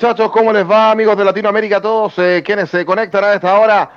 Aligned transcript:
muchachos, 0.00 0.30
¿cómo 0.30 0.50
les 0.50 0.66
va 0.66 0.92
amigos 0.92 1.14
de 1.14 1.26
Latinoamérica? 1.26 1.78
Todos 1.78 2.14
eh, 2.16 2.42
quienes 2.42 2.70
se 2.70 2.86
conectan 2.86 3.22
a 3.22 3.34
esta 3.34 3.60
hora 3.60 3.90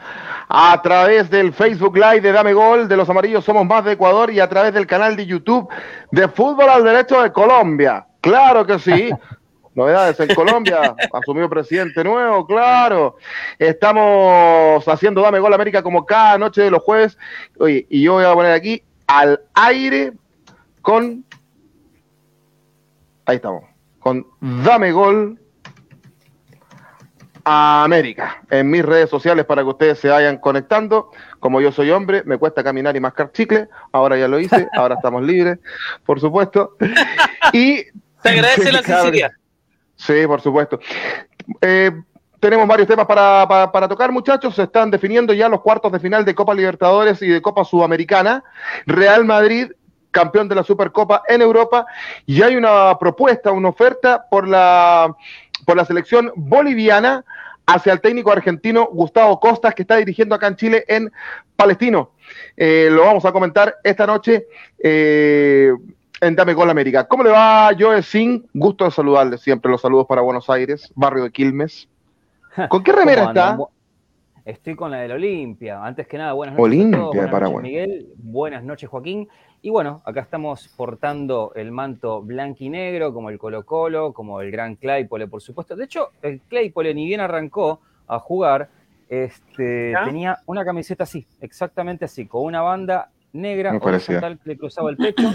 a 0.49 0.81
través 0.81 1.29
del 1.29 1.53
Facebook 1.53 1.95
Live 1.95 2.19
de 2.19 2.33
Dame 2.33 2.51
Gol 2.51 2.89
de 2.89 2.97
los 2.97 3.09
Amarillos 3.09 3.45
Somos 3.45 3.65
Más 3.65 3.85
de 3.85 3.93
Ecuador 3.93 4.29
y 4.29 4.41
a 4.41 4.49
través 4.49 4.73
del 4.73 4.85
canal 4.85 5.15
de 5.15 5.25
YouTube 5.25 5.69
de 6.11 6.27
Fútbol 6.27 6.67
al 6.67 6.83
Derecho 6.83 7.23
de 7.23 7.31
Colombia. 7.31 8.05
Claro 8.19 8.65
que 8.65 8.79
sí. 8.79 9.11
Novedades 9.75 10.19
en 10.19 10.35
Colombia, 10.35 10.93
asumió 11.13 11.49
presidente 11.49 12.03
nuevo, 12.03 12.45
claro. 12.45 13.15
Estamos 13.57 14.85
haciendo 14.85 15.21
Dame 15.21 15.39
Gol 15.39 15.53
América 15.53 15.81
como 15.81 16.05
cada 16.05 16.37
noche 16.37 16.63
de 16.63 16.71
los 16.71 16.83
jueves. 16.83 17.17
Oye, 17.59 17.87
y 17.89 18.03
yo 18.03 18.15
voy 18.15 18.25
a 18.25 18.33
poner 18.33 18.51
aquí 18.51 18.83
al 19.07 19.39
aire 19.53 20.11
con. 20.81 21.23
Ahí 23.25 23.37
estamos. 23.37 23.63
Con 24.01 24.27
Dame 24.41 24.91
Gol 24.91 25.39
América 27.45 28.41
en 28.49 28.69
mis 28.69 28.83
redes 28.85 29.09
sociales 29.09 29.45
para 29.45 29.61
que 29.63 29.67
ustedes 29.69 29.99
se 29.99 30.09
vayan 30.09 30.37
conectando. 30.37 31.11
Como 31.39 31.59
yo 31.61 31.71
soy 31.71 31.91
hombre, 31.91 32.23
me 32.25 32.37
cuesta 32.37 32.63
caminar 32.63 32.95
y 32.95 32.99
mascar 32.99 33.31
chicle. 33.31 33.67
Ahora 33.91 34.17
ya 34.17 34.27
lo 34.27 34.39
hice, 34.39 34.67
ahora 34.77 34.95
estamos 34.95 35.23
libres, 35.23 35.59
por 36.05 36.19
supuesto. 36.19 36.75
Y 37.51 37.83
Te 38.21 38.29
agradece 38.29 38.71
la 38.71 38.81
sinceridad. 38.81 39.31
Sí, 39.95 40.25
por 40.25 40.41
supuesto. 40.41 40.79
Eh, 41.61 41.91
tenemos 42.39 42.67
varios 42.67 42.87
temas 42.87 43.05
para, 43.05 43.45
para- 43.47 43.71
para 43.71 43.87
tocar, 43.87 44.11
muchachos. 44.11 44.55
Se 44.55 44.63
están 44.63 44.89
definiendo 44.89 45.33
ya 45.33 45.47
los 45.49 45.61
cuartos 45.61 45.91
de 45.91 45.99
final 45.99 46.25
de 46.25 46.33
Copa 46.33 46.53
Libertadores 46.53 47.21
y 47.21 47.27
de 47.27 47.41
Copa 47.41 47.63
Sudamericana. 47.63 48.43
Real 48.87 49.23
Madrid, 49.25 49.71
campeón 50.09 50.47
de 50.49 50.55
la 50.55 50.63
Supercopa 50.63 51.21
en 51.27 51.41
Europa. 51.41 51.85
Y 52.25 52.41
hay 52.41 52.55
una 52.55 52.97
propuesta, 52.97 53.51
una 53.51 53.69
oferta 53.69 54.25
por 54.29 54.47
la, 54.47 55.13
por 55.65 55.77
la 55.77 55.85
selección 55.85 56.31
boliviana 56.35 57.23
hacia 57.65 57.93
el 57.93 58.01
técnico 58.01 58.31
argentino 58.31 58.89
Gustavo 58.91 59.39
Costas, 59.39 59.73
que 59.73 59.83
está 59.83 59.95
dirigiendo 59.95 60.35
acá 60.35 60.47
en 60.47 60.55
Chile 60.55 60.85
en 60.87 61.11
Palestino. 61.55 62.11
Eh, 62.57 62.89
lo 62.91 63.03
vamos 63.03 63.25
a 63.25 63.31
comentar 63.31 63.75
esta 63.83 64.05
noche. 64.05 64.47
eh, 64.79 65.71
en 66.23 66.35
Dame 66.35 66.53
Gol 66.53 66.69
América. 66.69 67.05
¿Cómo 67.05 67.23
le 67.23 67.31
va, 67.31 67.71
Joe 67.77 68.01
Sin? 68.01 68.47
Gusto 68.53 68.85
de 68.85 68.91
saludarle 68.91 69.37
siempre. 69.37 69.69
Los 69.69 69.81
saludos 69.81 70.07
para 70.07 70.21
Buenos 70.21 70.49
Aires, 70.49 70.91
barrio 70.95 71.23
de 71.23 71.31
Quilmes. 71.31 71.89
¿Con 72.69 72.83
qué 72.83 72.91
remera 72.93 73.25
está? 73.25 73.57
Estoy 74.45 74.75
con 74.75 74.91
la 74.91 74.97
del 74.97 75.13
Olimpia. 75.13 75.85
Antes 75.85 76.05
que 76.05 76.17
nada, 76.17 76.33
buenas 76.33 76.57
noches. 76.57 76.65
Olimpia 76.65 76.97
a 76.97 77.01
todos. 77.01 77.13
de 77.13 77.17
Buenas 77.19 77.31
Paraguay. 77.31 77.55
noches, 77.55 77.71
Miguel. 77.71 78.13
Buenas 78.17 78.63
noches, 78.63 78.89
Joaquín. 78.89 79.29
Y 79.61 79.69
bueno, 79.69 80.01
acá 80.03 80.19
estamos 80.19 80.67
portando 80.75 81.53
el 81.55 81.71
manto 81.71 82.21
blanco 82.21 82.57
y 82.65 82.69
negro, 82.69 83.13
como 83.13 83.29
el 83.29 83.39
Colo 83.39 83.65
Colo, 83.65 84.11
como 84.11 84.41
el 84.41 84.51
Gran 84.51 84.75
Claypole, 84.75 85.27
por 85.27 85.41
supuesto. 85.41 85.77
De 85.77 85.85
hecho, 85.85 86.09
el 86.21 86.41
Claypole 86.41 86.93
ni 86.93 87.05
bien 87.05 87.21
arrancó 87.21 87.79
a 88.05 88.19
jugar, 88.19 88.69
este, 89.07 89.93
tenía 90.03 90.39
una 90.45 90.65
camiseta 90.65 91.03
así, 91.03 91.25
exactamente 91.39 92.03
así, 92.03 92.25
con 92.25 92.43
una 92.43 92.61
banda 92.61 93.09
negra 93.31 93.77
horizontal 93.81 94.37
que 94.39 94.49
le 94.49 94.57
cruzaba 94.57 94.89
el 94.89 94.97
pecho, 94.97 95.31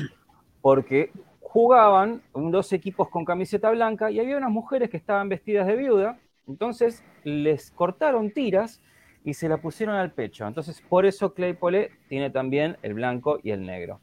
porque 0.61 1.11
jugaban 1.41 2.21
dos 2.35 2.75
equipos 2.75 3.09
con 3.09 3.25
camiseta 3.25 3.71
blanca 3.71 4.11
y 4.11 4.21
había 4.21 4.37
unas 4.37 4.51
mujeres 4.51 4.91
que 4.91 4.99
estaban 4.99 5.31
vestidas 5.31 5.67
de 5.67 5.77
viuda, 5.77 6.19
entonces 6.47 7.03
les 7.25 7.71
cortaron 7.71 8.31
tiras 8.31 8.83
y 9.29 9.35
se 9.35 9.47
la 9.47 9.59
pusieron 9.59 9.95
al 9.95 10.11
pecho. 10.13 10.47
Entonces, 10.47 10.83
por 10.89 11.05
eso 11.05 11.35
Claypole 11.35 11.91
tiene 12.09 12.31
también 12.31 12.79
el 12.83 12.95
blanco 12.95 13.39
y 13.43 13.51
el 13.51 13.67
negro. 13.67 14.01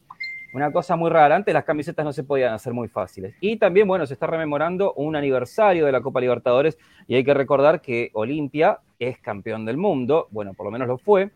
Una 0.54 0.72
cosa 0.72 0.96
muy 0.96 1.10
rara, 1.10 1.36
antes 1.36 1.52
las 1.52 1.64
camisetas 1.64 2.06
no 2.06 2.14
se 2.14 2.24
podían 2.24 2.54
hacer 2.54 2.74
muy 2.74 2.88
fáciles. 2.88 3.34
Y 3.42 3.58
también, 3.58 3.88
bueno, 3.88 4.06
se 4.06 4.14
está 4.14 4.28
rememorando 4.28 4.94
un 4.94 5.16
aniversario 5.16 5.84
de 5.88 5.92
la 5.92 6.02
Copa 6.02 6.22
Libertadores 6.22 6.78
y 7.08 7.16
hay 7.16 7.24
que 7.24 7.34
recordar 7.34 7.82
que 7.82 8.12
Olimpia 8.14 8.82
es 9.00 9.18
campeón 9.18 9.66
del 9.66 9.78
mundo, 9.78 10.28
bueno, 10.30 10.54
por 10.54 10.68
lo 10.68 10.72
menos 10.72 10.88
lo 10.88 11.00
fue, 11.00 11.32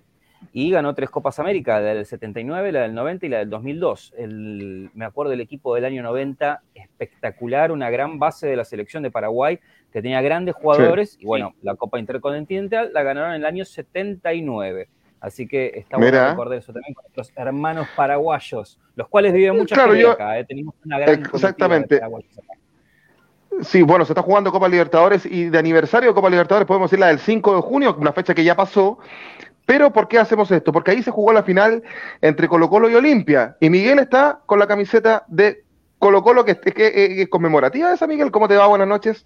y 0.54 0.70
ganó 0.70 0.94
tres 0.94 1.10
Copas 1.10 1.40
América, 1.40 1.80
la 1.82 1.96
del 1.96 2.06
79, 2.06 2.72
la 2.72 2.82
del 2.84 2.94
90 2.94 3.26
y 3.26 3.30
la 3.30 3.40
del 3.40 3.50
2002. 3.50 4.14
El- 4.18 4.92
me 4.94 5.04
acuerdo 5.04 5.32
del 5.32 5.42
equipo 5.42 5.74
del 5.74 5.84
año 5.86 6.04
90, 6.04 6.62
espectacular, 6.76 7.72
una 7.72 7.90
gran 7.90 8.20
base 8.20 8.46
de 8.48 8.56
la 8.56 8.64
selección 8.64 9.02
de 9.02 9.10
Paraguay, 9.12 9.60
que 9.92 10.02
tenía 10.02 10.22
grandes 10.22 10.56
jugadores, 10.56 11.18
y 11.20 11.26
bueno, 11.26 11.54
la 11.62 11.76
Copa 11.76 12.00
Intercontinental 12.00 12.92
la 12.94 13.04
ganaron 13.04 13.32
en 13.32 13.38
el 13.38 13.46
año 13.46 13.66
79. 13.66 14.88
Así 15.22 15.48
que 15.48 15.72
está 15.76 15.98
bueno 15.98 16.30
recordar 16.30 16.60
eso 16.60 16.72
también 16.72 16.94
con 16.94 17.04
nuestros 17.04 17.32
hermanos 17.36 17.88
paraguayos, 17.96 18.80
los 18.96 19.08
cuales 19.10 19.34
viven 19.34 19.58
mucha 19.58 19.76
Claro, 19.76 19.90
gente 19.92 20.04
yo- 20.04 20.12
acá, 20.12 20.40
¿eh? 20.40 20.46
tenemos 20.46 20.76
una 20.86 21.00
gran 21.00 21.22
de 21.24 21.30
Exactamente. 21.34 21.98
paraguayos 21.98 22.38
acá. 22.38 22.54
Sí, 23.64 23.82
bueno, 23.82 24.06
se 24.06 24.14
está 24.14 24.22
jugando 24.22 24.52
Copa 24.52 24.70
Libertadores 24.70 25.26
y 25.26 25.50
de 25.50 25.58
aniversario 25.58 26.10
de 26.10 26.16
Copa 26.16 26.30
Libertadores 26.30 26.68
podemos 26.68 26.90
decir 26.90 27.00
la 27.00 27.08
del 27.08 27.20
5 27.20 27.56
de 27.56 27.62
junio, 27.62 27.96
una 28.00 28.14
fecha 28.14 28.34
que 28.34 28.44
ya 28.44 28.56
pasó. 28.56 29.00
Pero 29.66 29.92
¿por 29.92 30.08
qué 30.08 30.20
hacemos 30.20 30.50
esto? 30.52 30.72
Porque 30.72 30.92
ahí 30.92 31.04
se 31.04 31.12
jugó 31.12 31.34
la 31.34 31.44
final 31.44 31.84
entre 32.22 32.48
Colo 32.48 32.70
Colo 32.70 32.90
y 32.90 32.96
Olimpia. 32.96 33.58
Y 33.60 33.70
Miguel 33.70 34.00
está 34.00 34.40
con 34.46 34.58
la 34.60 34.68
camiseta 34.68 35.26
de 35.28 35.64
Colo 35.98 36.24
Colo, 36.24 36.46
que, 36.46 36.56
que- 36.60 36.74
que 36.74 37.22
es 37.24 37.28
conmemorativa 37.30 37.94
esa, 37.94 38.08
Miguel. 38.08 38.32
¿Cómo 38.32 38.48
te 38.48 38.56
va? 38.56 38.68
Buenas 38.68 38.88
noches. 38.88 39.26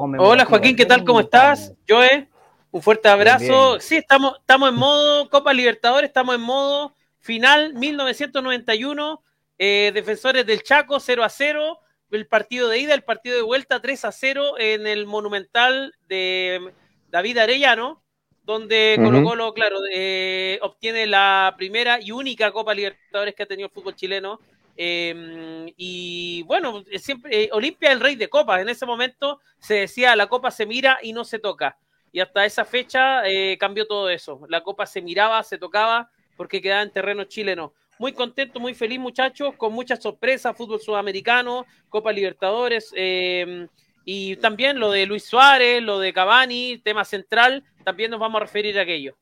Hola 0.00 0.44
Joaquín, 0.44 0.76
¿qué 0.76 0.86
tal? 0.86 1.02
¿Cómo 1.04 1.18
estás? 1.18 1.74
Joe, 1.88 2.28
un 2.70 2.82
fuerte 2.82 3.08
abrazo. 3.08 3.70
bien. 3.70 3.80
Sí, 3.80 3.96
estamos, 3.96 4.38
estamos 4.38 4.68
en 4.68 4.76
modo 4.76 5.28
Copa 5.28 5.52
Libertadores, 5.52 6.06
estamos 6.06 6.36
en 6.36 6.40
modo 6.40 6.94
final 7.18 7.74
1991, 7.74 9.24
eh, 9.58 9.90
defensores 9.92 10.46
del 10.46 10.62
Chaco 10.62 11.00
0 11.00 11.24
a 11.24 11.28
0, 11.28 11.80
el 12.12 12.28
partido 12.28 12.68
de 12.68 12.78
ida, 12.78 12.94
el 12.94 13.02
partido 13.02 13.34
de 13.34 13.42
vuelta 13.42 13.82
3 13.82 14.04
a 14.04 14.12
0 14.12 14.54
en 14.58 14.86
el 14.86 15.04
Monumental 15.06 15.92
de 16.06 16.72
David 17.08 17.38
Arellano, 17.38 18.04
donde. 18.44 19.00
Colo 19.02 19.24
Colo, 19.24 19.52
claro, 19.52 19.78
eh, 19.92 20.60
obtiene 20.62 21.08
la 21.08 21.54
primera 21.58 22.00
y 22.00 22.12
única 22.12 22.52
Copa 22.52 22.72
Libertadores 22.72 23.34
que 23.34 23.42
ha 23.42 23.46
tenido 23.46 23.66
el 23.66 23.72
fútbol 23.72 23.96
chileno. 23.96 24.38
Eh, 24.80 25.72
y 25.76 26.44
bueno, 26.44 26.84
siempre 27.00 27.44
eh, 27.44 27.48
Olimpia 27.52 27.90
el 27.90 27.98
rey 27.98 28.14
de 28.14 28.28
copas. 28.28 28.62
En 28.62 28.68
ese 28.68 28.86
momento 28.86 29.40
se 29.58 29.74
decía 29.74 30.14
la 30.14 30.28
copa 30.28 30.52
se 30.52 30.66
mira 30.66 30.98
y 31.02 31.12
no 31.12 31.24
se 31.24 31.40
toca. 31.40 31.76
Y 32.12 32.20
hasta 32.20 32.46
esa 32.46 32.64
fecha 32.64 33.28
eh, 33.28 33.58
cambió 33.58 33.86
todo 33.86 34.08
eso. 34.08 34.40
La 34.48 34.62
copa 34.62 34.86
se 34.86 35.02
miraba, 35.02 35.42
se 35.42 35.58
tocaba, 35.58 36.10
porque 36.36 36.62
quedaba 36.62 36.82
en 36.82 36.92
terreno 36.92 37.24
chileno. 37.24 37.74
Muy 37.98 38.12
contento, 38.12 38.60
muy 38.60 38.74
feliz, 38.74 39.00
muchachos, 39.00 39.56
con 39.56 39.72
muchas 39.72 40.00
sorpresas, 40.00 40.56
fútbol 40.56 40.80
sudamericano, 40.80 41.66
Copa 41.88 42.12
Libertadores, 42.12 42.92
eh, 42.94 43.66
y 44.04 44.36
también 44.36 44.78
lo 44.78 44.92
de 44.92 45.04
Luis 45.04 45.24
Suárez, 45.24 45.82
lo 45.82 45.98
de 45.98 46.12
Cavani, 46.12 46.78
tema 46.78 47.04
central, 47.04 47.64
también 47.84 48.12
nos 48.12 48.20
vamos 48.20 48.40
a 48.40 48.44
referir 48.44 48.78
a 48.78 48.82
aquello. 48.82 49.16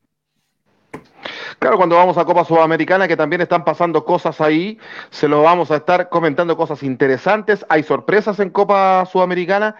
Claro, 1.58 1.76
cuando 1.76 1.96
vamos 1.96 2.18
a 2.18 2.24
Copa 2.24 2.44
Sudamericana, 2.44 3.08
que 3.08 3.16
también 3.16 3.42
están 3.42 3.64
pasando 3.64 4.04
cosas 4.04 4.40
ahí, 4.40 4.78
se 5.10 5.28
lo 5.28 5.42
vamos 5.42 5.70
a 5.70 5.76
estar 5.76 6.08
comentando 6.08 6.56
cosas 6.56 6.82
interesantes. 6.82 7.64
Hay 7.68 7.82
sorpresas 7.82 8.40
en 8.40 8.50
Copa 8.50 9.04
Sudamericana 9.06 9.76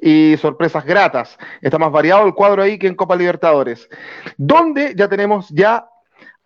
y 0.00 0.36
sorpresas 0.38 0.84
gratas. 0.84 1.38
Está 1.60 1.78
más 1.78 1.92
variado 1.92 2.26
el 2.26 2.34
cuadro 2.34 2.62
ahí 2.62 2.78
que 2.78 2.86
en 2.86 2.94
Copa 2.94 3.16
Libertadores, 3.16 3.88
donde 4.36 4.94
ya 4.96 5.08
tenemos 5.08 5.48
ya 5.50 5.88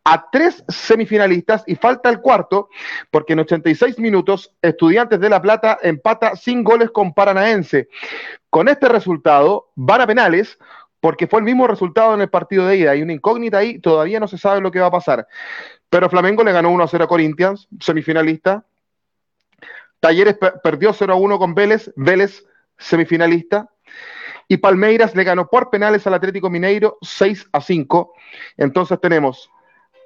a 0.04 0.30
tres 0.30 0.64
semifinalistas 0.68 1.62
y 1.66 1.76
falta 1.76 2.08
el 2.08 2.20
cuarto, 2.20 2.68
porque 3.10 3.34
en 3.34 3.40
86 3.40 3.98
minutos 3.98 4.52
Estudiantes 4.60 5.20
de 5.20 5.28
La 5.28 5.40
Plata 5.40 5.78
empata 5.82 6.34
sin 6.34 6.64
goles 6.64 6.90
con 6.90 7.14
Paranaense. 7.14 7.88
Con 8.50 8.68
este 8.68 8.88
resultado 8.88 9.70
van 9.76 10.00
a 10.00 10.06
penales, 10.06 10.58
porque 11.02 11.26
fue 11.26 11.40
el 11.40 11.44
mismo 11.44 11.66
resultado 11.66 12.14
en 12.14 12.20
el 12.20 12.30
partido 12.30 12.64
de 12.64 12.76
ida. 12.76 12.92
Hay 12.92 13.02
una 13.02 13.12
incógnita 13.12 13.58
ahí, 13.58 13.80
todavía 13.80 14.20
no 14.20 14.28
se 14.28 14.38
sabe 14.38 14.60
lo 14.60 14.70
que 14.70 14.78
va 14.78 14.86
a 14.86 14.92
pasar. 14.92 15.26
Pero 15.90 16.08
Flamengo 16.08 16.44
le 16.44 16.52
ganó 16.52 16.70
1 16.70 16.84
a 16.84 16.86
0 16.86 17.04
a 17.04 17.08
Corinthians, 17.08 17.66
semifinalista. 17.80 18.64
Talleres 19.98 20.38
per- 20.38 20.60
perdió 20.62 20.92
0 20.92 21.12
a 21.12 21.16
1 21.16 21.38
con 21.40 21.56
Vélez, 21.56 21.92
Vélez, 21.96 22.46
semifinalista. 22.78 23.68
Y 24.46 24.58
Palmeiras 24.58 25.16
le 25.16 25.24
ganó 25.24 25.48
por 25.48 25.70
penales 25.70 26.06
al 26.06 26.14
Atlético 26.14 26.48
Mineiro 26.48 26.98
6 27.02 27.48
a 27.50 27.60
5. 27.60 28.14
Entonces 28.56 29.00
tenemos 29.00 29.50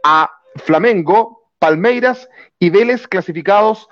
a 0.02 0.31
Flamengo, 0.64 1.50
Palmeiras 1.58 2.26
y 2.58 2.70
Vélez 2.70 3.06
clasificados 3.06 3.87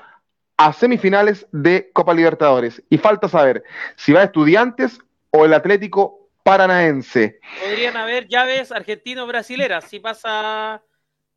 a 0.57 0.73
semifinales 0.73 1.47
de 1.53 1.91
Copa 1.93 2.15
Libertadores. 2.15 2.83
Y 2.89 2.97
falta 2.97 3.29
saber 3.29 3.63
si 3.95 4.15
va 4.15 4.23
Estudiantes 4.23 5.01
o 5.31 5.45
el 5.45 5.53
Atlético 5.53 6.24
Paranaense. 6.45 7.41
Podrían 7.63 7.97
haber 7.97 8.29
llaves 8.29 8.71
argentino-brasileras, 8.71 9.89
si 9.89 9.99
pasa 9.99 10.83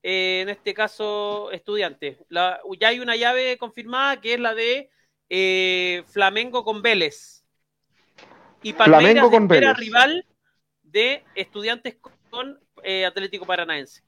eh, 0.04 0.42
en 0.42 0.50
este 0.50 0.74
caso 0.74 1.50
estudiante. 1.52 2.20
La- 2.28 2.60
ya 2.80 2.90
hay 2.90 3.00
una 3.00 3.16
llave 3.16 3.58
confirmada 3.58 4.20
que 4.20 4.34
es 4.34 4.40
la 4.40 4.54
de 4.54 4.90
eh, 5.30 6.04
Flamengo 6.12 6.64
con 6.64 6.82
Vélez. 6.82 7.46
Y 8.62 8.74
Palmeiras 8.74 9.02
Flamengo 9.14 9.32
con 9.32 9.48
Vélez. 9.48 9.78
rival 9.78 10.26
de 10.84 11.24
estudiantes 11.36 11.96
con 12.30 12.60
eh, 12.84 13.06
Atlético 13.06 13.46
Paranaense. 13.46 14.02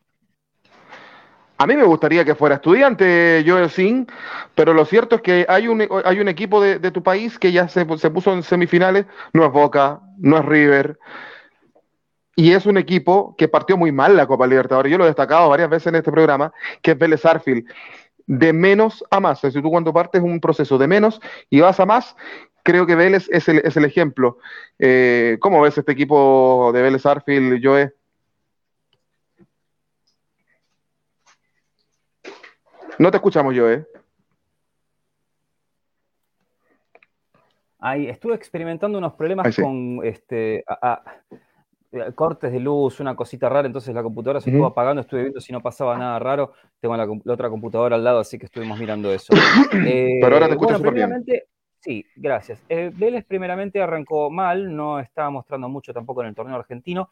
A 1.60 1.68
mí 1.68 1.76
me 1.76 1.84
gustaría 1.84 2.24
que 2.24 2.36
fuera 2.36 2.56
estudiante 2.56 3.44
Joel 3.46 3.70
Sin, 3.70 4.08
pero 4.56 4.74
lo 4.74 4.86
cierto 4.86 5.18
es 5.18 5.22
que 5.22 5.46
hay 5.48 5.68
un, 5.68 5.86
hay 6.06 6.20
un 6.22 6.30
equipo 6.30 6.62
de, 6.62 6.80
de 6.80 6.90
tu 6.90 7.04
país 7.04 7.38
que 7.38 7.52
ya 7.52 7.68
se, 7.68 7.86
se 7.98 8.10
puso 8.10 8.34
en 8.34 8.44
semifinales, 8.44 9.06
no 9.34 9.46
es 9.46 9.52
Boca, 9.52 10.00
no 10.18 10.38
es 10.38 10.46
River, 10.46 10.98
y 12.40 12.54
es 12.54 12.66
un 12.66 12.78
equipo 12.78 13.36
que 13.38 13.50
partió 13.50 13.76
muy 13.76 13.92
mal 13.92 14.16
la 14.16 14.26
Copa 14.26 14.48
Libertadores. 14.48 14.90
Yo 14.90 14.98
lo 14.98 15.04
he 15.04 15.08
destacado 15.08 15.50
varias 15.50 15.70
veces 15.70 15.88
en 15.88 15.96
este 15.96 16.10
programa, 16.10 16.54
que 16.82 16.92
es 16.92 16.98
Vélez 16.98 17.26
Arfield. 17.26 17.66
De 18.26 18.54
menos 18.54 19.04
a 19.12 19.20
más. 19.20 19.44
Es 19.44 19.54
tú 19.54 19.62
cuando 19.64 19.92
partes 19.92 20.22
un 20.22 20.40
proceso 20.40 20.78
de 20.78 20.88
menos 20.88 21.20
y 21.50 21.60
vas 21.60 21.82
a 21.82 21.86
más, 21.86 22.16
creo 22.64 22.86
que 22.86 22.96
Vélez 22.96 23.28
es 23.30 23.50
el, 23.50 23.58
es 23.58 23.76
el 23.76 23.84
ejemplo. 23.84 24.38
Eh, 24.78 25.36
¿Cómo 25.42 25.60
ves 25.60 25.78
este 25.78 25.92
equipo 25.92 26.72
de 26.74 26.82
Vélez 26.82 27.06
Arfield, 27.06 27.60
Joe? 27.62 27.94
No 33.00 33.10
te 33.12 33.18
escuchamos, 33.18 33.56
Joe. 33.58 33.86
Ahí 37.80 38.10
estuve 38.10 38.36
experimentando 38.36 38.98
unos 38.98 39.14
problemas 39.14 39.56
sí. 39.56 39.62
con 39.62 40.02
este 40.04 40.66
a- 40.68 40.92
a- 40.92 41.04
eh, 41.92 42.12
cortes 42.14 42.52
de 42.52 42.60
luz, 42.60 43.00
una 43.00 43.16
cosita 43.16 43.48
rara, 43.48 43.66
entonces 43.66 43.96
la 43.96 44.04
computadora 44.04 44.42
se 44.42 44.50
Ujú. 44.50 44.58
estuvo 44.58 44.68
apagando, 44.68 45.02
estuve 45.02 45.22
viendo 45.22 45.40
si 45.40 45.54
no 45.54 45.62
pasaba 45.62 45.98
nada 45.98 46.20
raro. 46.20 46.52
Tengo 46.82 46.98
la, 46.98 47.08
otra 47.34 47.50
computadora 47.50 47.96
al 47.96 48.04
lado, 48.04 48.20
así 48.20 48.38
que 48.38 48.46
estuvimos 48.46 48.78
mirando 48.78 49.12
eso. 49.14 49.34
Eh, 49.86 50.20
Pero 50.22 50.36
ahora 50.36 50.48
te 50.48 50.54
escucho 50.54 50.78
bueno, 50.78 50.78
súper 50.80 50.94
bien. 50.94 51.26
Sí, 51.80 52.06
gracias. 52.16 52.62
Eh, 52.70 52.92
Vélez 52.94 53.26
primeramente 53.26 53.82
arrancó 53.82 54.30
mal, 54.30 54.76
no 54.76 55.00
estaba 55.00 55.30
mostrando 55.30 55.70
mucho 55.70 55.94
tampoco 55.94 56.22
en 56.22 56.30
el 56.30 56.36
torneo 56.36 56.56
argentino, 56.56 57.10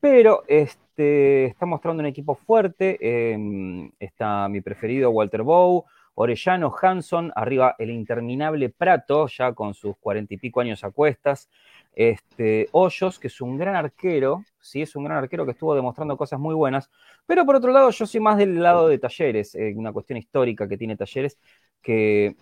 pero 0.00 0.42
este, 0.46 1.46
está 1.46 1.66
mostrando 1.66 2.00
un 2.00 2.06
equipo 2.06 2.34
fuerte. 2.34 2.98
eh, 3.00 3.90
está 3.98 4.48
mi 4.48 4.60
preferido 4.60 5.10
Walter 5.10 5.42
Bow, 5.42 5.84
Orellano, 6.14 6.74
Hanson, 6.80 7.32
arriba 7.34 7.74
el 7.78 7.90
interminable 7.90 8.68
Prato, 8.70 9.26
ya 9.26 9.52
con 9.54 9.74
sus 9.74 9.96
cuarenta 9.98 10.34
y 10.34 10.38
pico 10.38 10.60
años 10.60 10.84
a 10.84 10.90
cuestas. 10.90 11.48
Este, 11.94 12.68
Hoyos, 12.72 13.18
que 13.18 13.26
es 13.28 13.40
un 13.40 13.58
gran 13.58 13.74
arquero, 13.74 14.44
sí, 14.60 14.82
es 14.82 14.94
un 14.96 15.04
gran 15.04 15.18
arquero 15.18 15.44
que 15.44 15.52
estuvo 15.52 15.74
demostrando 15.74 16.16
cosas 16.16 16.38
muy 16.38 16.54
buenas. 16.54 16.90
Pero 17.26 17.44
por 17.44 17.56
otro 17.56 17.72
lado, 17.72 17.90
yo 17.90 18.06
soy 18.06 18.20
más 18.20 18.38
del 18.38 18.62
lado 18.62 18.88
de 18.88 18.98
Talleres, 18.98 19.54
eh, 19.54 19.72
una 19.76 19.92
cuestión 19.92 20.18
histórica 20.18 20.68
que 20.68 20.76
tiene 20.76 20.96
Talleres, 20.96 21.38
que 21.82 22.36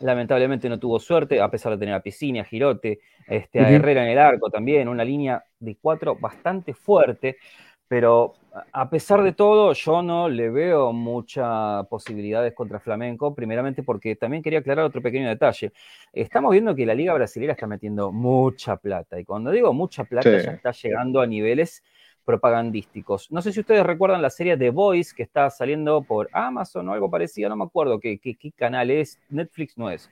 lamentablemente 0.00 0.68
no 0.68 0.78
tuvo 0.78 0.98
suerte, 0.98 1.40
a 1.40 1.50
pesar 1.50 1.72
de 1.72 1.78
tener 1.78 1.94
a 1.94 2.00
Piscina, 2.00 2.42
a 2.42 2.44
Girote, 2.44 3.00
este, 3.26 3.60
a. 3.60 3.70
Herrera 3.70 4.04
en 4.04 4.10
el 4.10 4.18
arco 4.18 4.50
también, 4.50 4.88
una 4.88 5.04
línea 5.04 5.42
de 5.58 5.76
cuatro 5.80 6.16
bastante 6.16 6.74
fuerte, 6.74 7.36
pero 7.88 8.34
a 8.72 8.88
pesar 8.90 9.22
de 9.22 9.32
todo, 9.32 9.72
yo 9.74 10.02
no 10.02 10.28
le 10.28 10.50
veo 10.50 10.92
muchas 10.92 11.86
posibilidades 11.88 12.52
contra 12.54 12.80
Flamenco, 12.80 13.34
primeramente 13.34 13.82
porque 13.82 14.16
también 14.16 14.42
quería 14.42 14.58
aclarar 14.60 14.86
otro 14.86 15.02
pequeño 15.02 15.28
detalle. 15.28 15.72
Estamos 16.12 16.52
viendo 16.52 16.74
que 16.74 16.86
la 16.86 16.94
Liga 16.94 17.14
Brasilera 17.14 17.52
está 17.52 17.66
metiendo 17.66 18.10
mucha 18.12 18.76
plata, 18.76 19.20
y 19.20 19.24
cuando 19.24 19.50
digo 19.50 19.72
mucha 19.72 20.04
plata, 20.04 20.38
Sí. 20.40 20.44
ya 20.46 20.52
está 20.52 20.72
llegando 20.72 21.20
a 21.20 21.26
niveles 21.26 21.82
propagandísticos. 22.26 23.30
No 23.30 23.40
sé 23.40 23.52
si 23.52 23.60
ustedes 23.60 23.86
recuerdan 23.86 24.20
la 24.20 24.30
serie 24.30 24.56
The 24.58 24.70
Voice 24.70 25.14
que 25.16 25.22
está 25.22 25.48
saliendo 25.48 26.02
por 26.02 26.28
Amazon 26.32 26.88
o 26.88 26.92
algo 26.92 27.08
parecido, 27.08 27.48
no 27.48 27.56
me 27.56 27.64
acuerdo 27.64 28.00
qué, 28.00 28.18
canal 28.54 28.90
es, 28.90 29.18
Netflix 29.30 29.78
no 29.78 29.88
es. 29.88 30.10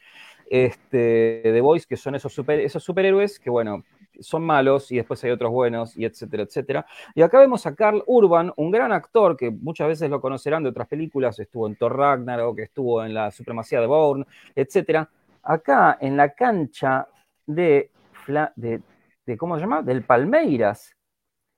Este, 0.48 1.40
The 1.42 1.60
Voice, 1.60 1.86
que 1.88 1.96
son 1.96 2.14
esos, 2.14 2.38
esos 2.48 2.82
superhéroes 2.82 3.40
que, 3.40 3.50
bueno, 3.50 3.82
son 4.20 4.44
malos 4.44 4.92
y 4.92 4.96
después 4.96 5.22
hay 5.24 5.32
otros 5.32 5.50
buenos 5.50 5.96
y 5.96 6.04
etcétera, 6.04 6.44
etcétera. 6.44 6.86
Y 7.16 7.22
acá 7.22 7.40
vemos 7.40 7.66
a 7.66 7.74
Carl 7.74 8.04
Urban, 8.06 8.52
un 8.56 8.70
gran 8.70 8.92
actor 8.92 9.36
que 9.36 9.50
muchas 9.50 9.88
veces 9.88 10.08
lo 10.08 10.20
conocerán 10.20 10.62
de 10.62 10.68
otras 10.68 10.86
películas, 10.86 11.38
estuvo 11.40 11.66
en 11.66 11.74
Thor 11.74 11.96
Ragnarok, 11.96 12.60
estuvo 12.60 13.04
en 13.04 13.12
la 13.12 13.32
Supremacía 13.32 13.80
de 13.80 13.86
Bourne, 13.86 14.24
etcétera. 14.54 15.10
Acá 15.42 15.98
en 16.00 16.16
la 16.16 16.32
cancha 16.32 17.08
de, 17.44 17.90
de 18.28 19.36
¿cómo 19.36 19.56
se 19.56 19.62
llama? 19.62 19.82
Del 19.82 20.04
Palmeiras, 20.04 20.93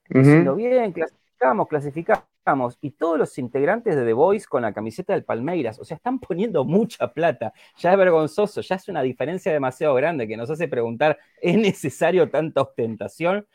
diciendo 0.09 0.51
Ujú. 0.51 0.59
bien, 0.59 0.91
clasificamos, 0.91 1.67
clasificamos. 1.67 2.77
Y 2.79 2.91
todos 2.91 3.19
los 3.19 3.37
integrantes 3.37 3.95
de 3.95 4.05
The 4.05 4.13
Voice 4.13 4.47
con 4.47 4.61
la 4.61 4.73
camiseta 4.73 5.11
del 5.11 5.25
Palmeiras, 5.25 5.79
o 5.79 5.85
sea, 5.85 5.97
están 5.97 6.17
poniendo 6.19 6.63
mucha 6.63 7.11
plata. 7.11 7.51
Ya 7.77 7.91
es 7.91 7.97
vergonzoso, 7.97 8.61
ya 8.61 8.75
es 8.75 8.87
una 8.87 9.01
diferencia 9.01 9.51
demasiado 9.51 9.93
grande 9.95 10.27
que 10.27 10.37
nos 10.37 10.49
hace 10.49 10.69
preguntar, 10.69 11.17
¿es 11.41 11.57
necesario 11.57 12.29
tanta 12.29 12.61
ostentación? 12.61 13.45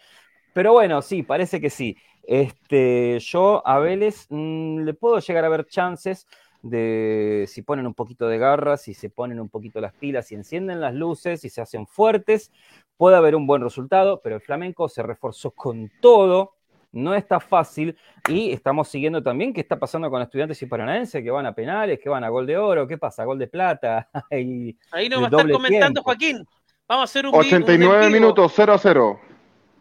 Pero 0.52 0.72
bueno, 0.72 1.00
sí, 1.00 1.22
parece 1.22 1.60
que 1.60 1.70
sí. 1.70 1.96
Este, 2.22 3.18
yo 3.20 3.66
a 3.66 3.78
Vélez 3.78 4.26
mm, 4.28 4.80
le 4.80 4.94
puedo 4.94 5.18
llegar 5.18 5.44
a 5.44 5.48
ver 5.48 5.66
chances 5.66 6.26
de 6.62 7.44
si 7.48 7.62
ponen 7.62 7.86
un 7.86 7.94
poquito 7.94 8.28
de 8.28 8.38
garra, 8.38 8.76
si 8.76 8.94
se 8.94 9.10
ponen 9.10 9.40
un 9.40 9.48
poquito 9.48 9.80
las 9.80 9.92
pilas, 9.94 10.28
si 10.28 10.34
encienden 10.36 10.80
las 10.80 10.94
luces, 10.94 11.40
si 11.40 11.48
se 11.50 11.60
hacen 11.60 11.86
fuertes, 11.86 12.52
puede 12.96 13.16
haber 13.16 13.34
un 13.34 13.46
buen 13.46 13.62
resultado, 13.62 14.20
pero 14.22 14.36
el 14.36 14.40
flamenco 14.42 14.88
se 14.88 15.02
reforzó 15.02 15.50
con 15.50 15.90
todo, 16.00 16.54
no 16.92 17.14
está 17.14 17.40
fácil 17.40 17.96
y 18.28 18.52
estamos 18.52 18.86
siguiendo 18.88 19.22
también 19.22 19.52
qué 19.52 19.60
está 19.60 19.78
pasando 19.78 20.08
con 20.10 20.22
estudiantes 20.22 20.60
y 20.62 20.66
paranaenses 20.66 21.22
que 21.22 21.30
van 21.30 21.46
a 21.46 21.54
penales, 21.54 21.98
que 21.98 22.08
van 22.08 22.22
a 22.22 22.28
gol 22.28 22.46
de 22.46 22.56
oro, 22.56 22.86
qué 22.86 22.96
pasa, 22.98 23.24
gol 23.24 23.38
de 23.38 23.48
plata. 23.48 24.08
y 24.30 24.76
Ahí 24.92 25.08
nos 25.08 25.20
va 25.22 25.26
a 25.26 25.30
estar 25.30 25.50
comentando 25.50 26.02
tiempo. 26.02 26.02
Joaquín. 26.04 26.46
Vamos 26.86 27.02
a 27.02 27.04
hacer 27.04 27.26
un 27.26 27.32
vi- 27.32 27.38
un 27.38 27.44
en 27.44 27.62
89 27.62 27.98
vivo. 28.06 28.10
minutos, 28.20 28.52
0 28.54 28.72
a 28.74 28.78
0. 28.78 29.20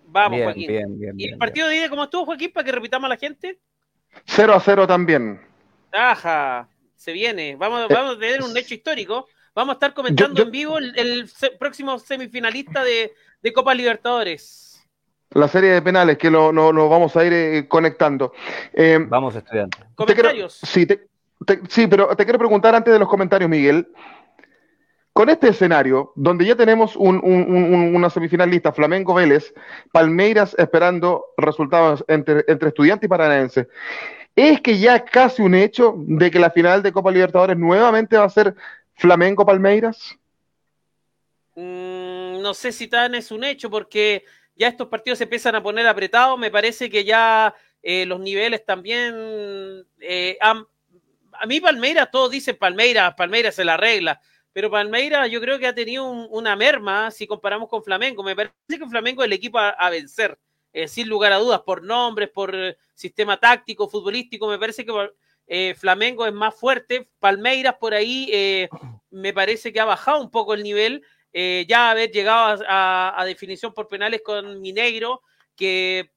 Vamos, 0.07 0.38
bien, 0.38 0.44
Joaquín. 0.45 0.68
bien, 0.68 1.00
bien, 1.00 1.13
¿Y 1.13 1.18
bien, 1.18 1.33
el 1.33 1.38
partido 1.39 1.68
de 1.68 1.78
ida 1.78 1.89
cómo 1.89 2.04
estuvo, 2.06 2.25
Joaquín, 2.25 2.51
para 2.54 2.63
que 2.66 2.72
repitamos 2.72 3.06
a 3.06 3.10
la 3.10 3.18
gente? 3.18 3.60
0 4.25 4.54
a 4.54 4.60
0 4.60 4.88
también. 4.88 5.42
Ajá, 5.91 6.67
se 6.95 7.11
viene. 7.13 7.55
Vamos, 7.55 7.89
Eh, 7.89 7.93
vamos 7.93 8.15
a 8.15 8.19
tener 8.19 8.41
un 8.43 8.55
hecho 8.57 8.73
histórico. 8.73 9.27
Vamos 9.53 9.73
a 9.73 9.75
estar 9.75 9.93
comentando 9.93 10.35
yo- 10.35 10.43
en 10.43 10.51
vivo 10.51 10.77
el, 10.77 10.97
el 10.97 11.27
se- 11.27 11.51
próximo 11.51 11.99
semifinalista 11.99 12.83
de, 12.83 13.13
de 13.41 13.53
Copa 13.53 13.73
Libertadores. 13.73 14.81
La 15.31 15.47
serie 15.47 15.71
de 15.71 15.81
penales 15.81 16.17
que 16.17 16.29
lo, 16.29 16.51
no- 16.53 16.71
nos 16.73 16.89
vamos 16.89 17.15
a 17.17 17.25
ir 17.25 17.33
eh, 17.33 17.67
conectando. 17.67 18.33
Eh. 18.73 18.99
Vamos, 19.07 19.35
estudiantes. 19.35 19.80
te 19.80 19.85
quiero- 19.87 20.06
Comentarios. 20.30 20.54
sí, 20.63 20.85
te- 20.85 21.07
te- 21.45 21.61
sí, 21.69 21.87
pero 21.87 22.16
te 22.16 22.23
quiero 22.23 22.39
preguntar 22.39 22.75
antes 22.75 22.94
de 22.94 22.99
los 22.99 23.07
comentarios, 23.09 23.49
Miguel. 23.49 23.87
Con 25.13 25.30
este 25.30 25.49
escenario, 25.49 26.13
donde 26.16 26.45
ya 26.45 26.56
tenemos 26.56 26.95
un- 26.95 27.19
un- 27.21 27.54
un- 27.54 27.95
una 27.95 28.09
semifinal 28.09 28.49
lista, 28.49 28.71
Flamengo 28.71 29.13
Vélez, 29.13 29.54
Palmeiras 29.92 30.56
esperando 30.57 31.25
resultados 31.35 32.06
entre, 32.07 32.45
entre 32.47 32.69
estudiantes 32.69 33.07
y 33.07 33.09
paranaense, 33.09 33.68
¿es 34.35 34.61
que 34.61 34.80
ya 34.80 34.95
es 34.97 35.04
casi 35.11 35.42
un 35.42 35.56
hecho 35.56 35.95
de 35.97 36.31
que 36.31 36.40
la 36.40 36.52
final 36.52 36.81
de 36.83 36.92
Copa 36.92 37.11
Libertadores 37.11 37.57
nuevamente 37.57 38.18
va 38.18 38.26
a 38.26 38.30
ser 38.30 38.56
Flamengo 38.95 39.45
Palmeiras? 39.45 40.18
Mm, 41.56 42.42
no 42.42 42.54
sé 42.54 42.71
si 42.71 42.88
tan 42.88 43.14
es 43.16 43.31
un 43.31 43.44
hecho 43.44 43.69
porque 43.69 44.23
ya 44.56 44.68
estos 44.68 44.88
partidos 44.88 45.18
se 45.18 45.26
empiezan 45.26 45.56
a 45.56 45.64
poner 45.64 45.85
apretados. 45.88 46.38
Me 46.40 46.52
parece 46.52 46.90
que 46.90 47.04
ya 47.04 47.54
eh, 47.83 48.06
los 48.06 48.19
niveles 48.19 48.66
también 48.66 49.14
eh, 50.00 50.38
han- 50.42 50.66
a 51.33 51.45
mí 51.45 51.59
Palmeiras, 51.59 52.09
todos 52.11 52.31
dicen 52.31 52.57
Palmeiras, 52.57 53.14
Palmeiras 53.16 53.56
se 53.56 53.66
la 53.66 53.73
arregla, 53.76 54.21
pero 54.54 54.69
Palmeiras 54.69 55.30
yo 55.31 55.42
creo 55.42 55.57
que 55.59 55.68
ha 55.68 55.73
tenido 55.76 56.06
un- 56.09 56.28
una 56.30 56.56
merma 56.56 57.09
si 57.11 57.26
comparamos 57.28 57.68
con 57.69 57.83
Flamengo. 57.83 58.23
Me 58.23 58.35
parece 58.35 58.54
que 58.68 58.88
Flamengo 58.88 59.23
es 59.23 59.28
el 59.28 59.33
equipo 59.33 59.57
a, 59.59 59.69
a 59.69 59.90
vencer, 59.90 60.38
eh, 60.73 60.87
sin 60.87 61.07
lugar 61.09 61.33
a 61.33 61.37
dudas, 61.37 61.61
por 61.61 61.83
nombres, 61.83 62.30
por 62.30 62.56
eh, 62.56 62.78
sistema 62.94 63.37
táctico, 63.40 63.90
futbolístico. 63.90 64.47
Me 64.47 64.57
parece 64.59 64.85
que 64.85 65.09
eh, 65.47 65.75
Flamengo 65.78 66.25
es 66.25 66.33
más 66.33 66.56
fuerte. 66.56 67.09
Palmeiras 67.19 67.75
por 67.80 67.94
ahí 67.94 68.68
me 69.09 69.33
parece 69.33 69.73
que 69.73 69.80
ha 69.80 69.85
bajado 69.85 70.21
un 70.21 70.31
poco 70.31 70.54
el 70.54 70.63
nivel. 70.63 71.04
ya 71.33 71.92
haber 71.92 72.11
llegado 72.11 72.63
a, 72.68 73.19
a- 73.21 73.25
definición 73.25 73.73
por 73.73 73.87
penales 73.87 74.21
con 74.23 74.61
Mineiro, 74.61 75.21
que 75.56 76.11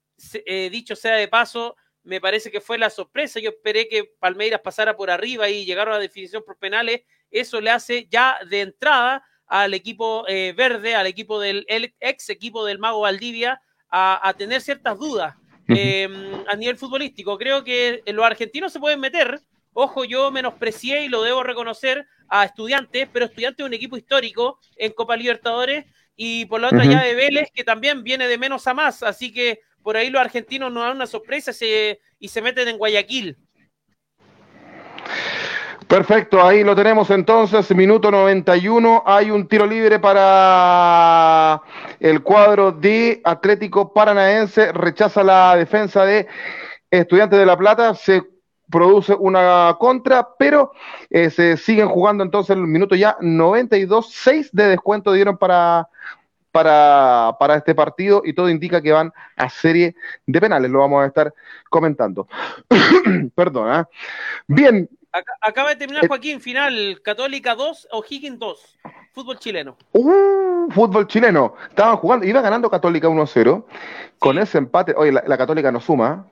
dicho 0.71 0.95
sea 0.95 1.15
de 1.17 1.27
paso, 1.29 1.77
me 2.05 2.21
parece 2.21 2.51
que 2.51 2.61
fue 2.61 2.79
la 2.79 2.91
sorpresa. 2.91 3.41
Yo 3.41 3.51
esperé 3.51 3.89
que 3.89 4.05
Palmeiras 4.21 4.61
pasara 4.61 4.95
por 4.97 5.11
arriba 5.11 5.49
y 5.49 5.65
llegaron 5.65 5.95
a 5.95 5.99
definición 5.99 6.45
por 6.45 6.59
penales. 6.59 7.01
Eso 7.31 7.61
le 7.61 7.71
hace 7.71 8.07
ya 8.09 8.39
de 8.49 8.61
entrada 8.61 9.25
al 9.47 9.75
equipo 9.75 10.25
verde, 10.25 10.95
al 10.95 11.07
equipo 11.07 11.41
del 11.41 11.65
el 11.69 11.95
ex 11.99 12.31
equipo 12.31 12.65
del 12.65 12.79
Mago 12.79 13.01
Valdivia, 13.01 13.61
a, 13.97 14.29
a 14.29 14.35
tener 14.35 14.61
ciertas 14.61 14.99
dudas 14.99 15.37
eh, 15.69 16.09
a 16.49 16.57
nivel 16.57 16.77
futbolístico. 16.77 17.39
Creo 17.39 17.63
que 17.63 18.03
los 18.07 18.25
argentinos 18.25 18.73
se 18.73 18.81
pueden 18.81 18.99
meter. 18.99 19.41
Ojo, 19.73 20.05
yo 20.05 20.31
menosprecié 20.33 21.05
y 21.05 21.09
lo 21.09 21.23
debo 21.23 21.43
reconocer 21.45 22.07
a 22.29 22.45
Estudiantes, 22.45 23.09
pero 23.13 23.27
Estudiantes 23.27 23.63
es 23.65 23.67
un 23.69 23.75
equipo 23.75 23.97
histórico 23.97 24.59
en 24.77 24.93
Copa 24.93 25.17
Libertadores 25.17 25.85
y 26.17 26.45
por 26.47 26.61
la 26.61 26.69
otra 26.69 26.85
ya 26.85 27.03
de 27.03 27.15
Vélez, 27.15 27.49
que 27.55 27.63
también 27.65 28.03
viene 28.03 28.27
de 28.27 28.37
menos 28.39 28.67
a 28.67 28.75
más. 28.75 29.03
Así 29.03 29.33
que 29.33 29.61
por 29.83 29.97
ahí 29.97 30.11
los 30.11 30.21
argentinos 30.21 30.73
nos 30.73 30.83
dan 30.85 30.97
una 30.97 31.07
sorpresa 31.07 31.53
se- 31.53 32.01
y 32.19 32.29
se 32.29 32.43
meten 32.43 32.67
en 32.69 32.79
Guayaquil. 32.79 33.37
Perfecto, 35.89 36.43
ahí 36.43 36.65
lo 36.65 36.75
tenemos 36.75 37.11
entonces, 37.11 37.71
minuto 37.75 38.11
91, 38.11 39.03
hay 39.05 39.31
un 39.31 39.47
tiro 39.47 39.67
libre 39.67 39.99
para 39.99 41.61
el 42.01 42.23
cuadro 42.23 42.73
de 42.73 43.21
Atlético 43.25 43.93
Paranaense, 43.93 44.73
rechaza 44.73 45.23
la 45.23 45.55
defensa 45.57 46.05
de 46.05 46.27
Estudiantes 46.91 47.39
de 47.39 47.47
La 47.47 47.57
Plata, 47.57 47.95
se 47.95 48.23
produce 48.71 49.15
una 49.15 49.77
contra, 49.79 50.27
pero 50.39 50.73
eh, 51.11 51.31
se 51.31 51.57
siguen 51.57 51.89
jugando 51.89 52.25
entonces 52.25 52.57
el 52.57 52.67
minuto 52.67 52.95
ya 52.95 53.17
92, 53.21 54.11
6 54.11 54.51
de 54.53 54.69
descuento 54.69 55.13
dieron 55.13 55.37
para, 55.37 55.89
para, 56.51 57.37
para 57.39 57.57
este 57.57 57.75
partido 57.75 58.23
y 58.25 58.33
todo 58.33 58.49
indica 58.49 58.81
que 58.81 58.93
van 58.93 59.13
a 59.37 59.51
serie 59.51 59.95
de 60.27 60.41
penales, 60.41 60.71
lo 60.71 60.81
vamos 60.81 61.03
a 61.03 61.07
estar 61.07 61.35
comentando. 61.69 62.27
Perdón. 63.35 63.81
¿eh? 63.81 63.85
Bien. 64.47 64.89
Acá- 65.17 65.33
acaba 65.41 65.69
de 65.71 65.77
terminar 65.77 66.09
Joaquín, 66.09 66.41
final, 66.41 67.01
Católica 67.05 67.55
2, 67.55 67.87
O'Higgins 67.93 68.37
2, 68.39 68.79
fútbol 69.13 69.39
chileno. 69.39 69.77
Uh, 69.93 70.69
fútbol 70.73 71.07
chileno. 71.07 71.55
Estaban 71.69 71.99
jugando, 71.99 72.27
iba 72.27 72.41
ganando 72.41 72.69
Católica 72.69 73.09
1-0. 73.09 73.65
Con 74.19 74.39
ese 74.39 74.59
empate, 74.59 74.93
oye, 74.97 75.13
la, 75.13 75.23
la 75.25 75.39
Católica 75.39 75.71
no 75.71 75.81
suma. 75.81 76.27
¿eh? 76.27 76.31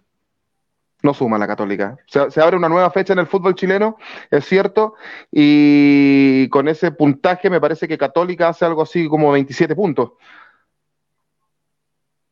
No 1.04 1.14
suma 1.14 1.38
la 1.38 1.46
Católica. 1.46 1.96
Se, 2.06 2.28
se 2.32 2.40
abre 2.42 2.56
una 2.56 2.68
nueva 2.68 2.90
fecha 2.90 3.12
en 3.12 3.20
el 3.20 3.26
fútbol 3.28 3.54
chileno, 3.54 3.98
es 4.32 4.44
cierto. 4.46 4.94
Y 5.30 6.48
con 6.48 6.66
ese 6.66 6.90
puntaje 6.90 7.50
me 7.50 7.60
parece 7.60 7.86
que 7.86 7.96
Católica 7.98 8.48
hace 8.48 8.64
algo 8.64 8.82
así 8.82 9.06
como 9.08 9.30
27 9.30 9.76
puntos. 9.76 10.12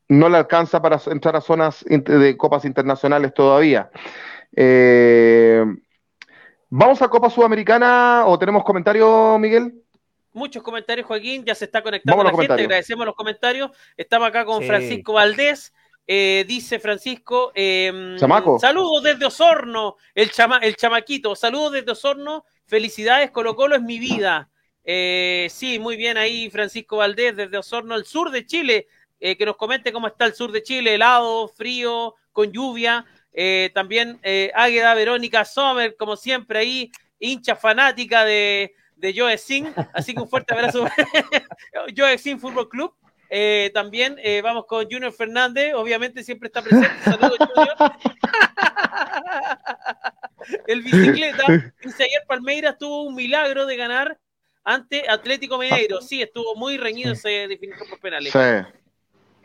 No 0.08 0.28
le 0.28 0.36
alcanza 0.38 0.82
para 0.82 1.00
entrar 1.06 1.36
a 1.36 1.40
zonas 1.40 1.84
de 1.88 2.36
copas 2.36 2.64
internacionales 2.64 3.32
todavía. 3.34 3.90
Eh, 4.56 5.64
¿Vamos 6.70 7.02
a 7.02 7.08
Copa 7.08 7.28
Sudamericana 7.30 8.24
o 8.26 8.38
tenemos 8.38 8.62
comentarios, 8.64 9.38
Miguel? 9.40 9.74
Muchos 10.32 10.62
comentarios, 10.62 11.06
Joaquín, 11.06 11.44
ya 11.44 11.54
se 11.56 11.64
está 11.64 11.82
conectando 11.82 12.18
la 12.22 12.30
los 12.30 12.30
gente, 12.30 12.46
comentarios. 12.46 12.66
agradecemos 12.66 13.06
los 13.06 13.14
comentarios. 13.16 13.70
Estamos 13.96 14.28
acá 14.28 14.44
con 14.44 14.60
Sí. 14.60 14.66
Francisco 14.68 15.14
Valdés. 15.14 15.72
Eh, 16.12 16.44
dice 16.48 16.80
Francisco, 16.80 17.52
eh, 17.54 18.16
Chamaco. 18.18 18.58
saludos 18.58 19.02
desde 19.04 19.26
Osorno, 19.26 19.96
el, 20.14 20.32
chama, 20.32 20.58
el 20.58 20.74
chamaquito, 20.74 21.36
saludos 21.36 21.70
desde 21.72 21.92
Osorno, 21.92 22.44
felicidades, 22.66 23.30
Colo 23.30 23.54
Colo 23.54 23.76
es 23.76 23.82
mi 23.82 24.00
vida. 24.00 24.48
Eh, 24.82 25.46
sí, 25.50 25.78
muy 25.78 25.96
bien 25.96 26.16
ahí 26.16 26.50
Francisco 26.50 26.96
Valdés 26.96 27.36
desde 27.36 27.58
Osorno, 27.58 27.94
el 27.94 28.06
sur 28.06 28.32
de 28.32 28.44
Chile, 28.44 28.88
eh, 29.20 29.36
que 29.36 29.46
nos 29.46 29.56
comente 29.56 29.92
cómo 29.92 30.08
está 30.08 30.24
el 30.24 30.34
sur 30.34 30.50
de 30.50 30.64
Chile, 30.64 30.94
helado, 30.94 31.46
frío, 31.46 32.16
con 32.32 32.50
lluvia. 32.50 33.04
Eh, 33.32 33.70
también 33.74 34.18
eh, 34.22 34.50
Águeda 34.54 34.94
Verónica 34.94 35.44
Sommer, 35.44 35.96
como 35.96 36.16
siempre 36.16 36.58
ahí, 36.58 36.90
hincha 37.18 37.54
fanática 37.54 38.24
de, 38.24 38.74
de 38.96 39.14
Joe 39.16 39.38
Sin, 39.38 39.72
así 39.94 40.14
que 40.14 40.20
un 40.20 40.28
fuerte 40.28 40.54
abrazo. 40.54 40.86
Joe 41.96 42.18
Sin 42.18 42.40
Fútbol 42.40 42.68
Club. 42.68 42.94
Eh, 43.32 43.70
también 43.72 44.16
eh, 44.24 44.42
vamos 44.42 44.66
con 44.66 44.90
Junior 44.90 45.12
Fernández, 45.12 45.72
obviamente 45.74 46.24
siempre 46.24 46.48
está 46.48 46.62
presente. 46.62 46.90
Saludos, 47.04 47.38
Junior. 47.38 47.76
El 50.66 50.82
bicicleta 50.82 51.44
dice 51.82 52.04
ayer 52.04 52.22
Palmeiras 52.26 52.76
tuvo 52.76 53.02
un 53.02 53.14
milagro 53.14 53.66
de 53.66 53.76
ganar 53.76 54.18
ante 54.64 55.08
Atlético 55.08 55.58
Mineiro. 55.58 56.00
Sí, 56.00 56.20
estuvo 56.20 56.56
muy 56.56 56.76
reñido, 56.76 57.14
se 57.14 57.46
definió 57.46 57.76
por 57.88 58.00
penales. 58.00 58.32
Sí. 58.32 58.38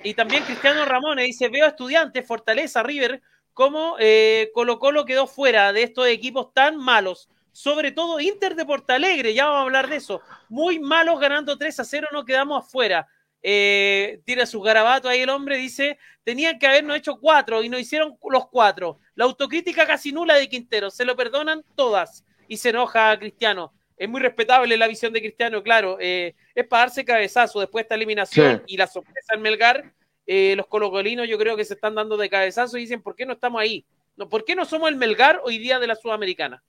Y 0.04 0.16
también 0.16 0.44
Cristiano 0.44 0.84
Ramón 0.86 1.18
dice, 1.18 1.50
veo 1.50 1.68
estudiantes, 1.68 2.26
Fortaleza, 2.26 2.82
River, 2.82 3.22
como 3.56 3.96
eh, 4.00 4.52
Colo 4.54 4.78
Colo 4.78 5.06
quedó 5.06 5.26
fuera 5.26 5.74
de 5.74 5.82
estos 5.82 6.06
equipos 6.08 6.54
tan 6.54 6.78
malos. 6.78 7.28
Sobre 7.52 7.92
todo 7.94 8.20
Inter 8.20 8.54
de 8.56 8.66
Porto 8.66 8.94
Alegre, 8.94 9.34
ya 9.34 9.46
vamos 9.46 9.60
a 9.60 9.64
hablar 9.64 9.90
de 9.90 9.96
eso. 9.96 10.22
Muy 10.50 10.78
malos 10.78 11.20
ganando 11.20 11.58
3 11.58 11.80
a 11.80 11.84
0, 11.86 12.10
no 12.12 12.26
quedamos 12.26 12.64
afuera. 12.66 13.08
Eh, 13.42 14.20
tira 14.26 14.46
su 14.46 14.60
garabato 14.60 15.08
ahí 15.08 15.22
el 15.22 15.30
hombre, 15.30 15.56
dice, 15.58 15.98
tenían 16.24 16.60
que 16.60 16.68
habernos 16.68 16.98
hecho 16.98 17.18
cuatro 17.18 17.64
y 17.64 17.70
nos 17.70 17.80
hicieron 17.80 18.18
los 18.30 18.50
cuatro. 18.50 19.00
La 19.16 19.24
autocrítica 19.26 19.88
casi 19.88 20.12
nula 20.12 20.34
de 20.36 20.50
Quintero, 20.50 20.90
se 20.92 21.06
lo 21.06 21.16
perdonan 21.16 21.64
todas. 21.76 22.26
Y 22.48 22.58
se 22.58 22.70
enoja 22.70 23.18
Cristiano. 23.18 23.74
Es 23.96 24.10
muy 24.10 24.20
respetable 24.20 24.76
la 24.76 24.88
visión 24.88 25.14
de 25.14 25.22
Cristiano, 25.22 25.64
claro. 25.64 25.98
eh, 26.02 26.36
es 26.54 26.68
para 26.68 26.82
darse 26.88 27.06
cabezazo 27.06 27.62
después 27.62 27.84
de 27.84 27.86
esta 27.86 27.96
eliminación 27.96 28.58
Sí. 28.68 28.74
y 28.74 28.78
la 28.78 28.88
sorpresa 28.88 29.34
en 29.36 29.42
Melgar. 29.42 29.94
Eh, 30.28 30.56
los 30.56 30.68
colocolinos 30.68 31.28
yo 31.28 31.38
creo 31.38 31.56
que 31.56 31.66
se 31.66 31.74
están 31.76 31.96
dando 31.96 32.18
de 32.18 32.30
cabezazo 32.30 32.78
y 32.78 32.82
dicen, 32.82 33.02
¿por 33.02 33.16
qué 33.16 33.26
no 33.26 33.34
estamos 33.34 33.62
ahí? 33.62 33.86
No, 34.18 34.28
¿Por 34.30 34.46
qué 34.46 34.56
no 34.56 34.66
somos 34.66 34.90
el 34.90 34.96
Melgar 34.96 35.42
hoy 35.44 35.58
día 35.58 35.78
de 35.80 35.88
la 35.88 35.96
Sudamericana? 35.96 36.64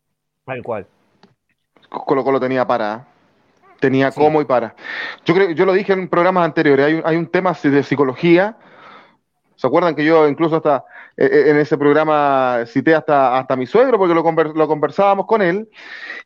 Tal 0.45 0.63
cual. 0.63 0.87
Colo 1.89 2.25
Colo 2.25 2.41
tenía 2.41 2.67
para. 2.67 3.07
Tenía 3.81 4.11
Sí. 4.11 4.19
como 4.19 4.41
y 4.41 4.45
para. 4.45 4.75
Yo 5.25 5.35
creo, 5.35 5.51
yo 5.51 5.65
lo 5.67 5.73
dije 5.73 5.93
en 5.93 6.09
programas 6.09 6.45
anteriores, 6.45 6.87
hay, 6.87 6.95
un- 6.95 7.03
hay 7.05 7.17
un 7.17 7.27
tema 7.27 7.57
de 7.63 7.83
psicología. 7.83 8.57
¿Se 9.57 9.67
acuerdan 9.67 9.95
que 9.97 10.05
yo 10.05 10.29
incluso 10.29 10.57
hasta 10.57 10.85
eh, 11.17 11.29
eh, 11.33 11.51
en 11.51 11.57
ese 11.59 11.79
programa 11.79 12.65
cité 12.67 12.95
hasta, 12.95 13.39
hasta 13.39 13.57
mi 13.57 13.67
suegro 13.67 13.99
porque 13.99 14.15
lo, 14.15 14.23
conver- 14.25 14.55
lo 14.55 14.69
conversábamos 14.69 15.27
con 15.27 15.43
él? 15.43 15.69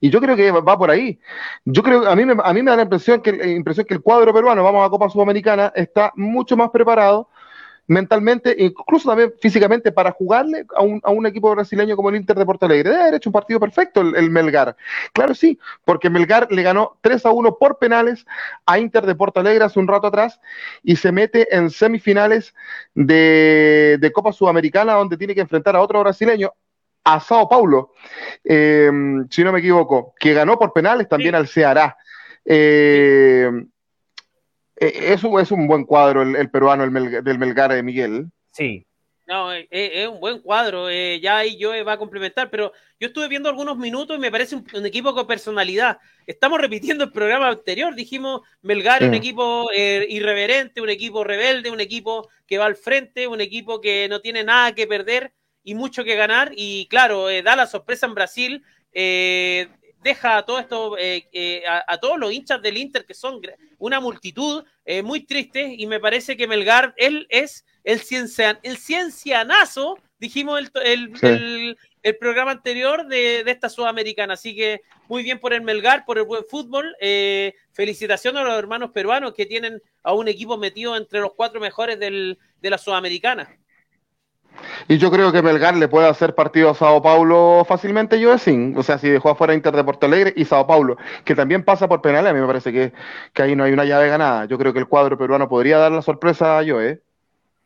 Y 0.01 0.11
yo 0.11 0.21
creo 0.21 0.37
que 0.37 0.51
va 0.53 0.79
por 0.79 0.91
ahí. 0.91 1.19
Yo 1.65 1.83
creo, 1.83 2.09
a 2.09 2.17
mí 2.17 2.27
me, 2.27 2.35
a 2.45 2.53
mí 2.53 2.63
me 2.63 2.71
da 2.71 2.77
la 2.79 2.83
impresión 2.85 3.23
que, 3.23 3.31
eh, 3.31 3.53
impresión 3.53 3.87
que 3.87 3.95
el 3.95 4.03
cuadro 4.03 4.35
peruano, 4.35 4.65
vamos 4.65 4.87
a 4.87 4.91
Copa 4.91 5.09
Sudamericana, 5.09 5.73
está 5.75 6.13
mucho 6.17 6.57
más 6.59 6.71
preparado 6.71 7.30
mentalmente, 7.91 8.55
incluso 8.57 9.09
también 9.09 9.33
físicamente, 9.41 9.91
para 9.91 10.13
jugarle 10.13 10.65
a 10.77 10.83
un, 10.83 11.01
a 11.03 11.11
un 11.11 11.27
equipo 11.27 11.51
brasileño 11.51 11.97
como 11.97 12.09
el 12.09 12.17
Inter 12.17 12.39
de 12.39 12.47
Porto 12.47 12.65
Alegre. 12.67 12.91
Debe 12.91 13.03
haber 13.03 13.15
hecho 13.15 13.31
un 13.31 13.33
partido 13.33 13.59
perfecto 13.59 14.01
el, 14.01 14.15
el 14.15 14.31
Melgar. 14.31 14.77
Claro, 15.13 15.35
sí, 15.35 15.59
porque 15.85 16.09
Melgar 16.09 16.47
le 16.53 16.63
ganó 16.63 16.99
3 17.01 17.27
a 17.27 17.31
1 17.33 17.57
por 17.59 17.79
penales 17.79 18.25
a 18.65 18.79
Inter 18.79 19.05
de 19.07 19.17
Porto 19.17 19.41
Alegre 19.41 19.65
hace 19.65 19.81
un 19.81 19.89
rato 19.89 20.07
atrás 20.07 20.41
y 20.85 20.95
se 20.95 21.11
mete 21.11 21.55
en 21.55 21.69
semifinales 21.71 22.55
de, 22.95 23.99
de 24.01 24.13
Copa 24.13 24.33
Sudamericana 24.33 24.95
donde 24.95 25.17
tiene 25.17 25.35
que 25.35 25.41
enfrentar 25.41 25.75
a 25.75 25.81
otro 25.81 26.01
brasileño, 26.01 26.53
a 27.03 27.19
Sao 27.19 27.49
Paulo, 27.49 27.93
eh, 28.45 28.91
si 29.31 29.43
no 29.43 29.51
me 29.53 29.59
equivoco, 29.59 30.15
que 30.19 30.33
ganó 30.33 30.57
por 30.59 30.73
penales 30.73 31.09
también 31.09 31.33
Sí. 31.33 31.37
al 31.39 31.49
Ceará. 31.49 31.97
Eh, 32.45 33.51
eh, 33.51 33.51
es, 34.81 35.23
un, 35.25 35.39
es 35.41 35.51
un 35.51 35.67
buen 35.67 35.85
cuadro 35.85 36.23
el, 36.23 36.35
el 36.37 36.51
peruano 36.51 36.83
el 36.85 36.91
Melga- 36.91 37.23
del 37.23 37.39
Melgar 37.39 37.73
de 37.73 37.83
Miguel. 37.83 38.27
Sí, 38.53 38.87
No, 39.27 39.53
eh, 39.53 39.69
eh, 39.71 39.91
es 40.03 40.09
un 40.09 40.19
buen 40.19 40.41
cuadro. 40.41 40.89
eh, 40.91 41.21
ya 41.21 41.37
ahí 41.39 41.57
yo 41.57 41.71
va 41.85 41.93
a 41.93 41.99
complementar, 41.99 42.51
pero 42.51 42.73
yo 42.99 43.07
estuve 43.09 43.29
viendo 43.29 43.49
algunos 43.49 43.77
minutos 43.79 44.17
y 44.17 44.21
me 44.21 44.31
parece 44.31 44.57
un, 44.57 44.67
un 44.75 44.85
equipo 44.87 45.15
con 45.15 45.27
personalidad. 45.27 45.99
Estamos 46.27 46.61
repitiendo 46.61 47.05
el 47.05 47.13
programa 47.13 47.49
anterior. 47.49 47.95
Dijimos 47.95 48.41
Melgar, 48.63 49.05
un 49.05 49.13
Sí. 49.13 49.17
equipo 49.19 49.69
eh, 49.73 50.05
irreverente, 50.09 50.81
un 50.81 50.89
equipo 50.91 51.23
rebelde, 51.23 51.71
un 51.71 51.81
equipo 51.81 52.29
que 52.47 52.59
va 52.59 52.67
al 52.67 52.75
frente, 52.77 53.29
un 53.29 53.41
equipo 53.41 53.81
que 53.81 54.09
no 54.09 54.21
tiene 54.21 54.43
nada 54.43 54.75
que 54.75 54.87
perder 54.89 55.33
y 55.63 55.75
mucho 55.75 56.03
que 56.03 56.17
ganar. 56.17 56.51
Y 56.57 56.89
claro, 56.89 57.31
eh, 57.31 57.43
da 57.43 57.55
la 57.55 57.67
sorpresa 57.67 58.07
en 58.07 58.15
Brasil. 58.15 58.65
eh, 58.93 59.69
deja 60.03 60.39
a 60.39 60.45
todo 60.45 60.59
esto, 60.59 60.97
eh, 60.99 61.29
eh, 61.33 61.63
a, 61.67 61.85
a 61.87 61.99
todos 61.99 62.19
los 62.19 62.33
hinchas 62.33 62.61
del 62.63 62.77
Inter, 62.79 63.05
que 63.05 63.15
son 63.15 63.41
una 63.79 64.01
multitud 64.01 64.65
eh, 64.85 65.03
muy 65.03 65.25
triste, 65.25 65.75
y 65.77 65.87
me 65.87 66.01
parece 66.01 66.37
que 66.37 66.47
Melgar, 66.47 66.95
él 66.97 67.27
es 67.29 67.65
el, 67.85 68.01
ciencia, 68.01 68.59
el 68.63 68.77
ciencianazo, 68.77 69.99
dijimos 70.19 70.59
el, 70.59 70.71
el, 70.85 71.17
Sí. 71.19 71.27
el- 71.27 71.79
el 72.03 72.17
programa 72.17 72.53
anterior 72.53 73.07
de, 73.09 73.45
de 73.45 73.51
esta 73.51 73.69
Sudamericana. 73.69 74.33
Así 74.33 74.57
que 74.57 74.81
muy 75.07 75.23
bien 75.23 75.39
por 75.39 75.53
el 75.53 75.61
Melgar, 75.61 76.07
por 76.07 76.17
el 76.17 76.25
buen 76.25 76.45
fútbol. 76.49 76.97
Eh, 76.99 77.53
felicitaciones 77.75 78.41
a 78.41 78.45
los 78.47 78.57
hermanos 78.59 78.91
peruanos 78.93 79.35
que 79.35 79.45
tienen 79.45 79.83
a 80.03 80.15
un 80.15 80.27
equipo 80.27 80.57
metido 80.57 80.97
entre 80.97 81.21
los 81.21 81.35
cuatro 81.35 81.61
mejores 81.61 81.99
del, 82.01 82.39
de 82.63 82.71
la 82.71 82.79
Sudamericana. 82.79 83.55
Y 84.89 84.99
yo 84.99 85.11
creo 85.11 85.33
que 85.33 85.43
Melgar 85.43 85.77
le 85.77 85.89
puede 85.89 86.09
hacer 86.09 86.35
partido 86.35 86.71
a 86.71 86.75
Sao 86.75 87.01
Paulo 87.03 87.65
fácilmente, 87.67 88.21
yo 88.21 88.37
sin. 88.39 88.77
O 88.77 88.83
sea, 88.83 88.99
si 88.99 89.09
dejó 89.09 89.31
afuera 89.31 89.55
Inter 89.55 89.75
de 89.75 89.85
Porto 89.85 90.07
Alegre 90.07 90.33
y 90.37 90.45
Sao 90.45 90.67
Paulo, 90.67 90.97
que 91.25 91.35
también 91.35 91.63
pasa 91.65 91.89
por 91.89 92.03
penales, 92.03 92.31
a 92.31 92.35
mí 92.35 92.41
me 92.41 92.47
parece 92.47 92.73
que, 92.73 92.93
que 93.33 93.43
ahí 93.43 93.57
no 93.57 93.65
hay 93.65 93.73
una 93.73 93.85
llave 93.85 94.09
ganada. 94.09 94.45
Yo 94.47 94.59
creo 94.59 94.73
que 94.73 94.79
el 94.81 94.87
cuadro 94.89 95.17
peruano 95.17 95.49
podría 95.49 95.79
dar 95.79 95.93
la 95.93 96.03
sorpresa 96.03 96.59
a 96.59 96.65
Joe. 96.67 97.01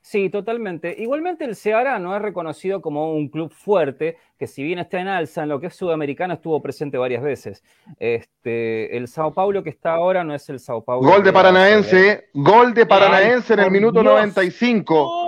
Sí, 0.07 0.29
totalmente. 0.29 0.95
Igualmente 0.99 1.47
el 1.47 1.57
Ceará 1.57 1.99
no 1.99 2.14
es 2.14 2.21
reconocido 2.21 2.83
como 2.83 3.14
un 3.14 3.29
club 3.29 3.50
fuerte, 3.50 4.19
que 4.38 4.47
si 4.47 4.62
bien 4.62 4.79
está 4.79 5.00
en 5.00 5.09
alza 5.09 5.45
en 5.45 5.49
lo 5.49 5.61
que 5.61 5.69
es 5.69 5.75
sudamericano, 5.75 6.35
estuvo 6.35 6.61
presente 6.61 6.99
varias 6.99 7.23
veces. 7.23 7.62
Este, 7.99 8.97
el 8.99 9.09
Sao 9.09 9.33
Paulo 9.33 9.62
que 9.62 9.71
está 9.71 9.95
ahora 9.95 10.23
no 10.23 10.35
es 10.35 10.47
el 10.50 10.61
Sao 10.61 10.85
Paulo. 10.85 11.09
Gol 11.09 11.23
de 11.25 11.33
Paranaense, 11.33 12.11
hace- 12.11 12.29
gol 12.35 12.75
de 12.75 12.85
Paranaense 12.85 13.55
en 13.55 13.61
el 13.61 13.71
minuto 13.71 14.03
Dios. 14.03 14.12
95. 14.12 15.24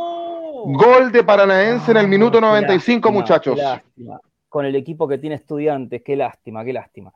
Gol 0.72 1.12
de 1.12 1.22
Paranaense 1.22 1.92
en 1.92 1.96
el 1.98 2.08
minuto 2.08 2.38
Ah, 2.38 2.40
qué 2.40 2.46
95, 2.46 3.08
lástima, 3.08 3.20
muchachos. 3.20 3.56
lástima. 3.58 4.20
Con 4.48 4.64
el 4.64 4.74
equipo 4.74 5.06
que 5.06 5.18
tiene 5.18 5.36
estudiantes, 5.36 6.02
qué 6.02 6.16
lástima, 6.16 6.64
qué 6.64 6.72
lástima. 6.72 7.12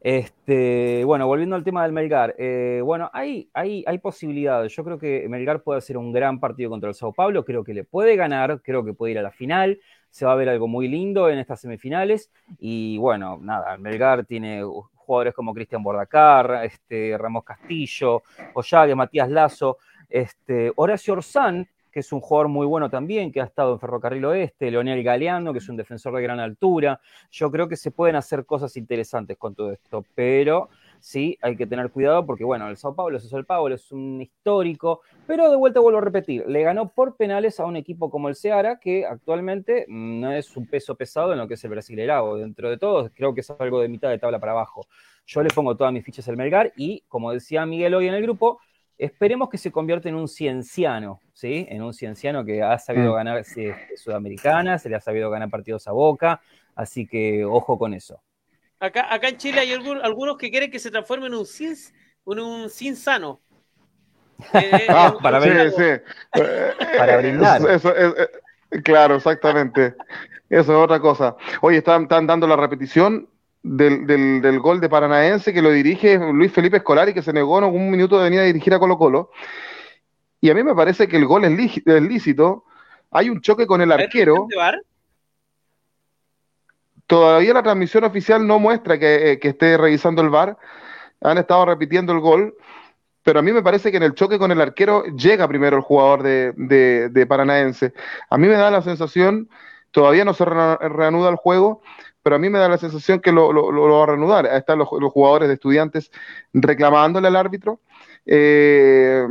Este, 0.00 1.04
bueno, 1.04 1.26
volviendo 1.26 1.54
al 1.54 1.62
tema 1.64 1.84
del 1.84 1.92
Melgar, 1.92 2.34
eh, 2.36 2.80
bueno, 2.84 3.08
hay, 3.14 3.48
hay, 3.54 3.84
hay 3.86 3.98
posibilidades. 3.98 4.74
Yo 4.74 4.84
creo 4.84 4.98
que 4.98 5.26
Melgar 5.28 5.62
puede 5.62 5.78
hacer 5.78 5.96
un 5.96 6.12
gran 6.12 6.40
partido 6.40 6.68
contra 6.70 6.88
el 6.88 6.94
Sao 6.94 7.12
Paulo, 7.12 7.44
creo 7.44 7.62
que 7.64 7.72
le 7.72 7.84
puede 7.84 8.16
ganar, 8.16 8.60
creo 8.62 8.84
que 8.84 8.92
puede 8.94 9.12
ir 9.12 9.18
a 9.20 9.22
la 9.22 9.30
final, 9.30 9.78
se 10.10 10.26
va 10.26 10.32
a 10.32 10.36
ver 10.36 10.48
algo 10.48 10.66
muy 10.68 10.88
lindo 10.88 11.30
en 11.30 11.38
estas 11.38 11.60
semifinales. 11.60 12.30
Y 12.58 12.98
bueno, 12.98 13.38
nada, 13.40 13.76
Melgar 13.78 14.24
tiene 14.26 14.62
jugadores 14.96 15.34
como 15.34 15.54
Cristian 15.54 15.82
Bordacar, 15.82 16.64
este, 16.64 17.16
Ramos 17.16 17.44
Castillo, 17.44 18.22
Ollague, 18.54 18.94
Matías 18.94 19.30
Lazo, 19.30 19.78
este, 20.10 20.72
Horacio 20.76 21.14
Orsán, 21.14 21.66
que 21.92 22.00
es 22.00 22.12
un 22.12 22.20
jugador 22.20 22.48
muy 22.48 22.66
bueno 22.66 22.90
también, 22.90 23.30
que 23.30 23.40
ha 23.40 23.44
estado 23.44 23.74
en 23.74 23.78
Ferrocarril 23.78 24.24
Oeste, 24.24 24.70
Leonel 24.70 25.02
Galeano, 25.02 25.52
que 25.52 25.58
es 25.58 25.68
un 25.68 25.76
defensor 25.76 26.16
de 26.16 26.22
gran 26.22 26.40
altura. 26.40 27.00
Yo 27.30 27.50
creo 27.50 27.68
que 27.68 27.76
se 27.76 27.90
pueden 27.90 28.16
hacer 28.16 28.46
cosas 28.46 28.76
interesantes 28.76 29.36
con 29.36 29.54
todo 29.54 29.70
esto, 29.70 30.04
pero 30.14 30.70
sí 30.98 31.36
hay 31.42 31.56
que 31.56 31.66
tener 31.66 31.90
cuidado 31.90 32.24
porque, 32.24 32.44
bueno, 32.44 32.68
el 32.68 32.76
Sao 32.76 32.94
Paulo 32.94 33.18
es 33.18 33.24
el 33.24 33.30
Sao 33.30 33.44
Paulo, 33.44 33.74
es 33.74 33.92
un 33.92 34.22
histórico, 34.22 35.02
pero 35.26 35.50
de 35.50 35.56
vuelta 35.56 35.80
vuelvo 35.80 35.98
a 35.98 36.02
repetir, 36.02 36.44
le 36.46 36.62
ganó 36.62 36.88
por 36.88 37.16
penales 37.16 37.60
a 37.60 37.66
un 37.66 37.76
equipo 37.76 38.10
como 38.10 38.28
el 38.28 38.36
Ceará, 38.36 38.78
que 38.78 39.04
actualmente 39.04 39.84
no 39.88 40.32
es 40.32 40.56
un 40.56 40.66
peso 40.66 40.94
pesado 40.94 41.32
en 41.32 41.38
lo 41.38 41.46
que 41.46 41.54
es 41.54 41.64
el 41.64 41.70
Brasileirao. 41.70 42.36
Dentro 42.36 42.70
de 42.70 42.78
todo, 42.78 43.10
creo 43.14 43.34
que 43.34 43.40
es 43.42 43.50
algo 43.50 43.80
de 43.80 43.88
mitad 43.88 44.08
de 44.08 44.18
tabla 44.18 44.40
para 44.40 44.52
abajo. 44.52 44.86
Yo 45.26 45.42
le 45.42 45.50
pongo 45.50 45.76
todas 45.76 45.92
mis 45.92 46.04
fichas 46.04 46.28
al 46.28 46.36
Melgar 46.36 46.72
y, 46.76 47.04
como 47.08 47.32
decía 47.32 47.66
Miguel 47.66 47.94
hoy 47.94 48.08
en 48.08 48.14
el 48.14 48.22
grupo, 48.22 48.58
esperemos 49.04 49.48
que 49.48 49.58
se 49.58 49.70
convierta 49.72 50.08
en 50.08 50.14
un 50.14 50.28
cienciano, 50.28 51.20
¿sí? 51.32 51.66
En 51.70 51.82
un 51.82 51.92
cienciano 51.94 52.44
que 52.44 52.62
ha 52.62 52.78
sabido 52.78 53.12
Mm. 53.12 53.14
ganar 53.16 53.44
sí, 53.44 53.68
Sudamericana, 53.96 54.78
se 54.78 54.88
le 54.88 54.96
ha 54.96 55.00
sabido 55.00 55.30
ganar 55.30 55.50
partidos 55.50 55.86
a 55.88 55.92
Boca, 55.92 56.40
así 56.74 57.06
que 57.06 57.44
ojo 57.44 57.78
con 57.78 57.94
eso. 57.94 58.20
Acá, 58.80 59.12
acá 59.14 59.28
en 59.28 59.36
Chile 59.36 59.60
hay 59.60 59.72
algún- 59.72 60.00
algunos 60.02 60.36
que 60.36 60.50
quieren 60.50 60.70
que 60.70 60.78
se 60.78 60.90
transforme 60.90 61.26
en 61.26 61.34
un 61.34 61.46
sin, 61.46 61.74
en 62.26 62.38
un 62.38 62.68
sin 62.70 62.96
sano. 62.96 63.40
Eh, 64.54 64.86
Ah, 64.88 65.14
para 65.22 65.40
sí, 65.40 65.48
ver- 65.50 65.70
sí. 65.70 65.82
Eh, 66.40 66.72
Para 66.98 67.16
brindar. 67.18 67.60
Eso, 67.60 67.70
eso, 67.70 67.96
eh, 67.96 68.28
eh, 68.72 68.82
claro, 68.82 69.14
exactamente. 69.16 69.94
Eso 70.50 70.72
es 70.72 70.84
otra 70.84 70.98
cosa. 71.00 71.36
Oye, 71.60 71.78
están, 71.78 72.02
están 72.02 72.26
dando 72.26 72.46
la 72.46 72.56
repetición 72.56 73.28
del, 73.62 74.06
del, 74.06 74.42
del 74.42 74.58
gol 74.60 74.80
de 74.80 74.88
Paranaense 74.88 75.52
que 75.52 75.62
lo 75.62 75.70
dirige 75.70 76.18
Luis 76.18 76.52
Felipe 76.52 76.78
Escolari, 76.78 77.14
que 77.14 77.22
se 77.22 77.32
negó 77.32 77.58
en 77.58 77.64
algún 77.64 77.90
minuto 77.90 78.18
de 78.18 78.24
venir 78.24 78.40
a 78.40 78.44
dirigir 78.44 78.74
a 78.74 78.78
Colo 78.78 78.98
Colo. 78.98 79.30
Y 80.40 80.50
a 80.50 80.54
mí 80.54 80.62
me 80.62 80.74
parece 80.74 81.06
que 81.06 81.16
el 81.16 81.26
gol 81.26 81.44
es, 81.44 81.52
lí- 81.52 81.82
es 81.84 82.02
lícito. 82.02 82.64
Hay 83.10 83.30
un 83.30 83.40
choque 83.40 83.66
con 83.66 83.80
el 83.80 83.92
¿hay 83.92 84.04
arquero. 84.04 84.46
Todavía 87.06 87.52
la 87.52 87.62
transmisión 87.62 88.04
oficial 88.04 88.46
no 88.46 88.58
muestra 88.58 88.98
que, 88.98 89.32
eh, 89.32 89.38
que 89.38 89.48
esté 89.48 89.76
revisando 89.76 90.22
el 90.22 90.30
VAR. 90.30 90.56
Han 91.20 91.38
estado 91.38 91.64
repitiendo 91.66 92.12
el 92.12 92.20
gol. 92.20 92.54
Pero 93.22 93.38
a 93.38 93.42
mí 93.42 93.52
me 93.52 93.62
parece 93.62 93.90
que 93.92 93.98
en 93.98 94.02
el 94.02 94.14
choque 94.14 94.38
con 94.38 94.50
el 94.50 94.60
arquero 94.60 95.04
llega 95.04 95.46
primero 95.46 95.76
el 95.76 95.82
jugador 95.82 96.22
de, 96.24 96.52
de- 96.56 97.08
de 97.08 97.26
Paranaense. 97.26 97.92
A 98.28 98.36
mí 98.36 98.48
me 98.48 98.54
da 98.54 98.68
la 98.70 98.82
sensación, 98.82 99.48
todavía 99.92 100.24
no 100.24 100.34
se 100.34 100.44
re- 100.44 100.76
reanuda 100.88 101.30
el 101.30 101.36
juego, 101.36 101.82
pero 102.22 102.36
a 102.36 102.38
mí 102.38 102.48
me 102.48 102.58
da 102.58 102.68
la 102.68 102.78
sensación 102.78 103.20
que 103.20 103.32
lo, 103.32 103.52
lo- 103.52 103.70
lo 103.72 103.96
va 103.98 104.04
a 104.04 104.06
reanudar. 104.06 104.46
Ahí 104.46 104.58
están 104.58 104.78
los, 104.78 104.88
los 105.00 105.12
jugadores 105.12 105.48
de 105.48 105.54
estudiantes 105.54 106.10
reclamándole 106.52 107.28
al 107.28 107.36
árbitro. 107.36 107.80
Eh, 108.26 109.26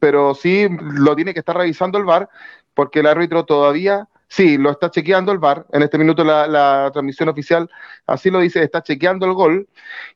pero 0.00 0.34
sí 0.34 0.68
lo 0.80 1.14
tiene 1.16 1.32
que 1.32 1.40
estar 1.40 1.56
revisando 1.56 1.98
el 1.98 2.04
VAR, 2.04 2.28
porque 2.74 3.00
el 3.00 3.06
árbitro 3.06 3.44
todavía, 3.44 4.08
sí, 4.28 4.58
lo 4.58 4.70
está 4.70 4.90
chequeando 4.90 5.32
el 5.32 5.38
VAR. 5.38 5.66
En 5.72 5.82
este 5.82 5.98
minuto 5.98 6.24
la, 6.24 6.46
la 6.46 6.90
transmisión 6.92 7.28
oficial 7.28 7.70
así 8.06 8.30
lo 8.30 8.40
dice, 8.40 8.62
está 8.62 8.82
chequeando 8.82 9.26
el 9.26 9.32
gol. 9.34 9.68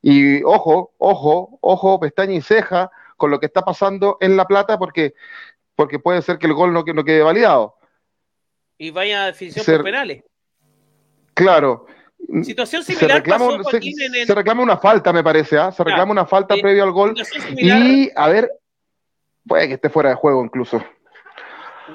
Y 0.03 0.43
ojo, 0.45 0.93
ojo, 0.99 1.59
ojo, 1.61 2.01
pestaña 2.01 2.35
y 2.35 2.41
ceja 2.43 2.91
con 3.17 3.31
lo 3.31 3.39
que 3.41 3.47
está 3.47 3.63
pasando 3.63 4.19
en 4.21 4.37
La 4.37 4.47
Plata, 4.47 4.79
porque, 4.79 5.15
porque 5.77 5.99
puede 5.99 6.23
ser 6.23 6.39
que 6.39 6.47
el 6.47 6.55
gol 6.55 6.73
no, 6.73 6.85
que- 6.85 6.95
no 6.95 7.05
quede 7.05 7.23
validado. 7.23 7.77
Y 8.79 8.91
vaya 8.91 9.25
a 9.25 9.27
definición 9.27 9.65
por 9.77 9.85
penales. 9.85 10.25
Claro. 11.35 11.87
Situación 12.45 12.85
Se 12.85 12.95
similar 12.95 13.19
reclama, 13.19 13.47
pasó, 13.59 13.63
Joaquín, 13.65 13.95
se- 13.97 14.07
en 14.07 14.15
el- 14.15 14.27
se 14.27 14.35
reclama 14.35 14.63
una 14.63 14.77
falta, 14.79 15.13
me 15.13 15.23
parece, 15.25 15.59
¿ah? 15.59 15.73
Se 15.73 15.83
reclama 15.85 16.13
una 16.13 16.25
falta 16.27 16.55
previo 16.57 16.85
al 16.85 16.93
gol. 16.93 17.15
similar, 17.25 17.79
Y, 17.79 18.11
a 18.15 18.29
ver, 18.29 18.51
puede 19.47 19.69
que 19.69 19.75
esté 19.75 19.91
fuera 19.91 20.11
de 20.11 20.15
juego 20.15 20.45
incluso. 20.45 20.83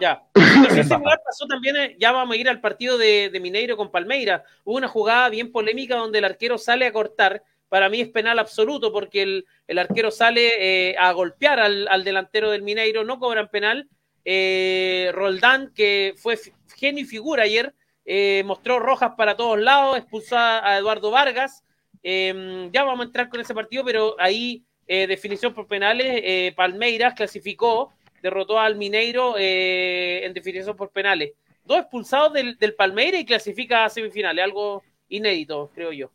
ya. 0.02 0.22
Situación 0.36 0.86
similar 1.02 1.22
pasó 1.26 1.48
también, 1.48 1.76
eh, 1.78 1.96
ya 2.00 2.12
vamos 2.12 2.36
a 2.36 2.38
ir 2.40 2.50
al 2.50 2.60
partido 2.62 2.98
de, 2.98 3.30
de 3.32 3.40
Mineiro 3.40 3.78
con 3.78 3.90
Palmeira. 3.90 4.44
Hubo 4.64 4.76
una 4.78 4.88
jugada 4.90 5.30
bien 5.30 5.52
polémica 5.52 5.96
donde 5.96 6.20
el 6.20 6.26
arquero 6.26 6.58
sale 6.58 6.86
a 6.86 6.92
cortar. 6.94 7.42
Para 7.70 7.90
mí 7.90 8.00
es 8.02 8.10
penal 8.10 8.38
absoluto 8.40 8.92
porque 8.94 9.22
el, 9.24 9.46
el 9.68 9.78
arquero 9.80 10.12
sale 10.12 10.90
eh, 10.92 10.96
a 11.00 11.12
golpear 11.14 11.60
al, 11.60 11.88
al 11.90 12.04
delantero 12.04 12.52
del 12.52 12.62
Mineiro, 12.64 13.04
no 13.04 13.18
cobran 13.20 13.48
penal. 13.50 13.88
Eh, 14.26 15.10
Roldán, 15.14 15.72
que 15.74 16.14
fue 16.18 16.38
genio 16.76 17.04
y 17.04 17.08
figura 17.08 17.44
ayer, 17.44 17.74
eh, 18.08 18.42
mostró 18.46 18.80
rojas 18.80 19.12
para 19.18 19.36
todos 19.36 19.60
lados, 19.60 19.98
expulsó 19.98 20.38
a 20.38 20.78
Eduardo 20.78 21.12
Vargas. 21.12 21.64
Eh, 22.02 22.70
ya 22.72 22.84
vamos 22.84 23.02
a 23.02 23.08
entrar 23.08 23.28
con 23.30 23.40
ese 23.42 23.54
partido, 23.54 23.84
pero 23.84 24.16
ahí 24.18 24.64
eh, 24.88 25.06
definición 25.08 25.54
por 25.54 25.68
penales, 25.68 26.08
eh, 26.24 26.54
Palmeiras 26.56 27.14
clasificó, 27.14 27.92
derrotó 28.24 28.58
al 28.60 28.76
Mineiro 28.78 29.36
eh, 29.38 30.22
en 30.26 30.34
definición 30.34 30.76
por 30.78 30.90
penales. 30.90 31.34
Dos 31.66 31.80
expulsados 31.80 32.32
del, 32.32 32.58
del 32.58 32.74
Palmeiras 32.76 33.20
y 33.20 33.26
clasifica 33.26 33.84
a 33.84 33.90
semifinales, 33.90 34.42
algo 34.44 34.82
inédito, 35.10 35.70
creo 35.76 35.92
yo. 35.92 36.10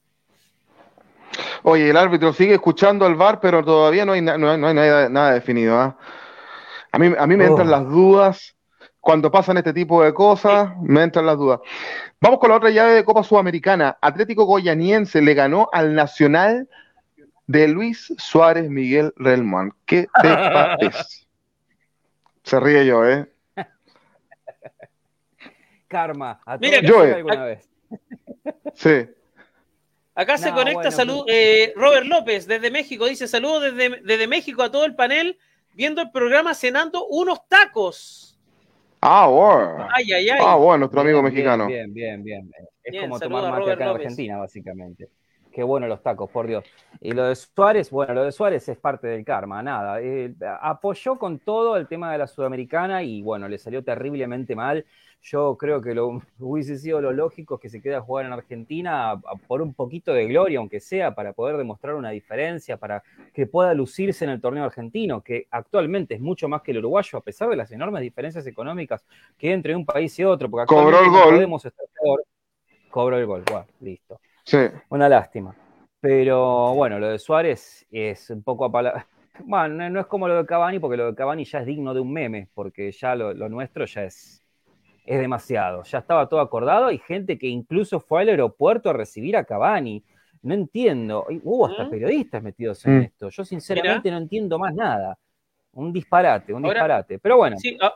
Oye, 1.62 1.90
el 1.90 1.96
árbitro 1.96 2.32
sigue 2.32 2.54
escuchando 2.54 3.04
al 3.06 3.14
VAR, 3.14 3.38
pero 3.40 3.62
todavía 3.64 4.04
no 4.04 4.12
hay, 4.12 4.20
na- 4.22 4.36
no 4.38 4.50
hay, 4.50 4.58
no 4.58 4.66
hay 4.68 4.74
nada, 4.74 5.08
nada 5.08 5.34
definido. 5.34 5.78
¿ah? 5.78 5.96
A 6.90 6.98
mí, 6.98 7.12
a 7.18 7.26
mí 7.26 7.36
me 7.36 7.44
Oh. 7.44 7.48
entran 7.48 7.70
las 7.70 7.84
dudas. 7.88 8.56
Cuando 9.02 9.32
pasan 9.32 9.56
este 9.56 9.72
tipo 9.72 10.00
de 10.04 10.14
cosas, 10.14 10.76
me 10.80 11.02
entran 11.02 11.26
las 11.26 11.36
dudas. 11.36 11.58
Vamos 12.20 12.38
con 12.38 12.50
la 12.50 12.56
otra 12.56 12.70
llave 12.70 12.92
de 12.92 13.04
Copa 13.04 13.24
Sudamericana. 13.24 13.98
Atlético 14.00 14.44
Goyaniense 14.44 15.20
le 15.20 15.34
ganó 15.34 15.68
al 15.72 15.96
Nacional 15.96 16.68
de 17.48 17.66
Luis 17.66 18.14
Suárez 18.16 18.70
Miguel 18.70 19.12
Relman. 19.16 19.74
¿Qué 19.86 20.06
te 20.22 20.28
parece? 20.28 21.26
Se 22.44 22.60
ríe 22.60 22.86
yo, 22.86 23.04
¿eh? 23.04 23.28
Karma, 25.88 26.40
a 26.46 26.56
Mira, 26.58 26.78
Joe. 26.86 27.06
llega 27.06 27.16
alguna 27.16 27.44
vez. 27.44 27.68
Sí. 28.74 29.08
Acá 30.14 30.38
se 30.38 30.50
No, 30.50 30.54
conecta 30.58 30.78
bueno, 30.78 30.90
salud, 30.92 31.24
eh, 31.26 31.72
Robert 31.74 32.06
López 32.06 32.46
desde 32.46 32.70
México, 32.70 33.06
dice 33.06 33.26
saludos 33.26 33.62
desde, 33.74 34.00
desde 34.02 34.28
México 34.28 34.62
a 34.62 34.70
todo 34.70 34.84
el 34.84 34.94
panel, 34.94 35.40
viendo 35.74 36.00
el 36.02 36.12
programa 36.12 36.54
cenando 36.54 37.04
unos 37.06 37.48
tacos. 37.48 38.31
Ah, 39.02 39.26
bueno. 39.28 39.88
Ay, 39.94 40.12
ay, 40.12 40.28
ay. 40.30 40.40
Ah, 40.46 40.56
bueno, 40.56 40.78
nuestro 40.80 41.00
amigo 41.00 41.20
Bien, 41.20 41.24
mexicano. 41.34 41.66
Bien, 41.66 41.92
bien, 41.92 42.22
bien. 42.24 42.50
bien. 42.50 42.68
Es 42.84 42.92
Bien, 42.92 43.02
como 43.02 43.18
tomar 43.20 43.50
mate 43.50 43.70
acá 43.72 43.84
en 43.84 43.88
López. 43.90 44.06
Argentina, 44.06 44.38
básicamente. 44.38 45.08
Qué 45.52 45.62
bueno 45.62 45.86
los 45.86 46.02
tacos, 46.02 46.30
por 46.30 46.46
Dios. 46.46 46.64
Y 47.00 47.12
lo 47.12 47.24
de 47.24 47.34
Suárez, 47.34 47.90
bueno, 47.90 48.14
lo 48.14 48.24
de 48.24 48.32
Suárez 48.32 48.68
es 48.68 48.78
parte 48.78 49.06
del 49.06 49.24
karma, 49.24 49.62
nada. 49.62 50.00
Eh, 50.00 50.34
apoyó 50.60 51.18
con 51.18 51.38
todo 51.38 51.76
el 51.76 51.86
tema 51.86 52.10
de 52.10 52.18
la 52.18 52.26
Sudamericana 52.26 53.02
y 53.02 53.22
bueno, 53.22 53.48
le 53.48 53.58
salió 53.58 53.84
terriblemente 53.84 54.56
mal. 54.56 54.84
Yo 55.20 55.56
creo 55.56 55.80
que 55.80 55.94
lo 55.94 56.20
hubiese 56.40 56.78
sido 56.78 57.00
lo 57.00 57.12
lógico 57.12 57.58
que 57.58 57.68
se 57.68 57.82
quede 57.82 57.96
a 57.96 58.00
jugar 58.00 58.26
en 58.26 58.32
Argentina 58.32 59.20
por 59.46 59.60
un 59.62 59.74
poquito 59.74 60.12
de 60.14 60.26
gloria, 60.26 60.58
aunque 60.58 60.80
sea, 60.80 61.14
para 61.14 61.32
poder 61.32 61.56
demostrar 61.58 61.94
una 61.94 62.10
diferencia, 62.10 62.76
para 62.78 63.02
que 63.34 63.46
pueda 63.46 63.74
lucirse 63.74 64.24
en 64.24 64.30
el 64.30 64.40
torneo 64.40 64.64
argentino, 64.64 65.20
que 65.22 65.46
actualmente 65.50 66.14
es 66.14 66.20
mucho 66.20 66.48
más 66.48 66.62
que 66.62 66.70
el 66.72 66.78
uruguayo, 66.78 67.18
a 67.18 67.22
pesar 67.22 67.48
de 67.50 67.56
las 67.56 67.70
enormes 67.70 68.02
diferencias 68.02 68.46
económicas 68.46 69.04
que 69.36 69.48
hay 69.48 69.52
entre 69.52 69.76
un 69.76 69.84
país 69.84 70.18
y 70.18 70.24
otro, 70.24 70.50
porque 70.50 70.66
Cobró 70.66 70.98
el 71.00 71.06
no 71.06 71.12
gol. 71.12 71.34
podemos 71.34 71.64
estar 71.64 71.86
peor. 72.02 72.24
Cobró 72.90 73.18
el 73.18 73.26
gol, 73.26 73.42
bueno, 73.50 73.66
listo. 73.80 74.20
Sí. 74.44 74.58
Una 74.88 75.08
lástima. 75.08 75.54
Pero 76.00 76.74
bueno, 76.74 76.98
lo 76.98 77.08
de 77.08 77.18
Suárez 77.18 77.86
es 77.90 78.30
un 78.30 78.42
poco 78.42 78.64
apala... 78.66 79.06
Bueno, 79.44 79.68
no- 79.74 79.88
no 79.90 80.00
es 80.00 80.06
como 80.06 80.28
lo 80.28 80.36
de 80.36 80.44
Cavani, 80.46 80.78
porque 80.78 80.98
lo 80.98 81.06
de 81.06 81.14
Cavani 81.14 81.44
ya 81.46 81.60
es 81.60 81.66
digno 81.66 81.94
de 81.94 82.00
un 82.00 82.12
meme, 82.12 82.48
porque 82.52 82.92
ya 82.92 83.14
lo, 83.14 83.32
lo 83.32 83.48
nuestro 83.48 83.86
ya 83.86 84.04
es, 84.04 84.44
es 85.06 85.18
demasiado. 85.18 85.82
Ya 85.84 85.98
estaba 86.00 86.28
todo 86.28 86.40
acordado. 86.40 86.86
Hay 86.88 86.98
gente 86.98 87.38
que 87.38 87.46
incluso 87.46 87.98
fue 87.98 88.20
al 88.20 88.28
aeropuerto 88.28 88.90
a 88.90 88.92
recibir 88.92 89.36
a 89.38 89.44
Cavani. 89.44 90.04
No 90.42 90.52
entiendo. 90.52 91.24
Y 91.30 91.40
Hubo 91.42 91.66
hasta 91.66 91.84
¿Mm? 91.84 91.90
periodistas 91.90 92.42
metidos 92.42 92.84
en 92.84 92.98
Mm. 92.98 93.02
esto. 93.02 93.28
Yo 93.30 93.42
sinceramente 93.44 94.10
no 94.10 94.18
entiendo 94.18 94.58
más 94.58 94.74
nada. 94.74 95.16
Un 95.72 95.94
disparate, 95.94 96.52
un 96.52 96.64
Ahora- 96.66 96.74
disparate. 96.80 97.18
Pero 97.18 97.38
bueno, 97.38 97.56
Sí, 97.58 97.78
a- 97.80 97.86
a- 97.86 97.94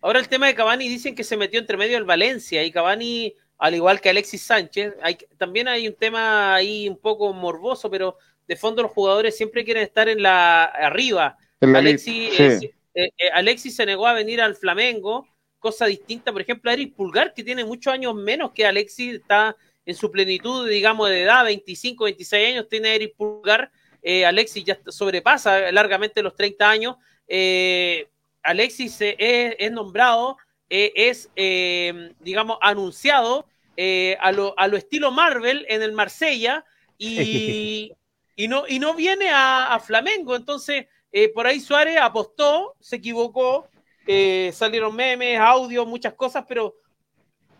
ahora 0.00 0.18
el 0.18 0.28
tema 0.28 0.48
de 0.48 0.56
Cavani 0.56 0.88
dicen 0.88 1.14
que 1.14 1.22
se 1.22 1.36
metió 1.36 1.60
entre 1.60 1.76
medio 1.76 1.96
el 1.98 2.04
Valencia 2.04 2.64
y 2.64 2.72
Cavani, 2.72 3.32
al 3.62 3.76
igual 3.76 4.00
que 4.00 4.08
Alexis 4.08 4.42
Sánchez, 4.42 4.94
hay, 5.00 5.16
también 5.38 5.68
hay 5.68 5.86
un 5.86 5.94
tema 5.94 6.52
ahí 6.52 6.88
un 6.88 6.98
poco 6.98 7.32
morboso, 7.32 7.88
pero 7.88 8.18
de 8.48 8.56
fondo 8.56 8.82
los 8.82 8.90
jugadores 8.90 9.36
siempre 9.36 9.64
quieren 9.64 9.84
estar 9.84 10.08
en 10.08 10.20
la 10.20 10.64
arriba. 10.64 11.38
En 11.60 11.72
la 11.72 11.78
Alexis, 11.78 12.40
eh, 12.40 12.58
sí. 12.58 12.70
eh, 12.92 13.10
eh, 13.16 13.30
Alexis 13.32 13.76
se 13.76 13.86
negó 13.86 14.08
a 14.08 14.14
venir 14.14 14.40
al 14.40 14.56
Flamengo, 14.56 15.28
cosa 15.60 15.86
distinta, 15.86 16.32
por 16.32 16.40
ejemplo, 16.40 16.72
a 16.72 16.74
Eric 16.74 16.96
Pulgar, 16.96 17.34
que 17.34 17.44
tiene 17.44 17.64
muchos 17.64 17.92
años 17.92 18.16
menos 18.16 18.50
que 18.50 18.66
Alexis, 18.66 19.14
está 19.14 19.56
en 19.86 19.94
su 19.94 20.10
plenitud, 20.10 20.68
digamos, 20.68 21.08
de 21.08 21.22
edad, 21.22 21.44
25, 21.44 22.02
26 22.02 22.48
años 22.48 22.68
tiene 22.68 22.96
Eric 22.96 23.14
Pulgar, 23.16 23.70
eh, 24.02 24.26
Alexis 24.26 24.64
ya 24.64 24.76
sobrepasa 24.88 25.70
largamente 25.70 26.20
los 26.20 26.34
30 26.34 26.68
años, 26.68 26.96
eh, 27.28 28.08
Alexis 28.42 29.00
eh, 29.02 29.14
es, 29.20 29.54
es 29.56 29.70
nombrado, 29.70 30.36
es, 30.68 31.30
digamos, 32.18 32.58
anunciado 32.60 33.46
eh, 33.76 34.16
a, 34.20 34.32
lo, 34.32 34.54
a 34.58 34.68
lo 34.68 34.76
estilo 34.76 35.10
Marvel 35.10 35.64
en 35.68 35.82
el 35.82 35.92
Marsella 35.92 36.64
y, 36.98 37.92
y, 38.36 38.48
no, 38.48 38.64
y 38.68 38.78
no 38.78 38.94
viene 38.94 39.30
a, 39.30 39.74
a 39.74 39.80
Flamengo. 39.80 40.36
Entonces, 40.36 40.86
eh, 41.10 41.28
por 41.28 41.46
ahí 41.46 41.60
Suárez 41.60 41.98
apostó, 42.00 42.74
se 42.80 42.96
equivocó 42.96 43.68
eh, 44.06 44.50
salieron 44.52 44.96
memes, 44.96 45.38
audio, 45.38 45.86
muchas 45.86 46.14
cosas, 46.14 46.44
pero 46.48 46.74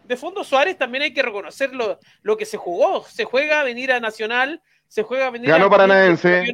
de 0.04 0.16
fondo 0.16 0.42
Suárez 0.42 0.76
también 0.76 1.02
hay 1.02 1.14
que 1.14 1.22
reconocer 1.22 1.72
lo, 1.72 1.98
lo 2.22 2.36
que 2.36 2.44
se 2.44 2.56
jugó. 2.56 3.04
Se 3.04 3.24
juega 3.24 3.60
a 3.60 3.64
venir 3.64 3.92
a 3.92 4.00
Nacional, 4.00 4.60
se 4.88 5.02
juega 5.04 5.28
a 5.28 5.30
venir 5.30 5.48
Ganó 5.48 5.66
a 5.66 5.70
Paranaense. 5.70 6.52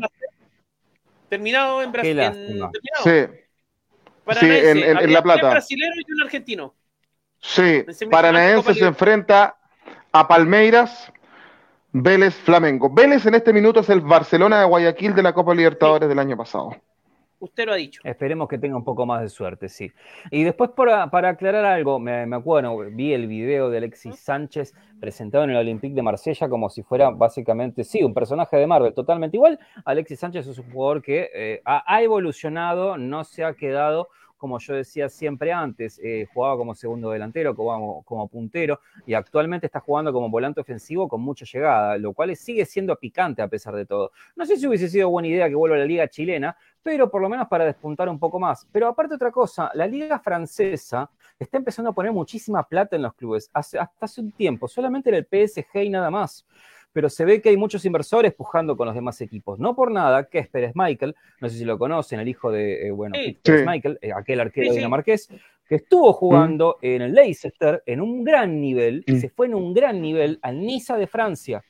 Terminado 1.28 1.82
en 1.82 1.92
Brasil. 1.92 2.20
Sí, 3.02 3.10
Paranaense. 4.24 4.40
Sí, 4.40 4.46
en- 4.46 4.78
en- 4.78 4.84
en 4.90 4.96
Había 4.98 5.08
La 5.08 5.22
Plata. 5.22 5.50
brasileños 5.50 6.04
y 6.06 6.12
un 6.12 6.22
argentino. 6.22 6.74
Sí. 7.40 7.84
Paranaense 8.10 8.74
se 8.74 8.86
enfrenta 8.86 9.56
a 10.12 10.28
Palmeiras, 10.28 11.12
Vélez, 11.92 12.34
Flamengo. 12.34 12.90
Vélez 12.90 13.24
en 13.26 13.34
este 13.34 13.52
minuto 13.52 13.80
es 13.80 13.88
el 13.88 14.00
Barcelona 14.00 14.60
de 14.60 14.66
Guayaquil 14.66 15.14
de 15.14 15.22
la 15.22 15.32
Copa 15.32 15.54
Libertadores 15.54 16.08
del 16.08 16.18
año 16.18 16.36
pasado. 16.36 16.76
Usted 17.40 17.66
lo 17.66 17.72
ha 17.72 17.76
dicho. 17.76 18.00
Esperemos 18.02 18.48
que 18.48 18.58
tenga 18.58 18.76
un 18.76 18.84
poco 18.84 19.06
más 19.06 19.22
de 19.22 19.28
suerte, 19.28 19.68
sí. 19.68 19.92
Y 20.32 20.42
después, 20.42 20.70
para, 20.70 21.08
para 21.08 21.28
aclarar 21.28 21.64
algo, 21.64 22.00
me, 22.00 22.26
me 22.26 22.34
acuerdo, 22.34 22.76
vi 22.90 23.12
el 23.12 23.28
video 23.28 23.70
de 23.70 23.78
Alexis 23.78 24.18
Sánchez 24.18 24.74
presentado 24.98 25.44
en 25.44 25.50
el 25.50 25.56
Olympique 25.56 25.94
de 25.94 26.02
Marsella 26.02 26.48
como 26.48 26.68
si 26.68 26.82
fuera 26.82 27.10
básicamente, 27.10 27.84
sí, 27.84 28.02
un 28.02 28.12
personaje 28.12 28.56
de 28.56 28.66
Marvel, 28.66 28.92
totalmente 28.92 29.36
igual. 29.36 29.56
Alexis 29.84 30.18
Sánchez 30.18 30.48
es 30.48 30.58
un 30.58 30.68
jugador 30.72 31.00
que 31.00 31.30
eh, 31.32 31.62
ha, 31.64 31.84
ha 31.86 32.02
evolucionado, 32.02 32.98
no 32.98 33.22
se 33.22 33.44
ha 33.44 33.54
quedado, 33.54 34.08
como 34.38 34.58
yo 34.58 34.74
decía 34.74 35.08
siempre 35.08 35.52
antes, 35.52 36.00
eh, 36.02 36.26
jugaba 36.32 36.56
como 36.56 36.74
segundo 36.74 37.10
delantero, 37.10 37.54
como, 37.54 38.28
puntero, 38.28 38.80
y 39.06 39.14
actualmente 39.14 39.66
está 39.66 39.80
jugando 39.80 40.12
como 40.12 40.30
volante 40.30 40.60
ofensivo 40.60 41.08
con 41.08 41.20
mucha 41.20 41.44
llegada, 41.44 41.98
lo 41.98 42.12
cual 42.14 42.34
sigue 42.36 42.64
siendo 42.64 42.96
picante 42.96 43.42
a 43.42 43.48
pesar 43.48 43.74
de 43.74 43.84
todo. 43.84 44.12
No 44.36 44.46
sé 44.46 44.56
si 44.56 44.66
hubiese 44.66 44.88
sido 44.88 45.10
buena 45.10 45.28
idea 45.28 45.48
que 45.48 45.54
vuelva 45.54 45.76
a 45.76 45.80
la 45.80 45.84
liga 45.84 46.08
chilena, 46.08 46.56
pero 46.82 47.10
por 47.10 47.20
lo 47.20 47.28
menos 47.28 47.48
para 47.48 47.64
despuntar 47.64 48.08
un 48.08 48.18
poco 48.18 48.38
más. 48.38 48.66
Pero 48.72 48.86
aparte 48.86 49.16
otra 49.16 49.30
cosa, 49.30 49.70
la 49.74 49.86
liga 49.86 50.18
francesa 50.18 51.10
está 51.38 51.58
empezando 51.58 51.90
a 51.90 51.94
poner 51.94 52.12
muchísima 52.12 52.62
plata 52.62 52.96
en 52.96 53.02
los 53.02 53.14
clubes. 53.14 53.50
Hace, 53.52 53.78
hasta 53.78 54.06
hace 54.06 54.20
un 54.20 54.32
tiempo, 54.32 54.68
solamente 54.68 55.10
era 55.10 55.18
el 55.18 55.26
PSG 55.26 55.82
y 55.84 55.90
nada 55.90 56.10
más. 56.10 56.46
Pero 56.92 57.08
se 57.10 57.24
ve 57.24 57.40
que 57.42 57.50
hay 57.50 57.56
muchos 57.56 57.84
inversores 57.84 58.32
pujando 58.34 58.76
con 58.76 58.86
los 58.86 58.94
demás 58.94 59.20
equipos. 59.20 59.58
No 59.58 59.74
por 59.76 59.90
nada, 59.90 60.24
que 60.28 60.38
es 60.38 60.48
Michael, 60.74 61.14
no 61.40 61.48
sé 61.48 61.58
si 61.58 61.64
lo 61.64 61.78
conocen, 61.78 62.18
el 62.20 62.28
hijo 62.28 62.50
de, 62.50 62.88
eh, 62.88 62.90
bueno, 62.90 63.14
Sí. 63.16 63.38
Pérez 63.42 63.60
Sí. 63.60 63.66
Michael, 63.66 63.98
eh, 64.00 64.12
aquel 64.16 64.40
arquero 64.40 64.64
Sí, 64.66 64.70
sí. 64.70 64.76
dinamarqués, 64.78 65.28
que 65.68 65.74
estuvo 65.74 66.12
jugando 66.14 66.78
en 66.80 67.02
el 67.02 67.12
Leicester 67.14 67.82
en 67.84 68.00
un 68.00 68.24
gran 68.24 68.58
nivel, 68.60 69.04
y 69.06 69.12
Mm. 69.12 69.20
se 69.20 69.28
fue 69.28 69.46
en 69.46 69.54
un 69.54 69.74
gran 69.74 70.00
nivel 70.00 70.38
al 70.42 70.58
Niza 70.60 70.96
de 70.96 71.06
Francia. 71.06 71.62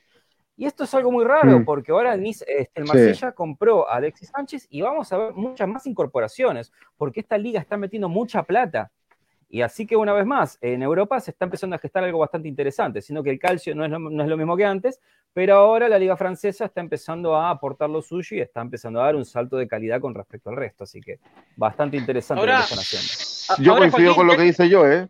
Y 0.55 0.65
esto 0.65 0.85
es 0.85 0.93
algo 0.93 1.11
muy 1.11 1.23
raro, 1.25 1.59
Mm. 1.59 1.65
porque 1.65 1.91
ahora 1.91 2.13
el, 2.13 2.21
Nice- 2.21 2.45
este, 2.47 2.81
el 2.81 2.87
Sí. 2.87 2.93
Marsella 2.93 3.31
compró 3.33 3.89
a 3.89 3.95
Alexis 3.95 4.29
Sánchez 4.29 4.67
y 4.69 4.81
vamos 4.81 5.11
a 5.13 5.17
ver 5.17 5.33
muchas 5.33 5.67
más 5.67 5.85
incorporaciones, 5.85 6.71
porque 6.97 7.19
esta 7.19 7.37
liga 7.37 7.59
está 7.59 7.75
metiendo 7.77 8.07
mucha 8.09 8.43
plata. 8.43 8.89
Y 9.51 9.61
así 9.61 9.87
que 9.87 9.95
una 9.95 10.13
vez 10.13 10.25
más, 10.27 10.59
en 10.61 10.83
Europa 10.83 11.19
se 11.19 11.31
está 11.31 11.45
empezando 11.45 11.75
a 11.75 11.79
gestar 11.79 12.03
algo 12.03 12.19
bastante 12.19 12.47
interesante, 12.47 13.01
sino 13.01 13.23
que 13.23 13.31
el 13.31 13.39
calcio 13.39 13.73
no 13.73 13.83
es, 13.83 13.89
lo, 13.89 13.97
no 13.97 14.21
es 14.23 14.29
lo 14.29 14.37
mismo 14.37 14.55
que 14.55 14.63
antes, 14.65 14.99
pero 15.33 15.55
ahora 15.55 15.89
la 15.89 15.97
liga 15.97 16.15
francesa 16.15 16.65
está 16.65 16.81
empezando 16.81 17.35
a 17.35 17.49
aportar 17.49 17.89
lo 17.89 18.01
suyo 18.03 18.37
y 18.37 18.41
está 18.41 18.61
empezando 18.61 19.01
a 19.01 19.05
dar 19.05 19.15
un 19.15 19.25
salto 19.25 19.57
de 19.57 19.67
calidad 19.67 19.99
con 20.01 20.13
respecto 20.13 20.51
al 20.51 20.55
resto, 20.55 20.83
así 20.83 21.01
que 21.01 21.19
bastante 21.55 21.97
interesante 21.97 22.39
Ahora- 22.41 22.59
lo 22.59 22.59
que 22.59 22.63
están 22.75 22.79
haciendo. 22.79 23.63
Yo 23.63 23.71
ahora, 23.71 23.79
coincido 23.89 24.13
Joaquín, 24.13 24.15
con 24.15 24.27
lo 24.27 24.37
que 24.37 24.43
dice 24.43 24.69
yo, 24.69 24.87
¿eh? 24.87 25.07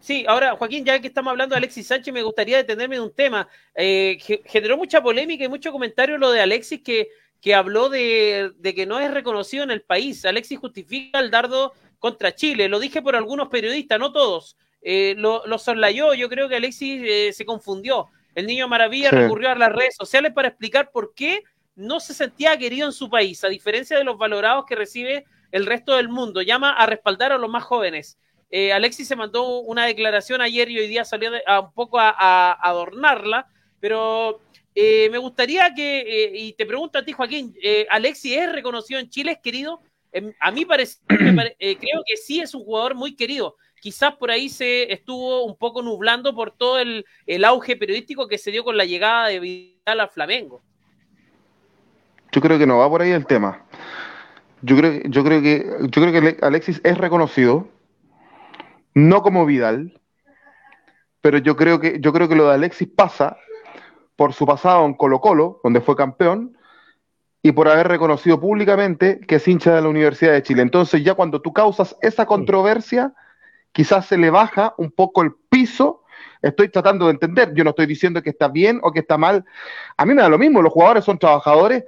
Sí, 0.00 0.24
ahora, 0.28 0.54
Joaquín, 0.56 0.84
ya 0.84 1.00
que 1.00 1.08
estamos 1.08 1.30
hablando 1.32 1.54
de 1.54 1.58
Alexis 1.58 1.88
Sánchez, 1.88 2.14
me 2.14 2.22
gustaría 2.22 2.58
detenerme 2.58 2.96
en 2.96 3.02
un 3.02 3.12
tema. 3.14 3.48
Eh, 3.74 4.16
ge- 4.20 4.40
generó 4.46 4.76
mucha 4.76 5.02
polémica 5.02 5.44
y 5.44 5.48
mucho 5.48 5.72
comentario 5.72 6.16
lo 6.16 6.30
de 6.30 6.40
Alexis 6.40 6.80
que, 6.82 7.08
que 7.40 7.54
habló 7.54 7.88
de, 7.88 8.52
de 8.56 8.74
que 8.74 8.86
no 8.86 9.00
es 9.00 9.12
reconocido 9.12 9.64
en 9.64 9.72
el 9.72 9.82
país. 9.82 10.24
Alexis 10.24 10.58
justifica 10.60 11.18
el 11.18 11.30
dardo 11.32 11.72
contra 11.98 12.34
Chile. 12.34 12.68
Lo 12.68 12.78
dije 12.78 13.02
por 13.02 13.16
algunos 13.16 13.48
periodistas, 13.48 13.98
no 13.98 14.12
todos. 14.12 14.56
Eh, 14.82 15.14
lo, 15.18 15.46
lo 15.46 15.58
soslayó. 15.58 16.14
Yo 16.14 16.28
creo 16.28 16.48
que 16.48 16.56
Alexis 16.56 17.02
eh, 17.04 17.32
se 17.32 17.44
confundió. 17.44 18.06
El 18.34 18.46
niño 18.46 18.68
maravilla 18.68 19.10
Sí. 19.10 19.16
recurrió 19.16 19.50
a 19.50 19.54
las 19.54 19.72
redes 19.72 19.96
sociales 19.96 20.32
para 20.32 20.48
explicar 20.48 20.90
por 20.92 21.14
qué 21.14 21.42
no 21.74 22.00
se 22.00 22.14
sentía 22.14 22.56
querido 22.56 22.86
en 22.86 22.92
su 22.92 23.10
país, 23.10 23.42
a 23.44 23.48
diferencia 23.48 23.98
de 23.98 24.04
los 24.04 24.16
valorados 24.18 24.64
que 24.66 24.74
recibe 24.76 25.24
el 25.52 25.66
resto 25.66 25.96
del 25.96 26.08
mundo. 26.08 26.40
Llama 26.42 26.72
a 26.72 26.86
respaldar 26.86 27.32
a 27.32 27.38
los 27.38 27.50
más 27.50 27.64
jóvenes. 27.64 28.18
Eh, 28.50 28.72
Alexis 28.72 29.08
se 29.08 29.16
mandó 29.16 29.60
una 29.60 29.86
declaración 29.86 30.40
ayer 30.40 30.70
y 30.70 30.78
hoy 30.78 30.86
día 30.86 31.04
salió 31.04 31.30
de- 31.30 31.42
a 31.46 31.60
un 31.60 31.72
poco 31.72 31.98
a, 31.98 32.10
a 32.10 32.52
adornarla, 32.68 33.48
pero 33.80 34.40
eh, 34.74 35.08
me 35.10 35.18
gustaría 35.18 35.74
que, 35.74 36.00
eh, 36.00 36.30
y 36.34 36.52
te 36.52 36.64
pregunto 36.66 36.98
a 36.98 37.04
ti, 37.04 37.12
Joaquín, 37.12 37.54
eh, 37.62 37.86
¿Alexis 37.90 38.36
es 38.36 38.52
reconocido 38.52 39.00
en 39.00 39.08
Chile, 39.10 39.32
es 39.32 39.38
querido? 39.38 39.80
Em, 40.16 40.32
a 40.40 40.50
mí 40.50 40.64
parece, 40.64 40.98
eh, 41.58 41.76
creo 41.76 42.02
que 42.06 42.16
sí 42.16 42.40
es 42.40 42.54
un 42.54 42.64
jugador 42.64 42.94
muy 42.94 43.14
querido. 43.14 43.56
Quizás 43.82 44.14
por 44.16 44.30
ahí 44.30 44.48
se 44.48 44.90
estuvo 44.90 45.44
un 45.44 45.56
poco 45.56 45.82
nublando 45.82 46.34
por 46.34 46.50
todo 46.50 46.78
el, 46.78 47.04
el 47.26 47.44
auge 47.44 47.76
periodístico 47.76 48.26
que 48.26 48.38
se 48.38 48.50
dio 48.50 48.64
con 48.64 48.76
la 48.78 48.86
llegada 48.86 49.28
de 49.28 49.40
Vidal 49.40 50.00
a 50.00 50.08
Flamengo. 50.08 50.62
Yo 52.32 52.40
creo 52.40 52.58
que 52.58 52.66
no 52.66 52.78
va 52.78 52.88
por 52.88 53.02
ahí 53.02 53.10
el 53.10 53.26
tema. 53.26 53.64
Yo 54.62 54.76
creo, 54.76 55.02
yo 55.04 55.22
creo 55.22 55.42
que 55.42 55.66
yo 55.82 56.00
creo 56.02 56.12
que 56.12 56.18
Ale- 56.18 56.36
Alexis 56.40 56.80
es 56.82 56.96
reconocido, 56.96 57.68
no 58.94 59.20
como 59.22 59.44
Vidal, 59.44 60.00
pero 61.20 61.36
yo 61.38 61.56
creo 61.56 61.78
que 61.78 62.00
yo 62.00 62.12
creo 62.14 62.28
que 62.28 62.36
lo 62.36 62.48
de 62.48 62.54
Alexis 62.54 62.88
pasa 62.88 63.36
por 64.16 64.32
su 64.32 64.46
pasado 64.46 64.86
en 64.86 64.94
Colo 64.94 65.20
Colo, 65.20 65.60
donde 65.62 65.82
fue 65.82 65.94
campeón, 65.94 66.55
y 67.46 67.52
por 67.52 67.68
haber 67.68 67.86
reconocido 67.86 68.40
públicamente 68.40 69.20
que 69.20 69.36
es 69.36 69.46
hincha 69.46 69.72
de 69.72 69.80
la 69.80 69.88
Universidad 69.88 70.32
de 70.32 70.42
Chile. 70.42 70.62
Entonces 70.62 71.04
ya 71.04 71.14
cuando 71.14 71.40
tú 71.40 71.52
causas 71.52 71.96
esa 72.02 72.26
controversia, 72.26 73.14
quizás 73.70 74.06
se 74.06 74.18
le 74.18 74.30
baja 74.30 74.74
un 74.78 74.90
poco 74.90 75.22
el 75.22 75.30
piso. 75.48 76.02
Estoy 76.42 76.70
tratando 76.70 77.04
de 77.06 77.12
entender, 77.12 77.54
yo 77.54 77.62
no 77.62 77.70
estoy 77.70 77.86
diciendo 77.86 78.20
que 78.20 78.30
está 78.30 78.48
bien 78.48 78.80
o 78.82 78.90
que 78.90 78.98
está 78.98 79.16
mal. 79.16 79.44
A 79.96 80.04
mí 80.04 80.12
me 80.12 80.22
da 80.22 80.28
lo 80.28 80.38
mismo, 80.38 80.60
los 80.60 80.72
jugadores 80.72 81.04
son 81.04 81.20
trabajadores 81.20 81.84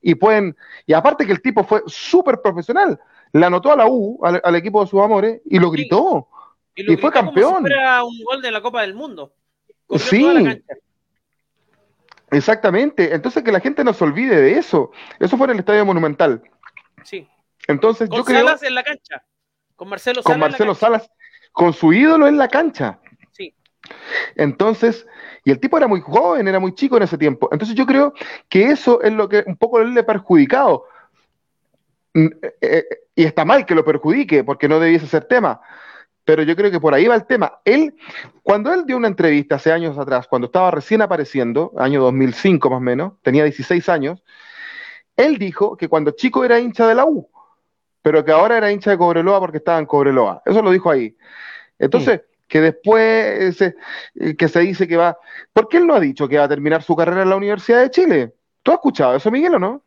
y 0.00 0.14
pueden, 0.14 0.56
y 0.86 0.92
aparte 0.92 1.26
que 1.26 1.32
el 1.32 1.42
tipo 1.42 1.64
fue 1.64 1.82
súper 1.88 2.40
profesional, 2.40 3.00
le 3.32 3.44
anotó 3.44 3.72
a 3.72 3.76
la 3.76 3.88
U, 3.88 4.20
al, 4.22 4.40
al 4.44 4.54
equipo 4.54 4.80
de 4.80 4.86
sus 4.86 5.00
amores, 5.02 5.40
y 5.44 5.58
lo 5.58 5.70
Sí. 5.72 5.76
gritó. 5.78 6.28
lo 6.76 6.92
Y 6.92 6.96
fue 6.98 7.10
gritó 7.10 7.12
como 7.14 7.32
campeón. 7.32 7.54
si 7.56 7.60
fuera 7.62 8.04
un 8.04 8.22
gol 8.22 8.40
de 8.42 8.50
la 8.52 8.62
Copa 8.62 8.82
del 8.82 8.94
Mundo. 8.94 9.32
Corrió 9.88 10.06
Sí. 10.06 10.20
toda 10.20 10.34
la 10.34 10.42
cancha. 10.44 10.74
Exactamente. 12.30 13.14
Entonces 13.14 13.42
que 13.42 13.52
la 13.52 13.60
gente 13.60 13.84
no 13.84 13.92
se 13.92 14.04
olvide 14.04 14.40
de 14.40 14.58
eso. 14.58 14.92
Eso 15.18 15.36
fue 15.36 15.46
en 15.46 15.52
el 15.52 15.58
Estadio 15.60 15.84
Monumental. 15.84 16.42
Sí. 17.04 17.28
Entonces 17.66 18.08
Con 18.08 18.18
yo 18.18 18.24
creo 18.24 18.40
Salas 18.40 18.62
en 18.62 18.74
la 18.74 18.82
cancha. 18.82 19.22
Con 19.76 19.88
Marcelo 19.88 20.22
con 20.22 20.32
Salas. 20.34 20.40
la 20.40 20.48
Marcelo. 20.48 20.74
Salas, 20.74 21.10
con 21.52 21.72
su 21.72 21.92
ídolo 21.92 22.26
en 22.26 22.36
la 22.36 22.48
cancha. 22.48 22.98
Sí. 23.32 23.54
Entonces, 24.36 25.06
y 25.44 25.50
el 25.50 25.58
tipo 25.58 25.76
era 25.78 25.88
muy 25.88 26.00
joven, 26.00 26.46
era 26.48 26.60
muy 26.60 26.74
chico 26.74 26.96
en 26.96 27.04
ese 27.04 27.18
tiempo. 27.18 27.48
Entonces 27.52 27.74
yo 27.76 27.86
creo 27.86 28.12
que 28.48 28.64
eso 28.64 29.00
es 29.02 29.12
lo 29.12 29.28
que 29.28 29.42
un 29.46 29.56
poco 29.56 29.80
le 29.80 30.00
ha 30.00 30.06
perjudicado. 30.06 30.84
Mm, 32.14 32.26
eh, 32.42 32.54
eh, 32.60 32.84
Y 33.14 33.24
está 33.24 33.44
mal 33.44 33.66
que 33.66 33.74
lo 33.74 33.84
perjudique, 33.84 34.44
porque 34.44 34.68
no 34.68 34.80
debiese 34.80 35.06
ser 35.06 35.24
tema. 35.24 35.60
Pero 36.30 36.44
yo 36.44 36.54
creo 36.54 36.70
que 36.70 36.78
por 36.78 36.94
ahí 36.94 37.08
va 37.08 37.16
el 37.16 37.26
tema. 37.26 37.58
Él, 37.64 37.96
cuando 38.44 38.72
él 38.72 38.86
dio 38.86 38.96
una 38.96 39.08
entrevista 39.08 39.56
hace 39.56 39.72
años 39.72 39.98
atrás, 39.98 40.28
cuando 40.28 40.46
estaba 40.46 40.70
recién 40.70 41.02
apareciendo, 41.02 41.72
año 41.76 42.00
2005 42.02 42.70
más 42.70 42.76
o 42.76 42.80
menos, 42.80 43.14
tenía 43.22 43.42
16 43.42 43.88
años, 43.88 44.22
él 45.16 45.38
dijo 45.38 45.76
que 45.76 45.88
cuando 45.88 46.12
chico 46.12 46.44
era 46.44 46.60
hincha 46.60 46.86
de 46.86 46.94
la 46.94 47.04
U, 47.04 47.28
pero 48.00 48.24
que 48.24 48.30
ahora 48.30 48.58
era 48.58 48.70
hincha 48.70 48.92
de 48.92 48.98
Cobreloa 48.98 49.40
porque 49.40 49.56
estaba 49.56 49.80
en 49.80 49.86
Cobreloa. 49.86 50.40
Eso 50.46 50.62
lo 50.62 50.70
dijo 50.70 50.88
ahí. 50.88 51.16
Entonces, 51.80 52.20
que 52.46 52.60
después 52.60 53.02
eh, 53.02 53.52
se, 53.52 53.74
eh, 54.14 54.36
que 54.36 54.46
se 54.46 54.60
dice 54.60 54.86
que 54.86 54.96
va. 54.96 55.18
¿Por 55.52 55.66
qué 55.66 55.78
él 55.78 55.86
no 55.88 55.94
ha 55.94 56.00
dicho 56.00 56.28
que 56.28 56.38
va 56.38 56.44
a 56.44 56.48
terminar 56.48 56.84
su 56.84 56.94
carrera 56.94 57.22
en 57.24 57.30
la 57.30 57.36
Universidad 57.36 57.80
de 57.80 57.90
Chile? 57.90 58.34
¿Tú 58.62 58.70
has 58.70 58.76
escuchado 58.76 59.16
eso, 59.16 59.32
Miguel, 59.32 59.56
o 59.56 59.58
no? 59.58 59.84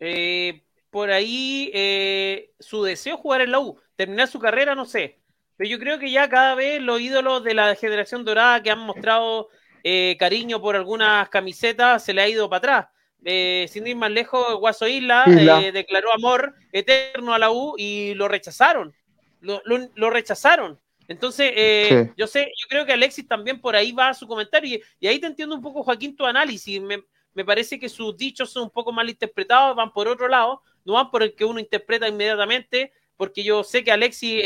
Eh, 0.00 0.62
por 0.88 1.10
ahí 1.10 1.70
eh, 1.74 2.52
su 2.58 2.82
deseo 2.82 3.16
es 3.16 3.20
jugar 3.20 3.42
en 3.42 3.50
la 3.50 3.60
U, 3.60 3.78
terminar 3.96 4.28
su 4.28 4.38
carrera, 4.38 4.74
no 4.74 4.86
sé. 4.86 5.20
Pero 5.56 5.70
yo 5.70 5.78
creo 5.78 5.98
que 5.98 6.10
ya 6.10 6.28
cada 6.28 6.54
vez 6.54 6.80
los 6.82 7.00
ídolos 7.00 7.42
de 7.44 7.54
la 7.54 7.74
generación 7.74 8.24
dorada 8.24 8.62
que 8.62 8.70
han 8.70 8.80
mostrado 8.80 9.48
eh, 9.84 10.16
cariño 10.18 10.60
por 10.60 10.76
algunas 10.76 11.28
camisetas 11.28 12.04
se 12.04 12.12
le 12.12 12.22
ha 12.22 12.28
ido 12.28 12.48
para 12.50 12.58
atrás. 12.58 12.86
Eh, 13.24 13.66
sin 13.70 13.86
ir 13.86 13.96
más 13.96 14.10
lejos, 14.10 14.56
Guaso 14.58 14.86
Isla, 14.86 15.24
Isla. 15.26 15.62
eh, 15.62 15.72
declaró 15.72 16.12
amor 16.12 16.54
eterno 16.72 17.32
a 17.34 17.38
la 17.38 17.50
U 17.50 17.74
y 17.78 18.14
lo 18.14 18.28
rechazaron. 18.28 18.94
Lo, 19.40 19.60
lo- 19.64 19.88
lo 19.94 20.10
rechazaron. 20.10 20.78
Entonces, 21.08 21.52
eh, 21.54 22.04
Sí. 22.06 22.12
yo 22.16 22.26
sé, 22.26 22.52
yo 22.60 22.66
creo 22.68 22.84
que 22.84 22.92
Alexis 22.92 23.26
también 23.28 23.60
por 23.60 23.76
ahí 23.76 23.92
va 23.92 24.12
su 24.12 24.26
comentario 24.26 24.76
y, 24.76 24.82
y 25.00 25.06
ahí 25.06 25.18
te 25.20 25.26
entiendo 25.28 25.54
un 25.54 25.62
poco, 25.62 25.82
Joaquín, 25.84 26.16
tu 26.16 26.24
análisis. 26.26 26.80
Me, 26.80 27.02
me 27.32 27.44
parece 27.44 27.78
que 27.78 27.88
sus 27.88 28.16
dichos 28.16 28.50
son 28.50 28.64
un 28.64 28.70
poco 28.70 28.92
mal 28.92 29.08
interpretados, 29.08 29.76
van 29.76 29.92
por 29.92 30.08
otro 30.08 30.26
lado, 30.28 30.62
no 30.84 30.94
van 30.94 31.10
por 31.10 31.22
el 31.22 31.34
que 31.34 31.44
uno 31.44 31.60
interpreta 31.60 32.08
inmediatamente, 32.08 32.92
porque 33.16 33.44
yo 33.44 33.62
sé 33.62 33.84
que 33.84 33.92
Alexis, 33.92 34.40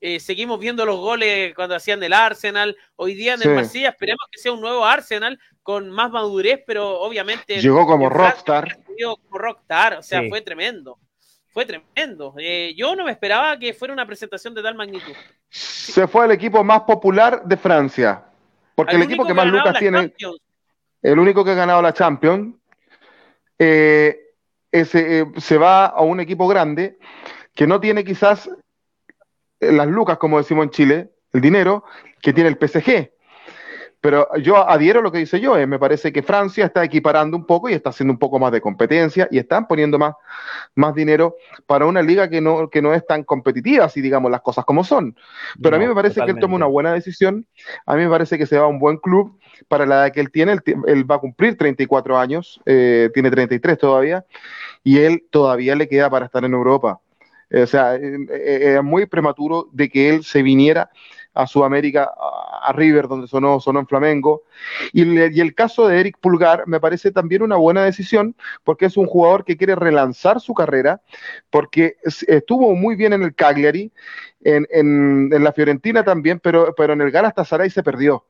eh, 0.00 0.20
seguimos 0.20 0.60
viendo 0.60 0.84
los 0.86 0.96
goles 0.98 1.54
cuando 1.54 1.74
hacían 1.74 1.98
del 2.00 2.12
Arsenal, 2.12 2.76
hoy 2.96 3.14
día 3.14 3.34
en 3.34 3.40
Sí. 3.40 3.48
el 3.48 3.54
Marsella, 3.54 3.88
esperemos 3.90 4.26
que 4.30 4.38
sea 4.38 4.52
un 4.52 4.60
nuevo 4.60 4.84
Arsenal 4.84 5.38
con 5.62 5.90
más 5.90 6.10
madurez, 6.10 6.60
pero 6.66 7.00
obviamente 7.00 7.60
Llegó 7.60 7.86
como 7.86 8.08
rockstar. 8.08 8.78
como 8.86 9.38
rockstar, 9.38 9.94
o 9.94 10.02
sea, 10.02 10.20
Sí. 10.22 10.28
fue 10.28 10.40
tremendo. 10.40 10.98
fue 11.50 11.66
tremendo. 11.66 12.34
Eh, 12.38 12.72
yo 12.76 12.94
no 12.94 13.04
me 13.04 13.10
esperaba 13.10 13.58
que 13.58 13.74
fuera 13.74 13.92
una 13.92 14.06
presentación 14.06 14.54
de 14.54 14.62
tal 14.62 14.76
magnitud. 14.76 15.12
Se 15.48 16.06
fue 16.06 16.24
al 16.24 16.30
equipo 16.30 16.62
más 16.62 16.82
popular 16.82 17.42
de 17.44 17.56
Francia. 17.56 18.22
Porque 18.76 18.94
el 18.94 19.02
equipo 19.02 19.26
que 19.26 19.34
más 19.34 19.46
lucas 19.46 19.76
tiene, 19.76 20.12
el 21.02 21.18
único 21.18 21.44
que 21.44 21.50
ha 21.50 21.54
ganado 21.54 21.82
la 21.82 21.92
Champions, 21.92 22.54
eh, 23.58 24.20
ese, 24.70 25.20
eh, 25.20 25.26
se 25.38 25.58
va 25.58 25.86
a 25.86 26.02
un 26.02 26.20
equipo 26.20 26.46
grande 26.46 26.96
que 27.54 27.66
no 27.66 27.80
tiene 27.80 28.04
quizás 28.04 28.48
las 29.60 29.86
lucas, 29.86 30.18
como 30.18 30.38
decimos 30.38 30.64
en 30.64 30.70
Chile, 30.70 31.10
el 31.32 31.40
dinero 31.40 31.84
que 32.22 32.32
tiene 32.32 32.50
el 32.50 32.56
PSG. 32.56 33.10
Pero 34.00 34.28
yo 34.36 34.56
adhiero 34.68 35.00
a 35.00 35.02
lo 35.02 35.10
que 35.10 35.18
dice 35.18 35.40
yo, 35.40 35.54
me 35.66 35.78
parece 35.78 36.12
que 36.12 36.22
Francia 36.22 36.66
está 36.66 36.84
equiparando 36.84 37.36
un 37.36 37.44
poco 37.44 37.68
y 37.68 37.72
está 37.72 37.90
haciendo 37.90 38.12
un 38.12 38.18
poco 38.18 38.38
más 38.38 38.52
de 38.52 38.60
competencia 38.60 39.26
y 39.28 39.38
están 39.38 39.66
poniendo 39.66 39.98
más, 39.98 40.14
más 40.76 40.94
dinero 40.94 41.34
para 41.66 41.84
una 41.84 42.00
liga 42.00 42.30
que 42.30 42.40
no, 42.40 42.70
que 42.70 42.80
no 42.80 42.94
es 42.94 43.04
tan 43.04 43.24
competitiva, 43.24 43.88
si 43.88 44.00
digamos 44.00 44.30
las 44.30 44.40
cosas 44.42 44.64
como 44.64 44.84
son. 44.84 45.16
Pero 45.60 45.74
a 45.74 45.78
mí 45.80 45.86
me 45.88 45.96
parece 45.96 46.20
que 46.24 46.30
él 46.30 46.38
toma 46.38 46.54
una 46.54 46.66
buena 46.66 46.92
decisión, 46.92 47.44
a 47.86 47.96
mí 47.96 48.04
me 48.04 48.10
parece 48.10 48.38
que 48.38 48.46
se 48.46 48.56
va 48.56 48.66
a 48.66 48.68
un 48.68 48.78
buen 48.78 48.98
club 48.98 49.36
para 49.66 49.84
la 49.84 49.96
edad 49.96 50.12
que 50.12 50.20
él 50.20 50.30
tiene, 50.30 50.58
él, 50.86 51.10
va 51.10 51.16
a 51.16 51.18
cumplir 51.18 51.56
34 51.56 52.18
años, 52.18 52.60
eh, 52.66 53.10
tiene 53.12 53.32
33 53.32 53.78
todavía, 53.78 54.24
y 54.84 54.98
él 54.98 55.24
todavía 55.30 55.74
le 55.74 55.88
queda 55.88 56.08
para 56.08 56.26
estar 56.26 56.44
en 56.44 56.52
Europa. 56.52 57.00
O 57.52 57.66
sea, 57.66 57.96
eh, 57.96 58.18
eh, 58.30 58.74
es 58.76 58.82
muy 58.82 59.06
prematuro 59.06 59.68
de 59.72 59.88
que 59.88 60.10
él 60.10 60.24
se 60.24 60.42
viniera 60.42 60.90
a 61.34 61.46
Sudamérica, 61.46 62.10
a, 62.62 62.72
River, 62.72 63.06
donde 63.06 63.28
sonó, 63.28 63.60
sonó 63.60 63.78
en 63.78 63.86
Flamengo. 63.86 64.42
Y, 64.92 65.04
y, 65.04 65.40
el 65.40 65.54
caso 65.54 65.86
de 65.86 66.00
Eric 66.00 66.18
Pulgar 66.20 66.64
me 66.66 66.80
parece 66.80 67.12
también 67.12 67.42
una 67.42 67.56
buena 67.56 67.84
decisión, 67.84 68.34
porque 68.64 68.86
es 68.86 68.96
un 68.96 69.06
jugador 69.06 69.44
que 69.44 69.56
quiere 69.56 69.76
relanzar 69.76 70.40
su 70.40 70.52
carrera, 70.52 71.00
porque 71.48 71.96
estuvo 72.26 72.74
muy 72.74 72.96
bien 72.96 73.12
en 73.12 73.22
el 73.22 73.34
Cagliari 73.34 73.92
en, 74.40 74.66
en, 74.70 75.42
la 75.42 75.52
Fiorentina 75.52 76.04
también, 76.04 76.40
pero, 76.40 76.74
pero 76.76 76.92
en 76.92 77.00
el 77.00 77.10
Galatasaray 77.10 77.70
se 77.70 77.82
perdió. 77.82 78.26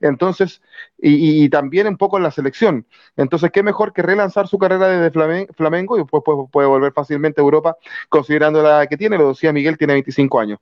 Entonces, 0.00 0.62
y, 0.98 1.48
también 1.50 1.86
un 1.86 1.96
poco 1.96 2.16
en 2.16 2.22
la 2.22 2.30
selección. 2.30 2.86
Entonces, 3.16 3.50
qué 3.52 3.62
mejor 3.62 3.92
que 3.92 4.02
relanzar 4.02 4.48
su 4.48 4.58
carrera 4.58 4.88
desde 4.88 5.10
Flamengo 5.52 5.96
y 5.96 6.00
después 6.00 6.22
puede, 6.50 6.68
volver 6.68 6.92
fácilmente 6.92 7.40
a 7.40 7.44
Europa, 7.44 7.76
considerando 8.08 8.62
la 8.62 8.70
edad 8.70 8.88
que 8.88 8.96
tiene, 8.96 9.18
lo 9.18 9.28
decía 9.28 9.52
Miguel, 9.52 9.76
tiene 9.76 9.94
25 9.94 10.40
años. 10.40 10.58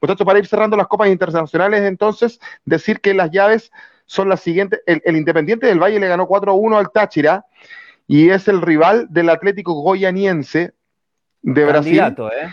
Tanto, 0.00 0.24
para 0.24 0.38
ir 0.38 0.46
cerrando 0.46 0.76
las 0.76 0.86
copas 0.86 1.08
internacionales, 1.08 1.82
entonces, 1.82 2.40
decir 2.64 3.00
que 3.00 3.14
las 3.14 3.30
llaves 3.30 3.72
son 4.06 4.28
las 4.28 4.40
siguientes. 4.40 4.80
El, 4.86 5.16
Independiente 5.16 5.66
del 5.66 5.80
Valle 5.80 5.98
le 5.98 6.08
ganó 6.08 6.28
4-1 6.28 6.78
al 6.78 6.90
Táchira 6.92 7.44
y 8.06 8.30
es 8.30 8.46
el 8.46 8.62
rival 8.62 9.08
del 9.10 9.30
Atlético 9.30 9.74
Goyaniense 9.74 10.72
de 11.42 11.64
Brasil. 11.64 12.00
¿eh? 12.00 12.50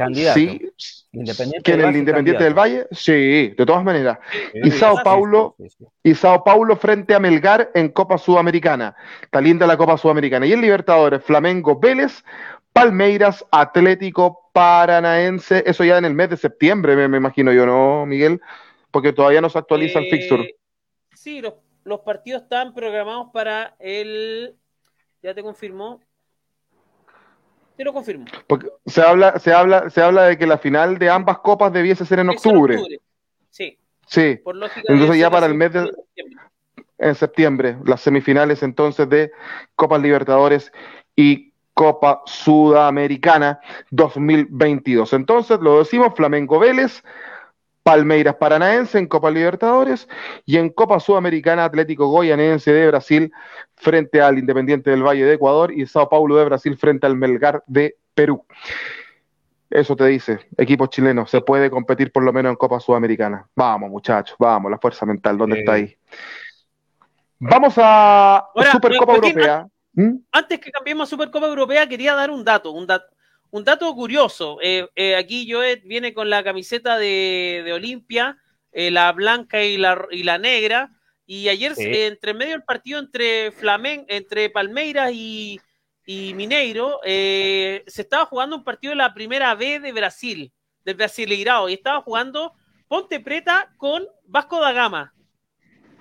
Candidato. 0.00 0.40
Sí, 0.40 0.72
Independiente 1.12 1.62
que 1.62 1.78
en 1.78 1.86
el 1.86 1.96
Independiente 1.96 2.44
del 2.44 2.54
Valle, 2.54 2.86
sí, 2.90 3.48
de 3.48 3.66
todas 3.66 3.84
maneras. 3.84 4.18
y 4.54 4.70
Sao 4.70 5.02
Paulo, 5.04 5.56
y 6.02 6.14
Sao 6.14 6.42
Paulo 6.42 6.74
frente 6.76 7.14
a 7.14 7.20
Melgar 7.20 7.70
en 7.74 7.90
Copa 7.90 8.16
Sudamericana. 8.16 8.96
Está 9.20 9.42
linda 9.42 9.66
la 9.66 9.76
Copa 9.76 9.98
Sudamericana. 9.98 10.46
Y 10.46 10.52
el 10.52 10.62
Libertadores, 10.62 11.22
Flamengo, 11.22 11.78
Vélez, 11.78 12.24
Palmeiras, 12.72 13.44
Atlético 13.50 14.50
Paranaense, 14.54 15.64
eso 15.66 15.84
ya 15.84 15.98
en 15.98 16.06
el 16.06 16.14
mes 16.14 16.30
de 16.30 16.38
septiembre, 16.38 16.96
me, 16.96 17.16
imagino 17.18 17.52
yo, 17.52 17.66
¿no, 17.66 18.06
Miguel? 18.06 18.40
Porque 18.90 19.12
todavía 19.12 19.42
no 19.42 19.50
se 19.50 19.58
actualiza 19.58 19.98
el 19.98 20.08
fixture. 20.08 20.44
Eh, 20.44 20.56
sí, 21.12 21.42
los, 21.42 21.54
los 21.84 22.00
partidos 22.00 22.44
están 22.44 22.72
programados 22.72 23.28
para 23.34 23.76
el, 23.78 24.56
ya 25.22 25.34
te 25.34 25.42
confirmó, 25.42 26.00
lo 27.84 27.92
confirmo. 27.92 28.26
Porque 28.46 28.68
se 28.86 29.02
habla, 29.02 29.38
se 29.38 29.52
habla, 29.52 29.90
se 29.90 30.02
habla 30.02 30.24
de 30.24 30.38
que 30.38 30.46
la 30.46 30.58
final 30.58 30.98
de 30.98 31.10
ambas 31.10 31.38
copas 31.38 31.72
debiese 31.72 32.04
ser 32.04 32.20
en 32.20 32.30
octubre. 32.30 32.78
Sí. 33.50 33.78
Sí. 34.06 34.40
entonces 34.88 35.18
ya 35.18 35.30
para 35.30 35.46
el 35.46 35.54
mes 35.54 35.72
de 35.72 35.90
en 37.00 37.14
septiembre, 37.14 37.78
las 37.84 38.02
semifinales 38.02 38.62
entonces 38.62 39.08
de 39.08 39.32
Copas 39.74 40.02
Libertadores 40.02 40.70
y 41.16 41.52
Copa 41.72 42.22
Sudamericana 42.26 43.60
2022. 43.90 45.14
Entonces, 45.14 45.58
lo 45.60 45.78
decimos, 45.78 46.12
Flamengo 46.14 46.58
Vélez, 46.58 47.02
Palmeiras 47.82 48.36
Paranaense 48.36 48.98
en 48.98 49.06
Copa 49.06 49.30
Libertadores 49.30 50.08
y 50.44 50.58
en 50.58 50.70
Copa 50.70 51.00
Sudamericana 51.00 51.64
Atlético 51.64 52.08
Goyanense 52.08 52.72
de 52.72 52.86
Brasil 52.88 53.32
frente 53.74 54.20
al 54.20 54.38
Independiente 54.38 54.90
del 54.90 55.02
Valle 55.02 55.24
de 55.24 55.34
Ecuador 55.34 55.72
y 55.72 55.86
Sao 55.86 56.08
Paulo 56.08 56.36
de 56.36 56.44
Brasil 56.44 56.76
frente 56.76 57.06
al 57.06 57.16
Melgar 57.16 57.62
de 57.66 57.96
Perú. 58.14 58.44
Eso 59.70 59.94
te 59.94 60.04
dice, 60.06 60.40
equipo 60.56 60.88
chileno, 60.88 61.26
se 61.26 61.40
puede 61.40 61.70
competir 61.70 62.10
por 62.10 62.24
lo 62.24 62.32
menos 62.32 62.50
en 62.50 62.56
Copa 62.56 62.80
Sudamericana. 62.80 63.48
Vamos, 63.54 63.88
muchachos, 63.88 64.36
vamos, 64.38 64.70
la 64.70 64.78
fuerza 64.78 65.06
mental, 65.06 65.38
¿dónde 65.38 65.60
está 65.60 65.74
ahí? 65.74 65.96
Vamos 67.38 67.74
a 67.76 68.48
Supercopa 68.72 69.14
Europea. 69.14 69.66
¿Mm? 69.92 70.16
Antes 70.32 70.58
que 70.58 70.70
cambiemos 70.70 71.08
a 71.08 71.10
Supercopa 71.10 71.46
Europea, 71.46 71.88
quería 71.88 72.14
dar 72.14 72.30
un 72.30 72.44
dato, 72.44 72.72
un 72.72 72.86
dato 72.86 73.06
un 73.50 73.64
dato 73.64 73.92
curioso, 73.94 74.58
eh, 74.62 74.88
eh, 74.94 75.16
aquí 75.16 75.50
Joet 75.50 75.82
viene 75.84 76.14
con 76.14 76.30
la 76.30 76.44
camiseta 76.44 76.98
de, 76.98 77.68
Olimpia, 77.74 78.38
eh, 78.72 78.90
la 78.90 79.10
blanca 79.12 79.62
y 79.62 79.76
la, 79.76 80.06
y 80.10 80.22
la 80.22 80.38
negra, 80.38 80.92
y 81.26 81.48
ayer 81.48 81.74
entre 81.78 82.34
medio 82.34 82.52
del 82.52 82.64
partido 82.64 82.98
entre 82.98 83.52
Flamen, 83.52 84.04
entre 84.08 84.50
Palmeiras 84.50 85.12
y, 85.12 85.60
Mineiro, 86.06 86.98
se 87.04 87.82
estaba 87.86 88.26
jugando 88.26 88.56
un 88.56 88.64
partido 88.64 88.90
de 88.90 88.96
la 88.96 89.14
primera 89.14 89.54
B 89.54 89.78
de 89.78 89.92
Brasil, 89.92 90.52
del 90.84 90.96
Brasileirao, 90.96 91.68
y 91.68 91.74
estaba 91.74 92.02
jugando 92.02 92.54
Ponte 92.88 93.20
Preta 93.20 93.72
con 93.76 94.04
Vasco 94.24 94.60
da 94.60 94.72
Gama. 94.72 95.14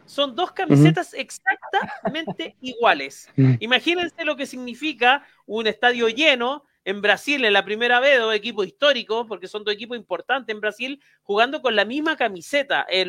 Son 0.06 0.36
dos 0.36 0.52
camisetas 0.52 1.14
exactamente 1.14 2.56
iguales. 2.62 3.30
Mm. 3.40 3.56
Imagínense 3.60 4.26
lo 4.26 4.36
que 4.36 4.48
significa 4.48 5.24
un 5.46 5.68
estadio 5.68 6.10
lleno, 6.10 6.66
en 6.86 7.02
Brasil 7.02 7.44
en 7.46 7.54
la 7.54 7.66
primera 7.66 8.00
vez, 8.00 8.20
dos 8.20 8.34
equipos 8.34 8.66
históricos, 8.66 9.26
porque 9.28 9.48
son 9.48 9.64
dos 9.64 9.74
equipos 9.74 9.98
importantes 9.98 10.54
en 10.54 10.62
Brasil, 10.62 11.02
jugando 11.24 11.62
con 11.62 11.76
la 11.76 11.86
misma 11.86 12.16
camiseta. 12.16 12.86
Eh, 12.90 13.08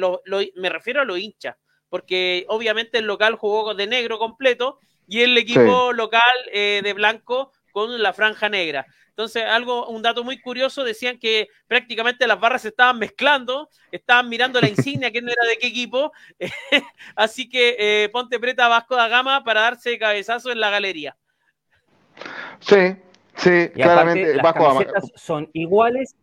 me 0.56 0.68
refiero 0.68 1.00
a 1.00 1.04
los 1.04 1.18
hinchas, 1.18 1.56
porque 1.88 2.44
obviamente 2.48 2.98
el 2.98 3.06
local 3.06 3.36
jugó 3.36 3.74
de 3.74 3.86
negro 3.86 4.18
completo 4.18 4.78
y 5.06 5.20
el 5.22 5.36
equipo 5.36 5.92
local 5.92 6.22
eh, 6.52 6.80
de 6.84 6.92
blanco 6.92 7.52
con 7.72 8.02
la 8.02 8.12
franja 8.12 8.48
negra. 8.48 8.86
Entonces, 9.08 9.44
algo, 9.44 9.86
un 9.88 10.00
dato 10.00 10.24
muy 10.24 10.40
curioso, 10.40 10.82
decían 10.82 11.18
que 11.18 11.48
prácticamente 11.66 12.26
las 12.26 12.40
barras 12.40 12.62
se 12.62 12.68
estaban 12.68 12.98
mezclando, 12.98 13.68
estaban 13.92 14.28
mirando 14.28 14.60
la 14.60 14.68
insignia, 14.68 15.10
quién 15.10 15.28
era 15.28 15.46
de 15.46 15.58
qué 15.58 15.66
equipo, 15.66 16.12
así 17.16 17.48
que 17.48 17.76
eh, 17.78 18.08
ponte 18.10 18.38
preta 18.38 18.68
Vasco 18.68 18.96
da 18.96 19.08
Gama 19.08 19.44
para 19.44 19.62
darse 19.62 19.98
cabezazo 19.98 20.50
en 20.50 20.60
la 20.60 20.70
galería. 20.70 21.16
Sí, 22.60 22.96
Sí, 23.36 23.68
claramente. 23.74 24.34
las 24.34 24.52
camisetas 24.52 25.12
son 25.14 25.48
iguales, 25.52 26.16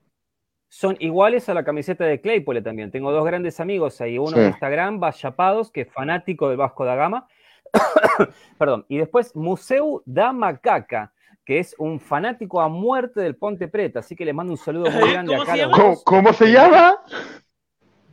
son 0.70 0.96
iguales 1.00 1.50
a 1.50 1.54
la 1.54 1.63
camiseta 1.63 2.06
de 2.06 2.22
Claypole 2.22 2.62
también. 2.62 2.91
Tengo 2.91 3.12
dos 3.12 3.26
grandes 3.26 3.60
amigos 3.60 4.00
ahí, 4.02 4.17
uno 4.17 4.38
en 4.38 4.48
Instagram, 4.48 5.00
Vallapados, 5.00 5.72
que 5.72 5.82
es 5.82 5.91
fanático 5.91 6.50
del 6.50 6.58
Vasco 6.58 6.86
da 6.86 6.96
Gama. 6.96 7.28
Perdón. 8.58 8.86
Y 8.88 8.98
después 8.98 9.36
Museu 9.36 10.02
da 10.06 10.32
Macaca, 10.32 11.13
que 11.46 11.60
es 11.60 11.76
un 11.78 12.00
fanático 12.00 12.62
a 12.62 12.67
muerte 12.70 13.22
del 13.22 13.36
Ponte 13.36 13.67
Preta. 13.67 14.00
Así 14.00 14.15
que 14.15 14.26
le 14.26 14.34
mando 14.34 14.54
un 14.54 14.58
saludo 14.58 14.91
muy 14.91 15.12
grande 15.12 15.36
a 15.36 15.46
Carlos. 15.46 16.04
¿Cómo, 16.04 16.34
se 16.34 16.52
llama? 16.52 16.98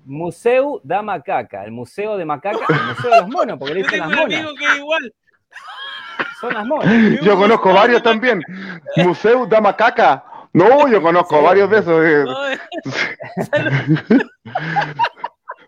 Museu 0.05 0.81
da 0.85 1.03
Macaca, 1.03 1.65
el 1.65 1.73
Museo 1.73 2.17
de 2.17 2.25
Macaca, 2.25 2.67
el 2.69 2.95
Museo 2.95 3.11
de 3.11 3.21
los 3.21 3.29
Monos, 3.29 3.59
porque 3.59 3.75
le 3.75 3.83
dicen 3.83 4.01
las 4.01 4.09
monas. 4.11 4.29
que 4.29 4.79
igual. 4.79 5.15
Yo 7.23 7.37
conozco 7.37 7.73
varios 7.73 8.03
también. 8.03 8.43
Museo 8.97 9.47
da 9.47 9.61
Macaca. 9.61 10.25
No, 10.55 10.89
yo 10.89 11.03
conozco 11.03 11.43
varios 11.43 11.69
de 11.69 11.79
esos. 11.79 12.05
Eh. 12.05 12.25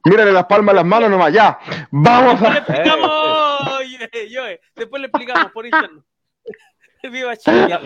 Mírale 0.05 0.33
las 0.33 0.47
palmas 0.47 0.73
a 0.73 0.77
las 0.77 0.85
manos 0.85 1.11
nomás, 1.11 1.33
ya. 1.33 1.59
Vamos 1.91 2.41
a. 2.41 2.65
Después 4.77 5.01
le 5.01 5.07
explicamos 5.09 5.51
por 5.53 5.67
internet. 5.67 6.05
Viva 7.11 7.37
Chile. 7.37 7.79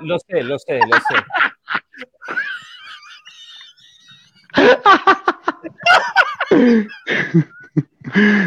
Lo, 0.00 0.18
sé, 0.18 0.42
lo 0.42 0.58
sé, 0.58 0.80
lo 0.86 0.98
sé. 0.98 1.14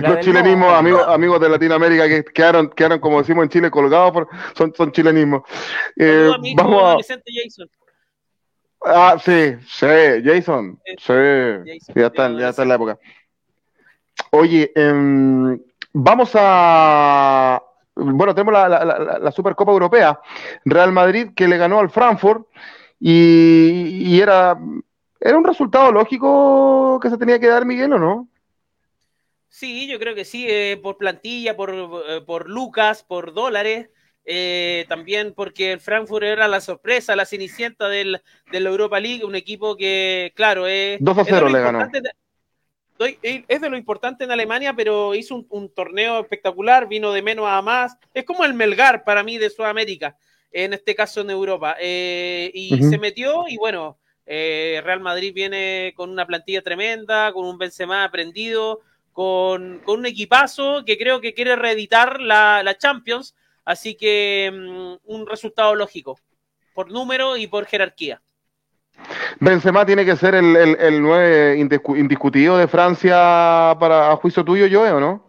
Los 0.01 0.19
chilenismos, 0.19 0.73
amigos, 0.73 1.07
amigos 1.07 1.41
de 1.41 1.49
Latinoamérica 1.49 2.07
que 2.07 2.23
quedaron, 2.23 2.69
quedaron, 2.69 2.99
como 2.99 3.19
decimos 3.19 3.43
en 3.43 3.49
Chile, 3.49 3.71
colgados, 3.71 4.11
por, 4.11 4.27
son, 4.55 4.73
son 4.75 4.91
chilenismos. 4.91 5.43
Eh, 5.95 6.31
vamos 6.55 6.83
a... 6.83 6.97
Jason. 6.97 7.69
Ah, 8.81 9.17
sí, 9.23 9.55
sí, 9.67 9.85
Jason. 10.23 10.79
Sí, 10.97 11.13
ya, 11.95 12.07
está, 12.07 12.29
ya 12.29 12.49
está 12.49 12.63
en 12.63 12.69
la 12.69 12.75
época. 12.75 12.97
Oye, 14.31 14.71
em, 14.75 15.59
vamos 15.93 16.31
a 16.35 17.61
bueno, 17.95 18.33
tenemos 18.33 18.53
la, 18.53 18.69
la, 18.69 18.85
la, 18.85 19.19
la 19.19 19.31
Supercopa 19.31 19.71
Europea, 19.71 20.19
Real 20.65 20.91
Madrid 20.91 21.29
que 21.35 21.47
le 21.47 21.57
ganó 21.57 21.79
al 21.79 21.89
Frankfurt 21.89 22.47
y, 22.99 24.05
y 24.05 24.21
era, 24.21 24.57
era 25.19 25.37
un 25.37 25.43
resultado 25.43 25.91
lógico 25.91 26.99
que 27.01 27.09
se 27.09 27.17
tenía 27.17 27.39
que 27.39 27.47
dar, 27.47 27.65
Miguel, 27.65 27.93
¿o 27.93 27.99
no? 27.99 28.27
Sí, 29.49 29.87
yo 29.87 29.99
creo 29.99 30.13
que 30.15 30.25
sí, 30.25 30.45
eh, 30.47 30.79
por 30.81 30.97
plantilla, 30.97 31.55
por, 31.57 31.73
eh, 32.07 32.21
por 32.25 32.49
lucas, 32.49 33.03
por 33.03 33.33
dólares, 33.33 33.89
eh, 34.25 34.85
también 34.89 35.33
porque 35.33 35.71
el 35.73 35.79
Frankfurt 35.79 36.23
era 36.23 36.47
la 36.47 36.61
sorpresa, 36.61 37.15
la 37.15 37.25
cenicienta 37.25 37.89
del, 37.89 38.21
de 38.51 38.59
la 38.59 38.69
Europa 38.69 38.99
League, 38.99 39.25
un 39.25 39.35
equipo 39.35 39.75
que, 39.75 40.31
claro, 40.35 40.67
es, 40.67 41.01
2 41.01 41.17
a 41.17 41.21
es 41.23 41.25
de 41.25 41.31
0 41.31 41.47
lo 41.47 41.49
le 41.49 41.59
ganó. 41.61 41.79
de- 42.99 43.45
es 43.47 43.61
de 43.61 43.69
lo 43.69 43.77
importante 43.77 44.23
en 44.25 44.31
Alemania, 44.31 44.73
pero 44.75 45.15
hizo 45.15 45.35
un, 45.35 45.47
un 45.49 45.73
torneo 45.73 46.19
espectacular, 46.19 46.87
vino 46.87 47.11
de 47.13 47.21
menos 47.21 47.45
a 47.47 47.61
más. 47.61 47.97
Es 48.13 48.25
como 48.25 48.43
el 48.45 48.53
Melgar 48.53 49.03
para 49.03 49.23
mí 49.23 49.37
de 49.37 49.49
Sudamérica, 49.49 50.17
en 50.51 50.73
este 50.73 50.95
caso 50.95 51.21
en 51.21 51.29
Europa. 51.29 51.75
Eh, 51.79 52.51
y 52.53 52.81
se 52.83 52.97
metió 52.97 53.45
y 53.47 53.57
bueno, 53.57 53.99
eh, 54.25 54.81
Real 54.83 54.99
Madrid 54.99 55.33
viene 55.33 55.93
con 55.95 56.09
una 56.09 56.27
plantilla 56.27 56.61
tremenda, 56.61 57.31
con 57.33 57.45
un 57.45 57.57
Benzema 57.57 58.03
aprendido, 58.03 58.81
con, 59.13 59.79
con 59.79 59.99
un 59.99 60.05
equipazo 60.05 60.83
que 60.85 60.97
creo 60.97 61.21
que 61.21 61.33
quiere 61.33 61.55
reeditar 61.55 62.19
la, 62.21 62.63
la 62.63 62.77
Champions, 62.77 63.35
así 63.65 63.95
que 63.95 64.51
mm, 64.53 65.11
un 65.11 65.27
resultado 65.27 65.75
lógico, 65.75 66.19
por 66.73 66.91
número 66.91 67.37
y 67.37 67.47
por 67.47 67.65
jerarquía. 67.65 68.21
Benzema 69.39 69.85
tiene 69.85 70.03
que 70.05 70.15
ser 70.17 70.35
el, 70.35 70.55
el, 70.55 70.75
el 70.79 71.01
9 71.01 71.57
indiscu- 71.57 71.97
indiscutido 71.97 72.57
de 72.57 72.67
Francia 72.67 73.75
para 73.79 74.11
a 74.11 74.15
juicio 74.17 74.43
tuyo, 74.43 74.67
Joe, 74.69 74.91
¿o 74.91 74.99
no? 74.99 75.28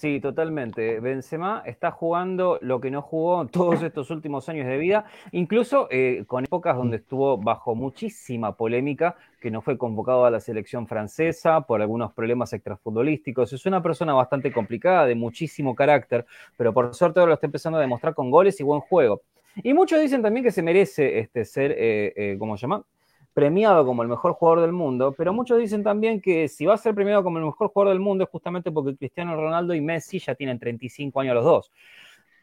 Sí, 0.00 0.18
totalmente. 0.18 0.98
Benzema 0.98 1.62
está 1.66 1.90
jugando 1.90 2.58
lo 2.62 2.80
que 2.80 2.90
no 2.90 3.02
jugó 3.02 3.46
todos 3.48 3.82
estos 3.82 4.10
últimos 4.10 4.48
años 4.48 4.66
de 4.66 4.78
vida, 4.78 5.04
incluso 5.30 5.88
eh, 5.90 6.24
con 6.26 6.44
épocas 6.44 6.74
donde 6.74 6.96
estuvo 6.96 7.36
bajo 7.36 7.74
muchísima 7.74 8.56
polémica, 8.56 9.16
que 9.42 9.50
no 9.50 9.60
fue 9.60 9.76
convocado 9.76 10.24
a 10.24 10.30
la 10.30 10.40
selección 10.40 10.86
francesa 10.86 11.60
por 11.60 11.82
algunos 11.82 12.14
problemas 12.14 12.50
extrafutbolísticos. 12.54 13.52
Es 13.52 13.66
una 13.66 13.82
persona 13.82 14.14
bastante 14.14 14.50
complicada, 14.50 15.04
de 15.04 15.16
muchísimo 15.16 15.74
carácter, 15.74 16.24
pero 16.56 16.72
por 16.72 16.94
suerte 16.94 17.20
ahora 17.20 17.28
lo 17.28 17.34
está 17.34 17.48
empezando 17.48 17.76
a 17.76 17.82
demostrar 17.82 18.14
con 18.14 18.30
goles 18.30 18.58
y 18.58 18.62
buen 18.62 18.80
juego. 18.80 19.20
Y 19.62 19.74
muchos 19.74 20.00
dicen 20.00 20.22
también 20.22 20.44
que 20.44 20.50
se 20.50 20.62
merece 20.62 21.18
este, 21.18 21.44
ser, 21.44 21.72
eh, 21.72 22.14
eh, 22.16 22.36
¿cómo 22.38 22.56
se 22.56 22.62
llama? 22.62 22.86
Premiado 23.32 23.84
como 23.86 24.02
el 24.02 24.08
mejor 24.08 24.32
jugador 24.32 24.62
del 24.62 24.72
mundo, 24.72 25.14
pero 25.16 25.32
muchos 25.32 25.58
dicen 25.58 25.82
también 25.82 26.20
que 26.20 26.48
si 26.48 26.66
va 26.66 26.74
a 26.74 26.78
ser 26.78 26.94
premiado 26.94 27.22
como 27.22 27.38
el 27.38 27.44
mejor 27.44 27.68
jugador 27.68 27.94
del 27.94 28.00
mundo 28.00 28.24
es 28.24 28.30
justamente 28.30 28.70
porque 28.70 28.96
Cristiano 28.96 29.36
Ronaldo 29.36 29.74
y 29.74 29.80
Messi 29.80 30.18
ya 30.18 30.34
tienen 30.34 30.58
35 30.58 31.20
años 31.20 31.34
los 31.34 31.44
dos. 31.44 31.72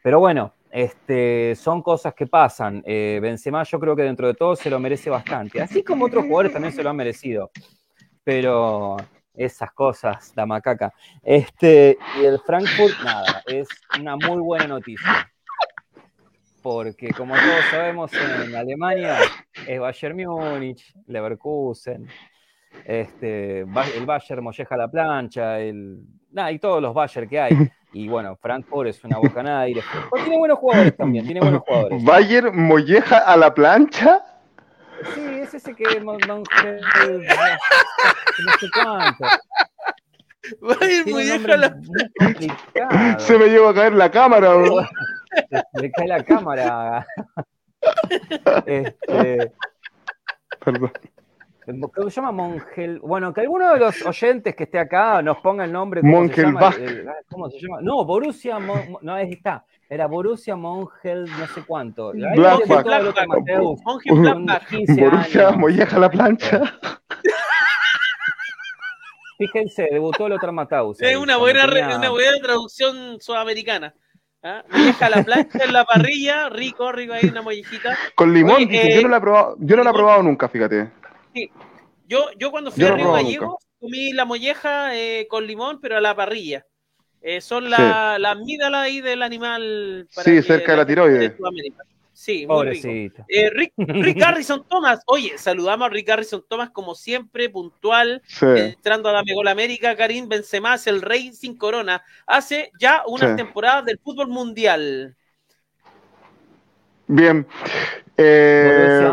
Pero 0.02 0.20
bueno, 0.20 0.54
este, 0.70 1.54
son 1.56 1.82
cosas 1.82 2.14
que 2.14 2.26
pasan. 2.26 2.82
Eh, 2.86 3.18
Benzema 3.20 3.62
yo 3.64 3.78
creo 3.80 3.96
que 3.96 4.02
dentro 4.02 4.26
de 4.26 4.34
todo 4.34 4.56
se 4.56 4.70
lo 4.70 4.78
merece 4.78 5.10
bastante, 5.10 5.60
así 5.60 5.82
como 5.82 6.06
otros 6.06 6.24
jugadores 6.24 6.52
también 6.52 6.72
se 6.72 6.82
lo 6.82 6.90
han 6.90 6.96
merecido. 6.96 7.50
Pero 8.24 8.96
esas 9.34 9.72
cosas, 9.72 10.32
la 10.36 10.46
macaca. 10.46 10.92
Este, 11.22 11.96
y 12.20 12.24
el 12.24 12.38
Frankfurt, 12.40 12.94
nada, 13.04 13.42
es 13.46 13.68
una 13.98 14.16
muy 14.16 14.40
buena 14.40 14.66
noticia. 14.66 15.30
Porque 16.70 17.08
como 17.16 17.34
todos 17.34 17.64
sabemos, 17.70 18.10
en 18.12 18.54
Alemania 18.54 19.16
es 19.66 19.80
Bayern 19.80 20.16
Múnich, 20.18 20.92
Leverkusen, 21.06 22.06
este, 22.84 23.60
el 23.60 24.06
Bayern 24.06 24.44
molleja 24.44 24.76
la 24.76 24.86
plancha, 24.90 25.58
el, 25.60 25.96
nada, 26.30 26.52
y 26.52 26.58
todos 26.58 26.82
los 26.82 26.92
Bayern 26.92 27.26
que 27.26 27.40
hay. 27.40 27.70
Y 27.94 28.06
bueno, 28.06 28.36
Frankfurt 28.36 28.90
es 28.90 29.02
una 29.02 29.16
bocanada 29.16 29.60
de 29.60 29.66
aire. 29.68 29.82
Pero 30.10 30.24
tiene 30.24 30.38
buenos 30.38 30.58
jugadores 30.58 30.94
también, 30.94 31.24
tiene 31.24 31.40
buenos 31.40 31.62
jugadores. 31.66 32.04
Bayer 32.04 32.52
molleja 32.52 33.16
a 33.16 33.34
la 33.38 33.54
plancha. 33.54 34.22
Sí, 35.14 35.22
es 35.40 35.54
ese 35.54 35.74
que 35.74 35.98
Mon- 36.00 36.20
Monge- 36.20 36.80
no 38.44 38.52
sé 38.60 38.66
cuánto. 38.74 39.24
Bayern 40.60 41.10
Múnich 41.10 41.30
nombre 41.30 41.56
la- 41.56 41.70
muy 41.70 42.12
complicado. 42.18 43.20
Se 43.20 43.38
me 43.38 43.46
lleva 43.46 43.70
a 43.70 43.74
caer 43.74 43.94
la 43.94 44.10
cámara. 44.10 44.52
bro. 44.54 44.86
Le 45.74 45.90
cae 45.92 46.08
la 46.08 46.22
cámara. 46.24 47.06
Este, 48.66 49.52
Perdón. 50.64 50.92
¿Cómo 51.94 52.08
se 52.10 52.16
llama 52.16 52.32
Mongel? 52.32 52.98
Bueno, 53.00 53.32
que 53.34 53.42
alguno 53.42 53.74
de 53.74 53.78
los 53.80 54.04
oyentes 54.06 54.56
que 54.56 54.64
esté 54.64 54.78
acá 54.78 55.20
nos 55.22 55.36
ponga 55.38 55.64
el 55.64 55.72
nombre. 55.72 56.00
¿Cómo 56.00 56.26
se 56.28 56.42
llama? 56.42 56.60
Mongelbach. 56.60 56.78
El- 56.78 56.98
el- 57.00 57.08
¿Cómo 57.30 57.50
se 57.50 57.58
llama? 57.60 57.78
No, 57.82 58.04
Borussia. 58.06 58.58
Mon- 58.58 58.96
no, 59.02 59.12
ahí 59.14 59.32
está. 59.32 59.64
Era 59.90 60.06
Borussia 60.06 60.56
Mongel, 60.56 61.24
no 61.24 61.46
sé 61.46 61.62
cuánto. 61.66 62.12
Blackback. 62.12 62.66
debutó 62.66 62.92
el 62.96 63.06
otro 63.06 63.26
Mateus, 63.26 63.80
Mönchengladbach. 63.84 64.68
con 64.68 64.78
15 64.78 65.04
Borussia 65.04 65.48
años. 65.48 65.56
molleja 65.58 65.98
la 65.98 66.10
plancha. 66.10 66.62
Fíjense, 69.38 69.86
debutó 69.90 70.26
el 70.26 70.32
otro 70.32 70.52
Mateus. 70.52 71.00
Es 71.00 71.16
una 71.16 71.36
buena, 71.36 71.64
una 71.66 72.10
buena 72.10 72.38
traducción 72.42 73.20
sudamericana. 73.20 73.94
¿Ah? 74.42 74.62
Molleja 74.70 75.10
la 75.10 75.22
plancha 75.24 75.64
en 75.64 75.72
la 75.72 75.84
parrilla, 75.84 76.48
rico, 76.48 76.92
rico 76.92 77.12
ahí 77.12 77.26
una 77.28 77.42
mollejita. 77.42 77.96
Con 78.14 78.32
limón, 78.32 78.56
Oye, 78.56 78.66
dice, 78.66 78.92
eh, 78.92 78.94
yo 78.96 79.02
no 79.02 79.08
la 79.08 79.16
he 79.16 79.20
probado, 79.20 79.56
yo 79.58 79.76
no 79.76 79.82
la 79.84 79.90
he 79.90 79.92
probado 79.92 80.22
nunca, 80.22 80.48
fíjate. 80.48 80.90
Yo, 82.06 82.26
yo 82.38 82.50
cuando 82.50 82.70
fui 82.70 82.80
Yo 82.82 82.88
a 82.88 82.90
no 82.92 82.96
Río 82.96 83.12
Gallegos 83.12 83.56
comí 83.80 84.12
la 84.12 84.24
molleja 84.24 84.96
eh, 84.96 85.26
con 85.28 85.46
limón, 85.46 85.80
pero 85.80 85.96
a 85.96 86.00
la 86.00 86.14
parrilla. 86.14 86.64
Eh, 87.20 87.40
son 87.40 87.64
Sí. 87.64 87.70
las 87.70 88.20
la 88.20 88.30
amígdalas 88.30 88.82
ahí 88.82 89.00
del 89.00 89.22
animal. 89.22 90.06
Sí, 90.10 90.22
que- 90.36 90.42
cerca 90.42 90.72
de 90.72 90.78
la 90.78 90.86
tiroides. 90.86 91.36
de. 91.36 91.72
Sí, 92.18 92.48
muy 92.48 92.66
rico. 92.70 92.88
Eh, 93.28 93.48
Rick, 93.50 93.74
Rick 93.76 94.20
Harrison 94.24 94.66
Thomas, 94.66 95.00
oye, 95.06 95.38
saludamos 95.38 95.86
a 95.86 95.88
Rick 95.90 96.10
Harrison 96.10 96.44
Thomas 96.48 96.70
como 96.70 96.96
siempre, 96.96 97.48
puntual, 97.48 98.20
Sí. 98.26 98.44
entrando 98.44 99.08
a 99.08 99.12
la 99.12 99.22
Megol 99.22 99.46
América, 99.46 99.94
Karim 99.94 100.28
Benzema 100.28 100.74
es 100.74 100.88
el 100.88 101.00
rey 101.00 101.32
sin 101.32 101.56
corona, 101.56 102.02
hace 102.26 102.72
ya 102.80 103.04
unas 103.06 103.30
Sí. 103.30 103.36
temporadas 103.36 103.84
del 103.84 104.00
fútbol 104.00 104.26
mundial. 104.26 105.16
Bien. 107.06 107.46
Eh. 108.16 109.12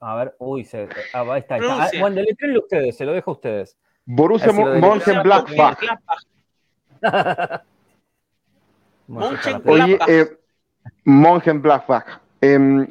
A 0.00 0.14
ver, 0.16 0.34
uy, 0.38 0.64
se, 0.64 0.86
ah, 1.14 1.24
ahí 1.32 1.40
está. 1.40 1.56
está. 1.56 1.84
Ah, 1.84 1.90
bueno, 1.98 2.20
ustedes, 2.58 2.94
se 2.94 3.06
lo 3.06 3.14
dejo 3.14 3.30
a 3.30 3.34
ustedes. 3.34 3.78
Borussia 4.04 4.52
Mönchengladbach. 4.52 5.78
Mönchengladbach. 9.06 9.66
Oye, 9.66 9.96
Gladbach. 9.96 10.43
Eh, 11.04 11.10
Mönchengladbach. 11.10 12.20
Em, 12.40 12.86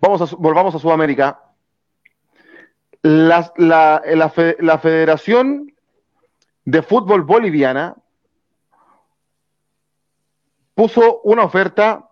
vamos 0.00 0.20
a, 0.22 0.36
volvamos 0.36 0.74
a 0.74 0.78
Sudamérica. 0.78 1.40
La, 3.02 3.52
la 3.56 4.02
la 4.58 4.78
Federación 4.78 5.72
de 6.64 6.82
Fútbol 6.82 7.22
Boliviana 7.22 7.96
puso 10.74 11.20
una 11.24 11.44
oferta 11.44 12.08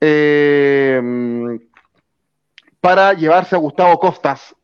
eh, 0.00 1.58
para 2.80 3.12
llevarse 3.12 3.56
a 3.56 3.58
Gustavo 3.58 3.98
Costas, 3.98 4.54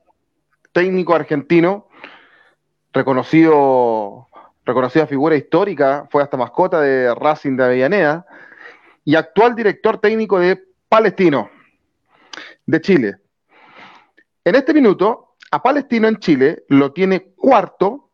técnico 0.72 1.14
argentino, 1.14 1.88
reconocido, 2.92 4.28
reconocida 4.64 5.06
figura 5.06 5.36
histórica, 5.36 6.06
fue 6.10 6.22
hasta 6.22 6.36
mascota 6.36 6.80
de 6.80 7.14
Racing 7.14 7.56
de 7.56 7.64
Avellaneda, 7.64 8.26
y 9.06 9.14
actual 9.14 9.54
director 9.54 9.98
técnico 9.98 10.38
de 10.40 10.62
Palestino, 10.88 11.48
de 12.66 12.80
Chile. 12.80 13.16
En 14.44 14.56
este 14.56 14.74
minuto, 14.74 15.36
a 15.52 15.62
Palestino 15.62 16.08
en 16.08 16.16
Chile 16.16 16.64
lo 16.68 16.92
tiene 16.92 17.32
cuarto, 17.36 18.10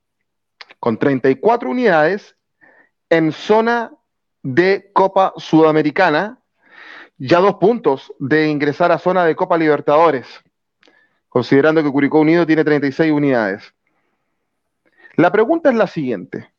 con 0.78 0.99
34 0.99 1.70
unidades, 1.70 2.36
en 3.09 3.32
zona 3.32 3.90
de 4.43 4.90
Copa 4.93 5.32
Sudamericana, 5.38 6.38
ya 7.16 7.38
dos 7.38 7.55
puntos 7.55 8.12
de 8.18 8.49
ingresar 8.49 8.93
a 8.93 8.99
zona 8.99 9.24
de 9.24 9.34
Copa 9.34 9.57
Libertadores, 9.57 10.26
considerando 11.30 11.82
que 11.82 11.90
Curicó 11.90 12.20
Unido 12.20 12.47
tiene 12.47 12.64
36 12.64 13.12
unidades. 13.12 13.72
La 15.16 15.32
pregunta 15.32 15.70
es 15.70 15.74
la 15.74 15.86
siguiente. 15.86 16.53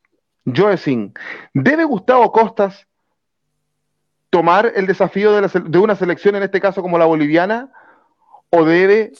Joesin, 0.44 1.14
¿debe 1.54 1.84
Gustavo 1.84 2.32
Costas 2.32 2.88
tomar 4.34 4.74
el 4.76 4.88
desafío 4.88 5.32
de, 5.32 5.42
la 5.42 5.48
de 5.48 5.78
una 5.78 5.96
selección, 5.96 6.36
en 6.36 6.42
este 6.42 6.60
caso 6.60 6.82
como 6.82 6.98
la 6.98 7.06
boliviana, 7.06 7.72
o 8.50 8.66
debe 8.66 9.12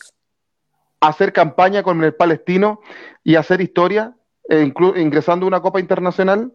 hacer 1.02 1.32
campaña 1.32 1.84
con 1.84 2.04
el 2.04 2.16
palestino 2.16 2.82
y 3.24 3.36
hacer 3.36 3.62
historia, 3.62 4.16
e 4.50 4.74
ingresando 4.96 5.46
a 5.46 5.50
una 5.50 5.62
Copa 5.62 5.80
Internacional? 5.80 6.52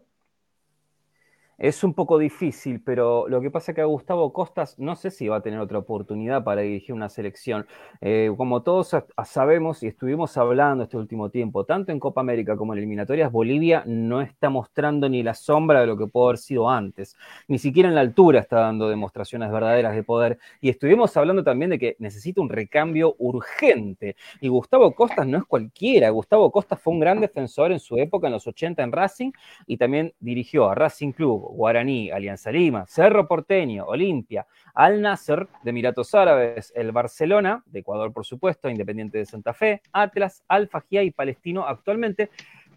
Es 1.59 1.83
un 1.83 1.93
poco 1.93 2.17
difícil, 2.17 2.81
pero 2.81 3.27
lo 3.27 3.41
que 3.41 3.51
pasa 3.51 3.73
es 3.73 3.75
que 3.75 3.81
a 3.81 3.85
Gustavo 3.85 4.31
Costas 4.31 4.79
no 4.79 4.95
sé 4.95 5.11
si 5.11 5.27
va 5.27 5.35
a 5.37 5.41
tener 5.41 5.59
otra 5.59 5.79
oportunidad 5.79 6.41
para 6.41 6.61
dirigir 6.61 6.95
una 6.95 7.09
selección. 7.09 7.67
Eh, 7.99 8.31
como 8.37 8.63
todos 8.63 8.95
sabemos 9.25 9.83
y 9.83 9.87
estuvimos 9.87 10.37
hablando 10.37 10.85
este 10.85 10.95
último 10.95 11.29
tiempo, 11.29 11.65
tanto 11.65 11.91
en 11.91 11.99
Copa 11.99 12.21
América 12.21 12.55
como 12.55 12.71
en 12.71 12.79
eliminatorias, 12.79 13.29
Bolivia 13.29 13.83
no 13.85 14.21
está 14.21 14.49
mostrando 14.49 15.09
ni 15.09 15.21
la 15.21 15.33
sombra 15.33 15.81
de 15.81 15.87
lo 15.87 15.97
que 15.97 16.07
pudo 16.07 16.27
haber 16.29 16.37
sido 16.37 16.69
antes. 16.69 17.17
Ni 17.49 17.59
siquiera 17.59 17.89
en 17.89 17.95
la 17.95 18.01
altura 18.01 18.39
está 18.39 18.61
dando 18.61 18.87
demostraciones 18.87 19.51
verdaderas 19.51 19.93
de 19.93 20.03
poder. 20.03 20.39
Y 20.61 20.69
estuvimos 20.69 21.17
hablando 21.17 21.43
también 21.43 21.71
de 21.71 21.79
que 21.79 21.97
necesita 21.99 22.39
un 22.39 22.47
recambio 22.47 23.15
urgente. 23.17 24.15
Y 24.39 24.47
Gustavo 24.47 24.93
Costas 24.95 25.27
no 25.27 25.37
es 25.37 25.43
cualquiera. 25.43 26.09
Gustavo 26.09 26.49
Costas 26.53 26.79
fue 26.79 26.93
un 26.93 27.01
gran 27.01 27.19
defensor 27.19 27.73
en 27.73 27.81
su 27.81 27.97
época, 27.97 28.27
en 28.27 28.33
los 28.33 28.47
80 28.47 28.81
en 28.81 28.93
Racing, 28.93 29.31
y 29.67 29.75
también 29.75 30.13
dirigió 30.21 30.69
a 30.69 30.75
Racing 30.75 31.11
Club 31.11 31.48
Guaraní, 31.51 32.11
Alianza 32.11 32.51
Lima, 32.51 32.85
Cerro 32.87 33.27
Porteño, 33.27 33.85
Olimpia, 33.85 34.45
Al 34.73 35.01
Nasser 35.01 35.47
de 35.63 35.69
Emiratos 35.69 36.13
Árabes, 36.15 36.71
el 36.75 36.91
Barcelona, 36.91 37.63
de 37.65 37.79
Ecuador 37.79 38.13
por 38.13 38.25
supuesto, 38.25 38.69
Independiente 38.69 39.17
de 39.17 39.25
Santa 39.25 39.53
Fe, 39.53 39.81
Atlas, 39.91 40.43
Alfa 40.47 40.81
Gia 40.81 41.03
y 41.03 41.11
Palestino 41.11 41.65
actualmente. 41.65 42.29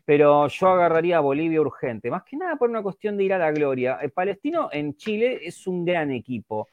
Pero 0.05 0.49
yo 0.49 0.69
agarraría 0.69 1.19
a 1.19 1.21
Bolivia 1.21 1.61
urgente, 1.61 2.11
más 2.11 2.25
que 2.25 2.37
nada 2.37 2.57
por 2.57 2.69
una 2.69 2.83
cuestión 2.83 3.17
de 3.17 3.25
ir 3.25 3.33
a 3.35 3.39
la 3.39 3.53
gloria. 3.53 3.99
El 4.03 4.11
Palestino 4.11 4.69
en 4.73 4.97
Chile 4.97 5.41
es 5.43 5.67
un 5.67 5.85
gran 5.85 6.11
equipo. 6.11 6.69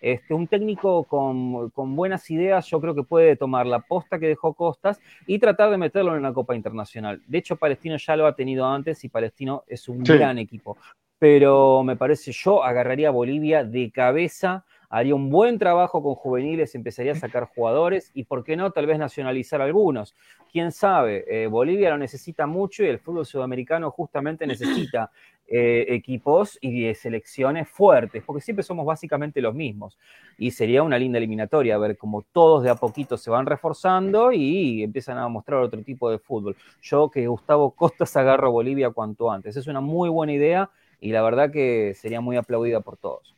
Este, 0.00 0.34
un 0.34 0.48
técnico 0.48 1.04
con, 1.04 1.94
buenas 1.94 2.28
ideas, 2.30 2.66
yo 2.66 2.80
creo 2.80 2.94
que 2.94 3.04
puede 3.04 3.36
tomar 3.36 3.66
la 3.66 3.78
posta 3.78 4.18
que 4.18 4.26
dejó 4.26 4.54
Costas 4.54 5.00
y 5.26 5.38
tratar 5.38 5.70
de 5.70 5.76
meterlo 5.76 6.12
en 6.12 6.18
una 6.18 6.32
Copa 6.32 6.56
Internacional. 6.56 7.22
De 7.26 7.38
hecho, 7.38 7.56
Palestino 7.56 7.96
ya 7.98 8.16
lo 8.16 8.26
ha 8.26 8.34
tenido 8.34 8.66
antes 8.66 9.04
y 9.04 9.08
Palestino 9.08 9.62
es 9.68 9.88
un 9.88 10.02
gran 10.02 10.38
equipo 10.38 10.76
pero 11.22 11.84
me 11.84 11.94
parece 11.94 12.32
yo 12.32 12.64
agarraría 12.64 13.06
a 13.06 13.12
Bolivia 13.12 13.62
de 13.62 13.92
cabeza, 13.92 14.64
haría 14.90 15.14
un 15.14 15.30
buen 15.30 15.56
trabajo 15.56 16.02
con 16.02 16.16
juveniles, 16.16 16.74
empezaría 16.74 17.12
a 17.12 17.14
sacar 17.14 17.44
jugadores 17.44 18.10
y, 18.12 18.24
¿por 18.24 18.42
qué 18.42 18.56
no?, 18.56 18.72
tal 18.72 18.86
vez 18.86 18.98
nacionalizar 18.98 19.62
algunos. 19.62 20.16
¿Quién 20.50 20.72
sabe? 20.72 21.24
Eh, 21.28 21.46
Bolivia 21.46 21.90
lo 21.90 21.98
necesita 21.98 22.48
mucho 22.48 22.82
y 22.82 22.88
el 22.88 22.98
fútbol 22.98 23.24
sudamericano 23.24 23.92
justamente 23.92 24.48
necesita 24.48 25.12
eh, 25.46 25.86
equipos 25.90 26.58
y 26.60 26.92
selecciones 26.94 27.68
fuertes, 27.68 28.24
porque 28.26 28.40
siempre 28.40 28.64
somos 28.64 28.84
básicamente 28.84 29.40
los 29.40 29.54
mismos. 29.54 29.96
Y 30.38 30.50
sería 30.50 30.82
una 30.82 30.98
linda 30.98 31.18
eliminatoria, 31.18 31.78
ver 31.78 31.96
cómo 31.96 32.22
todos 32.32 32.64
de 32.64 32.70
a 32.70 32.74
poquito 32.74 33.16
se 33.16 33.30
van 33.30 33.46
reforzando 33.46 34.32
y 34.32 34.82
empiezan 34.82 35.18
a 35.18 35.28
mostrar 35.28 35.60
otro 35.60 35.80
tipo 35.84 36.10
de 36.10 36.18
fútbol. 36.18 36.56
Yo 36.80 37.08
que 37.12 37.28
Gustavo 37.28 37.70
Costas 37.70 38.16
agarro 38.16 38.50
Bolivia 38.50 38.90
cuanto 38.90 39.30
antes. 39.30 39.56
Es 39.56 39.68
una 39.68 39.80
muy 39.80 40.08
buena 40.08 40.32
idea 40.32 40.68
y 41.02 41.10
la 41.10 41.20
verdad 41.20 41.50
que 41.50 41.94
sería 41.94 42.20
muy 42.20 42.36
aplaudida 42.36 42.80
por 42.80 42.96
todos. 42.96 43.34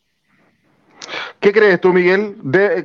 ¿Qué 1.41 1.53
crees 1.53 1.81
tú, 1.81 1.93
Miguel? 1.93 2.37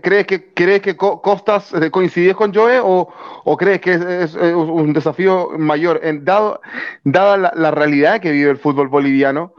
¿crees, 0.02 0.26
que, 0.26 0.54
¿Crees 0.54 0.82
que 0.82 0.98
Costas 0.98 1.74
eh, 1.74 1.92
con 1.92 2.54
Joe 2.54 2.80
o, 2.82 3.58
crees 3.58 3.82
que 3.82 3.94
es, 3.94 4.36
un 4.36 4.94
desafío 4.94 5.52
mayor? 5.58 6.00
En, 6.04 6.26
dado, 6.26 6.62
dada 7.04 7.38
la, 7.38 7.72
realidad 7.72 8.22
que 8.22 8.32
vive 8.32 8.52
el 8.52 8.58
fútbol 8.58 8.88
boliviano, 8.88 9.54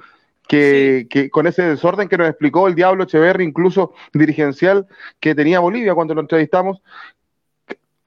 que, 0.48 1.06
con 1.30 1.46
ese 1.46 1.62
desorden 1.62 2.08
que 2.08 2.18
nos 2.18 2.28
explicó 2.28 2.66
el 2.66 2.74
Diablo 2.74 3.04
Echeverri, 3.04 3.44
incluso 3.44 3.92
dirigencial, 4.12 4.86
que 5.20 5.34
tenía 5.34 5.60
Bolivia 5.60 5.94
cuando 5.94 6.14
lo 6.14 6.22
entrevistamos, 6.22 6.82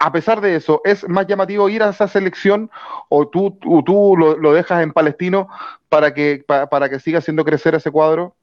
a 0.03 0.11
pesar 0.11 0.41
de 0.41 0.57
eso, 0.57 0.81
¿es 0.83 1.07
más 1.07 1.27
llamativo 1.27 1.69
ir 1.69 1.81
a 1.81 1.91
esa 1.91 2.09
selección 2.09 2.69
o 3.07 3.29
tú, 3.29 3.57
tú, 3.85 4.17
lo, 4.17 4.51
dejas 4.51 4.83
en 4.83 4.91
Palestino 4.91 5.47
para 5.87 6.13
que, 6.13 6.43
para, 6.45 6.89
que 6.89 6.99
siga 6.99 7.19
haciendo 7.19 7.45
crecer 7.45 7.73
ese 7.73 7.89
cuadro? 7.89 8.35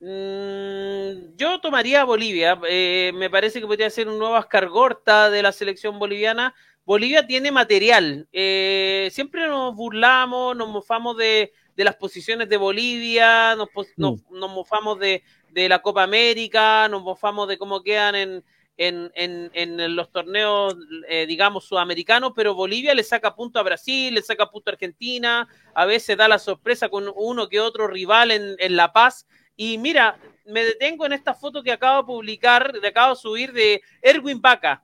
Mm, 0.00 1.34
yo 1.38 1.58
tomaría 1.62 2.02
a 2.02 2.04
Bolivia. 2.04 2.60
Eh, 2.68 3.10
me 3.14 3.30
parece 3.30 3.58
que 3.58 3.66
podría 3.66 3.88
ser 3.88 4.06
un 4.06 4.18
nuevo 4.18 4.36
ascargorta 4.36 5.30
de 5.30 5.42
la 5.42 5.52
selección 5.52 5.98
boliviana. 5.98 6.54
Bolivia 6.84 7.26
tiene 7.26 7.50
material. 7.50 8.28
Eh, 8.30 9.08
siempre 9.12 9.48
nos 9.48 9.74
burlamos, 9.74 10.54
nos 10.54 10.68
mofamos 10.68 11.16
de, 11.16 11.54
las 11.74 11.96
posiciones 11.96 12.50
de 12.50 12.58
Bolivia, 12.58 13.56
nos, 13.56 13.70
nos, 13.96 14.20
mm. 14.28 14.38
nos 14.38 14.50
mofamos 14.50 14.98
de, 14.98 15.22
de 15.52 15.70
la 15.70 15.80
Copa 15.80 16.02
América, 16.02 16.86
nos 16.90 17.02
mofamos 17.02 17.48
de 17.48 17.56
cómo 17.56 17.82
quedan 17.82 18.14
en, 18.14 18.44
en, 18.80 19.50
en, 19.52 19.94
los 19.94 20.10
torneos, 20.10 20.74
eh, 21.06 21.26
digamos, 21.26 21.66
sudamericanos, 21.66 22.32
pero 22.34 22.54
Bolivia 22.54 22.94
le 22.94 23.04
saca 23.04 23.34
punto 23.34 23.58
a 23.60 23.62
Brasil, 23.62 24.14
le 24.14 24.22
saca 24.22 24.50
punto 24.50 24.70
a 24.70 24.72
Argentina, 24.72 25.46
a 25.74 25.84
veces 25.84 26.16
da 26.16 26.26
la 26.28 26.38
sorpresa 26.38 26.88
con 26.88 27.12
uno 27.14 27.48
que 27.48 27.60
otro 27.60 27.88
rival 27.88 28.30
en, 28.30 28.56
en 28.58 28.76
La 28.76 28.92
Paz. 28.92 29.26
Y 29.54 29.76
mira, 29.76 30.18
me 30.46 30.64
detengo 30.64 31.04
en 31.04 31.12
esta 31.12 31.34
foto 31.34 31.62
que 31.62 31.72
acabo 31.72 31.98
de 31.98 32.06
publicar, 32.06 32.72
de 32.72 32.88
acabo 32.88 33.14
de 33.14 33.20
subir 33.20 33.52
de 33.52 33.82
Erwin 34.00 34.40
Vaca. 34.40 34.82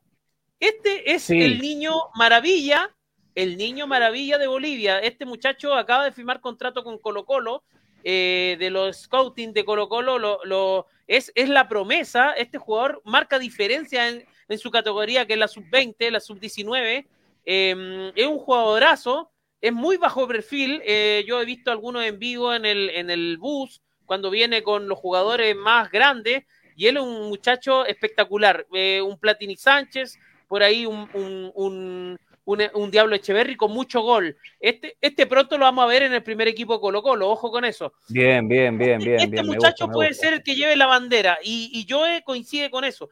Este 0.61 1.13
es 1.13 1.31
el 1.31 1.59
niño 1.61 1.95
maravilla, 2.15 2.95
el 3.35 3.57
niño 3.57 3.87
maravilla 3.87 4.37
de 4.37 4.47
Bolivia. 4.47 4.99
Este 4.99 5.25
muchacho 5.25 5.73
acaba 5.73 6.05
de 6.05 6.13
firmar 6.13 6.41
contrato 6.41 6.85
con 6.85 6.99
Colo 6.99 7.25
Colo, 7.25 7.65
eh, 8.09 8.57
de 8.61 8.71
los 8.71 8.99
scouting 8.99 9.53
de 9.53 9.65
Colo 9.65 9.89
Colo, 9.89 10.17
lo, 10.21 10.39
lo 10.45 10.87
es, 11.09 11.33
es 11.35 11.49
la 11.49 11.69
promesa, 11.69 12.35
este 12.35 12.57
jugador 12.57 13.03
marca 13.05 13.41
diferencia 13.41 14.09
en, 14.09 14.25
su 14.59 14.71
categoría, 14.71 15.27
que 15.27 15.33
es 15.33 15.39
la 15.41 15.49
sub-20, 15.49 16.13
la 16.13 16.21
sub-19, 16.21 17.05
em, 17.45 18.13
es 18.15 18.27
un 18.27 18.39
jugadorazo, 18.39 19.33
es 19.61 19.73
muy 19.73 19.97
bajo 19.97 20.29
perfil, 20.29 20.81
eh, 20.85 21.25
yo 21.27 21.41
he 21.41 21.45
visto 21.45 21.73
algunos 21.73 22.05
en 22.05 22.21
vivo 22.21 22.55
en 22.55 22.65
el, 22.65 22.91
en 22.91 23.11
el 23.11 23.39
bus, 23.39 23.83
cuando 24.05 24.31
viene 24.31 24.63
con 24.63 24.87
los 24.87 25.01
jugadores 25.01 25.57
más 25.57 25.91
grandes, 25.91 26.45
y 26.77 26.87
él 26.87 26.99
es 26.99 27.03
un 27.03 27.29
muchacho 27.29 27.85
espectacular, 27.87 28.69
eh, 28.73 29.03
un 29.03 29.19
Platini 29.19 29.57
Sánchez, 29.57 30.17
por 30.47 30.63
ahí 30.63 30.87
un, 30.87 32.21
Diablo 32.91 33.17
Echeverry 33.17 33.57
con 33.57 33.73
mucho 33.73 34.03
gol. 34.03 34.37
Este, 34.61 34.97
este 35.01 35.27
pronto 35.27 35.59
lo 35.59 35.65
vamos 35.65 35.85
a 35.85 35.89
ver 35.89 36.05
en 36.05 36.13
el 36.13 36.23
primer 36.23 36.47
equipo 36.49 36.81
Colo 36.81 37.03
Colo, 37.03 37.29
ojo 37.29 37.51
con 37.51 37.65
eso. 37.65 37.93
Bien, 38.09 38.47
bien, 38.47 38.79
bien, 38.79 38.99
bien. 38.99 39.21
Este 39.21 39.43
muchacho 39.43 39.89
puede 39.89 40.15
ser 40.15 40.35
el 40.35 40.43
que 40.43 40.55
lleve 40.55 40.77
la 40.77 40.87
bandera 40.87 41.39
y, 41.43 41.71
y 41.73 41.85
yo 41.85 42.05
coincide 42.25 42.71
con 42.71 42.85
eso. 42.85 43.09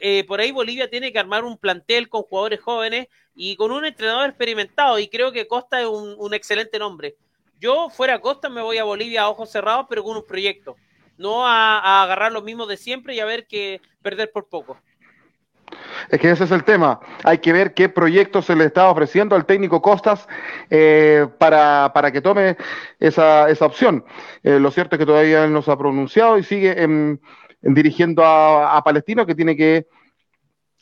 Eh, 0.00 0.24
por 0.24 0.40
ahí 0.40 0.50
Bolivia 0.52 0.90
tiene 0.90 1.12
que 1.12 1.18
armar 1.18 1.44
un 1.44 1.56
plantel 1.56 2.08
con 2.08 2.22
jugadores 2.22 2.60
jóvenes 2.60 3.08
y 3.34 3.56
con 3.56 3.70
un 3.70 3.84
entrenador 3.84 4.28
experimentado 4.28 4.98
y 4.98 5.08
creo 5.08 5.32
que 5.32 5.46
Costa 5.46 5.80
es 5.80 5.86
un, 5.86 6.34
excelente 6.34 6.78
nombre. 6.78 7.16
Yo 7.58 7.88
fuera 7.90 8.20
Costa 8.20 8.48
me 8.48 8.60
voy 8.60 8.78
a 8.78 8.84
Bolivia 8.84 9.22
a 9.22 9.30
ojos 9.30 9.50
cerrados 9.50 9.86
pero 9.88 10.04
con 10.04 10.16
un 10.16 10.26
proyecto, 10.26 10.76
no 11.16 11.46
a, 11.46 11.78
a 11.78 12.02
agarrar 12.02 12.32
los 12.32 12.44
mismos 12.44 12.68
de 12.68 12.76
siempre 12.76 13.14
y 13.14 13.20
a 13.20 13.24
ver 13.24 13.46
que 13.46 13.80
perder 14.02 14.30
por 14.30 14.48
poco. 14.48 14.78
Es 16.10 16.20
que 16.20 16.30
ese 16.30 16.44
es 16.44 16.50
el 16.50 16.64
tema. 16.64 17.00
Hay 17.24 17.38
que 17.38 17.52
ver 17.52 17.74
qué 17.74 17.88
proyecto 17.88 18.42
se 18.42 18.56
le 18.56 18.64
está 18.64 18.88
ofreciendo 18.90 19.36
al 19.36 19.46
técnico 19.46 19.82
Costas 19.82 20.26
eh, 20.70 21.26
para, 21.38 21.92
para, 21.94 22.10
que 22.12 22.20
tome 22.20 22.56
esa, 22.98 23.48
esa 23.50 23.66
opción. 23.66 24.04
Eh, 24.42 24.58
lo 24.58 24.70
cierto 24.70 24.96
es 24.96 25.00
que 25.00 25.06
todavía 25.06 25.46
no 25.46 25.62
se 25.62 25.70
ha 25.70 25.76
pronunciado 25.76 26.38
y 26.38 26.42
sigue 26.42 26.82
en, 26.82 27.20
dirigiendo 27.62 28.24
a, 28.24 28.76
a, 28.76 28.82
Palestino, 28.82 29.26
que 29.26 29.34
tiene 29.34 29.56
que 29.56 29.86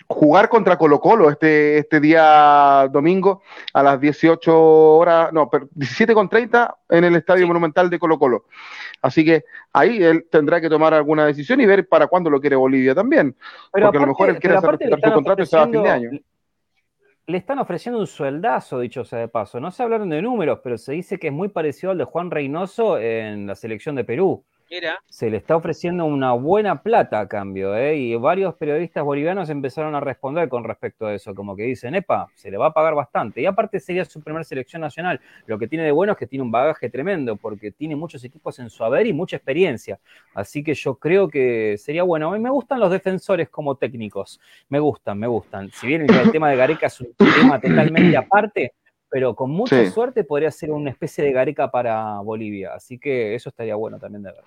jugar 0.09 0.48
contra 0.48 0.76
Colo 0.76 1.00
Colo 1.00 1.30
este, 1.30 1.78
este 1.78 2.00
día 2.00 2.88
domingo 2.90 3.42
a 3.72 3.82
las 3.82 4.00
18 4.00 4.96
horas, 4.96 5.32
no, 5.32 5.50
17 5.72 6.14
con 6.14 6.28
30 6.28 6.76
en 6.90 7.04
el 7.04 7.16
Estadio 7.16 7.46
Monumental 7.46 7.90
de 7.90 7.98
Colo 7.98 8.18
Colo. 8.18 8.44
Así 9.02 9.24
que 9.24 9.44
ahí 9.72 10.02
él 10.02 10.26
tendrá 10.30 10.61
que 10.61 10.68
tomar 10.68 10.94
alguna 10.94 11.26
decisión 11.26 11.61
y 11.61 11.66
ver 11.66 11.88
para 11.88 12.07
cuándo 12.07 12.30
lo 12.30 12.40
quiere 12.40 12.57
Bolivia 12.57 12.94
también. 12.94 13.36
porque 13.70 13.98
a 13.98 14.00
lo 14.00 14.07
mejor 14.07 14.30
él 14.30 14.38
quiere 14.38 14.57
hacer 14.57 14.78
su 14.80 15.12
contrato 15.12 15.42
y 15.42 15.46
se 15.46 15.57
va 15.57 15.62
a 15.62 15.68
fin 15.68 15.82
de 15.82 15.90
año. 15.90 16.11
Le 17.28 17.38
están 17.38 17.59
ofreciendo 17.59 17.98
un 17.98 18.07
sueldazo, 18.07 18.78
dicho 18.78 19.04
sea 19.04 19.18
de 19.18 19.28
paso. 19.28 19.59
No 19.59 19.72
se 19.72 19.82
hablaron 19.82 20.09
de 20.11 20.22
números, 20.22 20.61
pero 20.62 20.78
se 20.78 20.92
dice 20.92 21.18
que 21.18 21.26
es 21.26 21.32
muy 21.32 21.48
parecido 21.48 21.90
al 21.90 21.98
de 21.98 22.04
Juan 22.04 22.30
Reynoso 22.30 22.98
en 22.98 23.48
la 23.48 23.57
selección 23.57 23.96
de 23.96 24.04
Perú. 24.04 24.44
Se 25.08 25.30
le 25.30 25.36
está 25.36 25.54
ofreciendo 25.54 26.04
una 26.04 26.32
buena 26.32 26.82
plata 26.82 27.20
a 27.20 27.28
cambio, 27.28 27.76
¿eh? 27.76 27.96
y 27.96 28.14
varios 28.16 28.54
periodistas 28.54 29.04
bolivianos 29.04 29.48
empezaron 29.48 29.94
a 29.94 30.00
responder 30.00 30.48
con 30.48 30.64
respecto 30.64 31.06
a 31.06 31.14
eso, 31.14 31.34
como 31.34 31.54
que 31.54 31.62
dicen, 31.62 31.94
epa, 31.94 32.26
se 32.34 32.50
le 32.50 32.56
va 32.56 32.66
a 32.66 32.72
pagar 32.72 32.94
bastante. 32.94 33.40
Y 33.40 33.46
aparte 33.46 33.78
sería 33.78 34.04
su 34.04 34.20
primera 34.20 34.42
selección 34.44 34.82
nacional. 34.82 35.20
Lo 35.46 35.58
que 35.58 35.68
tiene 35.68 35.84
de 35.84 35.92
bueno 35.92 36.12
es 36.12 36.18
que 36.18 36.26
tiene 36.26 36.42
un 36.42 36.50
bagaje 36.50 36.90
tremendo, 36.90 37.36
porque 37.36 37.70
tiene 37.70 37.94
muchos 37.94 38.24
equipos 38.24 38.58
en 38.58 38.68
su 38.68 38.84
haber 38.84 39.06
y 39.06 39.12
mucha 39.12 39.36
experiencia. 39.36 40.00
Así 40.34 40.64
que 40.64 40.74
yo 40.74 40.96
creo 40.96 41.28
que 41.28 41.76
sería 41.78 42.02
bueno. 42.02 42.30
A 42.30 42.32
mí 42.32 42.40
me 42.40 42.50
gustan 42.50 42.80
los 42.80 42.90
defensores 42.90 43.48
como 43.48 43.76
técnicos, 43.76 44.40
me 44.68 44.80
gustan, 44.80 45.18
me 45.18 45.26
gustan. 45.26 45.70
Si 45.70 45.86
bien 45.86 46.02
el 46.02 46.30
tema 46.32 46.50
de 46.50 46.56
Gareca 46.56 46.86
es 46.86 47.00
un 47.00 47.14
tema 47.14 47.60
totalmente 47.60 48.16
aparte, 48.16 48.72
pero 49.16 49.34
con 49.34 49.50
mucha 49.50 49.90
suerte 49.90 50.24
podría 50.24 50.50
ser 50.50 50.70
una 50.70 50.90
especie 50.90 51.24
de 51.24 51.32
Gareca 51.32 51.70
para 51.70 52.20
Bolivia. 52.20 52.74
Así 52.74 52.98
que 52.98 53.34
eso 53.34 53.48
estaría 53.48 53.74
bueno 53.74 53.98
también 53.98 54.22
de 54.22 54.30
ver. 54.30 54.44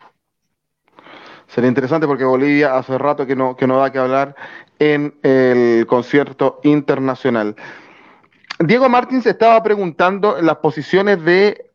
Sería 1.47 1.69
interesante 1.69 2.05
porque 2.05 2.23
Bolivia 2.23 2.77
hace 2.77 2.95
rato 2.99 3.25
que 3.25 3.35
no, 3.35 3.55
que 3.55 3.65
no 3.65 3.79
da 3.79 3.91
que 3.91 3.97
hablar 3.97 4.35
en 4.77 5.15
el 5.23 5.87
concierto 5.87 6.59
internacional. 6.61 7.55
Diego 8.59 8.87
Martins 8.89 9.25
estaba 9.25 9.63
preguntando 9.63 10.39
las 10.39 10.57
posiciones 10.57 11.25
de 11.25 11.71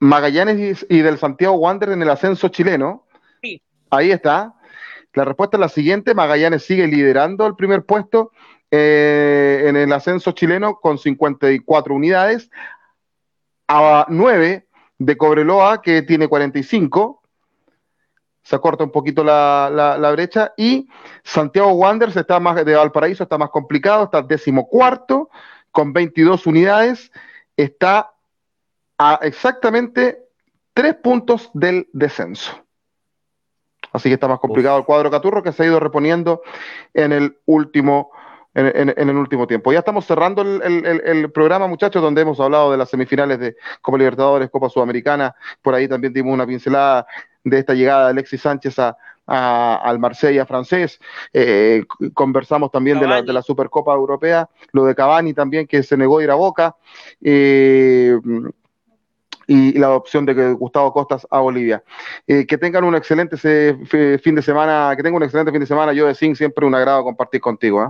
Magallanes 0.00 0.86
y, 0.90 0.96
y 0.96 1.02
del 1.02 1.18
Santiago 1.18 1.54
Wander 1.54 1.90
en 1.90 2.02
el 2.02 2.10
ascenso 2.10 2.48
chileno. 2.48 3.06
Sí. 3.40 3.62
Ahí 3.90 4.10
está. 4.10 4.56
La 5.12 5.24
respuesta 5.24 5.56
es 5.56 5.60
la 5.60 5.68
siguiente. 5.68 6.14
Magallanes 6.14 6.64
sigue 6.64 6.88
liderando 6.88 7.46
el 7.46 7.54
primer 7.54 7.84
puesto 7.84 8.32
eh, 8.70 9.64
en 9.66 9.76
el 9.76 9.92
ascenso 9.92 10.32
chileno 10.32 10.76
con 10.80 10.98
54 10.98 11.94
unidades. 11.94 12.50
A 13.68 14.06
9 14.08 14.66
de 14.98 15.16
Cobreloa, 15.16 15.82
que 15.82 16.02
tiene 16.02 16.26
45. 16.28 17.22
Se 18.42 18.56
acorta 18.56 18.84
un 18.84 18.90
poquito 18.90 19.22
la, 19.22 19.68
la- 19.72 19.98
la 19.98 20.10
brecha. 20.12 20.52
Y 20.56 20.88
Santiago 21.22 21.72
Wanderers 21.72 22.16
está 22.16 22.40
más 22.40 22.64
de 22.64 22.74
Valparaíso, 22.74 23.22
está 23.22 23.36
más 23.36 23.50
complicado, 23.50 24.04
está 24.04 24.22
decimocuarto 24.22 25.28
con 25.70 25.92
22 25.92 26.46
unidades. 26.46 27.12
Está 27.56 28.12
a 28.96 29.18
exactamente 29.22 30.18
tres 30.72 30.94
puntos 30.94 31.50
del 31.52 31.88
descenso. 31.92 32.52
Así 33.92 34.08
que 34.08 34.14
está 34.14 34.28
más 34.28 34.38
complicado 34.40 34.78
el 34.78 34.84
cuadro 34.84 35.10
Caturro 35.10 35.42
que 35.42 35.52
se 35.52 35.62
ha 35.62 35.66
ido 35.66 35.80
reponiendo 35.80 36.42
en 36.94 37.12
el 37.12 37.38
último, 37.46 38.10
en, 38.58 38.88
en- 38.88 38.94
en 38.96 39.08
el 39.08 39.16
último 39.16 39.46
tiempo. 39.46 39.72
Ya 39.72 39.78
estamos 39.80 40.04
cerrando 40.06 40.42
el, 40.42 40.60
el- 40.62 40.86
el- 40.86 41.02
el 41.04 41.30
programa, 41.30 41.66
muchachos, 41.66 42.02
donde 42.02 42.22
hemos 42.22 42.40
hablado 42.40 42.70
de 42.72 42.76
las 42.78 42.90
semifinales 42.90 43.38
de 43.38 43.56
Copa 43.80 43.98
Libertadores, 43.98 44.50
Copa 44.50 44.68
Sudamericana. 44.68 45.34
Por 45.62 45.74
ahí 45.74 45.86
también 45.88 46.12
dimos 46.12 46.32
una 46.34 46.46
pincelada 46.46 47.06
de 47.44 47.58
esta 47.58 47.74
llegada 47.74 48.04
de 48.06 48.10
Alexis 48.10 48.40
Sánchez 48.42 48.78
a, 48.78 48.96
a- 49.26 49.76
al 49.84 49.98
Marsella 49.98 50.44
francés. 50.46 50.98
Eh, 51.32 51.84
conversamos 52.14 52.70
también 52.70 52.98
de 52.98 53.06
la, 53.06 53.16
de 53.26 53.32
la 53.32 53.42
Supercopa 53.42 53.92
Europea, 53.94 54.48
lo 54.72 54.84
de 54.84 54.94
Cavani 54.94 55.34
también, 55.34 55.66
que 55.66 55.82
se 55.82 55.96
negó 55.96 56.18
a 56.18 56.22
ir 56.24 56.30
a 56.30 56.34
Boca. 56.34 56.76
Eh, 57.22 58.18
y 59.50 59.78
la 59.78 59.92
opción 59.92 60.26
de 60.26 60.52
Gustavo 60.52 60.92
Costas 60.92 61.26
a 61.30 61.38
Bolivia. 61.40 61.82
Eh, 62.26 62.46
que 62.46 62.58
tengan 62.58 62.84
un 62.84 62.94
excelente 62.94 63.36
fin 63.38 64.34
de 64.34 64.42
semana, 64.42 64.92
que 64.94 65.02
tengan 65.02 65.16
un 65.16 65.22
excelente 65.22 65.50
fin 65.52 65.60
de 65.60 65.66
semana. 65.66 65.92
Yo 65.94 66.06
de 66.06 66.14
Zinc 66.14 66.36
siempre 66.36 66.66
un 66.66 66.74
agrado 66.74 67.02
compartir 67.02 67.40
contigo. 67.40 67.82
¿eh? 67.82 67.88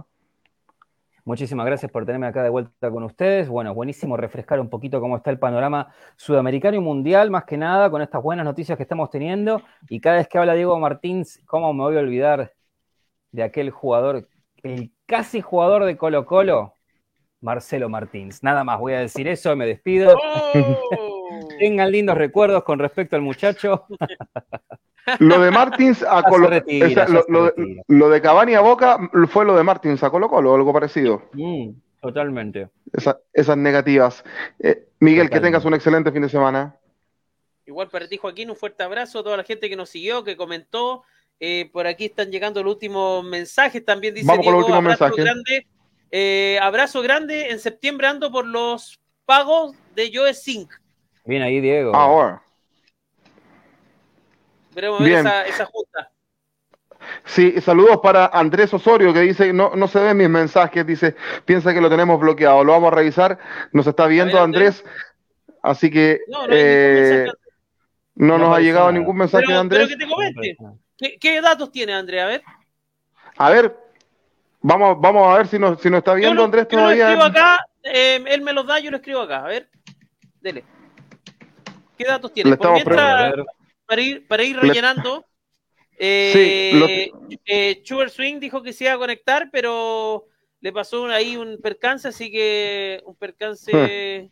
Muchísimas 1.28 1.66
gracias 1.66 1.92
por 1.92 2.06
tenerme 2.06 2.26
acá 2.26 2.42
de 2.42 2.48
vuelta 2.48 2.90
con 2.90 3.02
ustedes. 3.02 3.50
Bueno, 3.50 3.74
buenísimo 3.74 4.16
refrescar 4.16 4.60
un 4.60 4.70
poquito 4.70 4.98
cómo 4.98 5.14
está 5.14 5.28
el 5.28 5.38
panorama 5.38 5.92
sudamericano 6.16 6.78
y 6.78 6.80
mundial, 6.80 7.30
más 7.30 7.44
que 7.44 7.58
nada, 7.58 7.90
con 7.90 8.00
estas 8.00 8.22
buenas 8.22 8.46
noticias 8.46 8.78
que 8.78 8.84
estamos 8.84 9.10
teniendo. 9.10 9.60
Y 9.90 10.00
cada 10.00 10.16
vez 10.16 10.26
que 10.26 10.38
habla 10.38 10.54
Diego 10.54 10.78
Martins, 10.78 11.42
¿cómo 11.44 11.74
me 11.74 11.82
voy 11.82 11.98
a 11.98 12.00
olvidar 12.00 12.54
de 13.30 13.42
aquel 13.42 13.68
jugador, 13.68 14.26
el 14.62 14.90
casi 15.04 15.42
jugador 15.42 15.84
de 15.84 15.98
Colo 15.98 16.24
Colo, 16.24 16.72
Marcelo 17.42 17.90
Martins? 17.90 18.42
Nada 18.42 18.64
más 18.64 18.78
voy 18.80 18.94
a 18.94 19.00
decir 19.00 19.28
eso, 19.28 19.54
me 19.54 19.66
despido. 19.66 20.16
¡Oh! 20.16 21.17
Tengan 21.58 21.90
lindos 21.90 22.16
recuerdos 22.16 22.64
con 22.64 22.78
respecto 22.78 23.16
al 23.16 23.22
muchacho. 23.22 23.86
Lo 25.20 25.40
de 25.40 25.50
Martins 25.50 26.04
a 26.06 26.22
Colo 26.22 26.48
retira, 26.48 26.86
esa- 26.86 27.06
ya 27.06 27.12
lo, 27.12 27.24
lo 27.28 27.52
lo 27.86 28.08
de 28.10 28.20
Cavani 28.20 28.54
a 28.54 28.60
Boca 28.60 28.98
fue 29.30 29.46
lo 29.46 29.56
de 29.56 29.62
Martins 29.62 30.02
a 30.02 30.10
Colo 30.10 30.28
Colo, 30.28 30.54
algo 30.54 30.70
parecido. 30.70 31.22
Mm, 31.32 31.70
totalmente. 32.02 32.68
Esa- 32.92 33.18
esas 33.32 33.56
negativas. 33.56 34.22
Eh, 34.58 34.86
Miguel, 35.00 35.30
que 35.30 35.40
tengas 35.40 35.64
un 35.64 35.72
excelente 35.72 36.12
fin 36.12 36.20
de 36.20 36.28
semana. 36.28 36.76
Igual 37.64 37.88
para 37.88 38.06
ti, 38.06 38.18
Joaquín, 38.18 38.50
un 38.50 38.56
fuerte 38.56 38.82
abrazo 38.82 39.20
a 39.20 39.24
toda 39.24 39.38
la 39.38 39.44
gente 39.44 39.70
que 39.70 39.76
nos 39.76 39.88
siguió, 39.88 40.24
que 40.24 40.36
comentó. 40.36 41.04
Eh, 41.40 41.70
por 41.72 41.86
aquí 41.86 42.06
están 42.06 42.30
llegando 42.30 42.62
los 42.62 42.74
últimos 42.74 43.24
mensajes. 43.24 43.82
También 43.84 44.12
dice 44.12 44.26
Vamos 44.26 44.44
con 44.44 44.54
los 44.56 44.66
Diego, 44.66 44.78
últimos 44.78 45.00
abrazo 45.00 45.16
mensajes. 45.16 45.24
grande. 45.24 45.66
Eh, 46.10 46.58
abrazo 46.60 47.00
grande. 47.00 47.48
En 47.48 47.60
septiembre 47.60 48.08
ando 48.08 48.30
por 48.30 48.44
los 48.44 48.98
pagos 49.24 49.74
de 49.94 50.10
Joe 50.12 50.34
Sync. 50.34 50.70
Bien 51.28 51.42
ahí, 51.42 51.60
Diego. 51.60 51.92
Ah, 51.94 52.06
bueno. 52.06 52.42
Veremos 54.74 55.04
Bien. 55.04 55.18
esa, 55.18 55.44
esa 55.46 55.66
junta. 55.66 56.10
Sí, 57.26 57.60
saludos 57.60 57.98
para 58.02 58.26
Andrés 58.26 58.72
Osorio 58.72 59.12
que 59.12 59.20
dice, 59.20 59.52
no, 59.52 59.72
no 59.76 59.88
se 59.88 59.98
ven 60.00 60.16
mis 60.16 60.30
mensajes, 60.30 60.86
dice, 60.86 61.16
piensa 61.44 61.74
que 61.74 61.82
lo 61.82 61.90
tenemos 61.90 62.18
bloqueado. 62.18 62.64
Lo 62.64 62.72
vamos 62.72 62.90
a 62.92 62.96
revisar, 62.96 63.38
nos 63.72 63.86
está 63.86 64.06
viendo 64.06 64.34
ver, 64.34 64.42
Andrés, 64.42 64.82
así 65.62 65.90
que 65.90 66.20
No, 66.28 66.46
no 66.46 66.54
hay 66.54 66.58
eh, 66.58 66.64
ningún 66.64 67.24
mensaje. 67.26 67.38
no 68.14 68.38
No 68.38 68.38
nos 68.38 68.56
ha 68.56 68.60
llegado 68.60 68.86
nada. 68.86 68.98
ningún 68.98 69.16
mensaje 69.18 69.44
Pero, 69.44 69.54
de 69.54 69.60
Andrés. 69.60 69.86
pero 69.86 69.98
que 69.98 70.04
te 70.04 70.10
comente. 70.10 70.56
¿Qué, 70.96 71.18
qué 71.18 71.40
datos 71.42 71.70
tiene 71.70 71.92
Andrea? 71.92 72.24
A 72.24 72.28
ver. 72.28 72.42
A 73.36 73.50
ver, 73.50 73.76
vamos, 74.62 74.96
vamos 74.98 75.28
a 75.28 75.36
ver 75.36 75.46
si 75.46 75.58
nos, 75.58 75.78
si 75.82 75.90
nos 75.90 75.98
está 75.98 76.12
Yo 76.12 76.16
viendo 76.16 76.36
lo, 76.36 76.44
Andrés 76.44 76.66
yo 76.70 76.76
lo 76.78 76.82
todavía. 76.84 77.08
escribo 77.08 77.24
acá. 77.24 77.66
eh, 77.82 78.24
él 78.28 78.40
me 78.40 78.54
los 78.54 78.66
da, 78.66 78.78
yo 78.80 78.90
lo 78.90 78.96
escribo 78.96 79.20
acá. 79.20 79.44
A 79.44 79.48
ver. 79.48 79.68
Dele. 80.40 80.64
¿Qué 81.98 82.04
datos 82.04 82.32
tiene? 82.32 82.56
Por 82.56 82.72
mientras, 82.72 83.34
para 83.84 84.00
ir, 84.00 84.26
para 84.28 84.42
ir 84.44 84.56
Le- 84.56 84.62
rellenando. 84.62 85.24
Eh, 85.98 86.70
Sí, 86.72 86.78
lo- 86.78 86.86
eh, 87.44 87.82
Swing 88.08 88.38
dijo 88.38 88.62
que 88.62 88.72
se 88.72 88.84
iba 88.84 88.92
a 88.94 88.98
conectar, 88.98 89.48
pero 89.50 90.26
le 90.60 90.72
pasó 90.72 91.06
ahí 91.06 91.36
un 91.36 91.58
percance, 91.60 92.06
así 92.08 92.30
que 92.30 93.02
un 93.04 93.16
percance. 93.16 94.30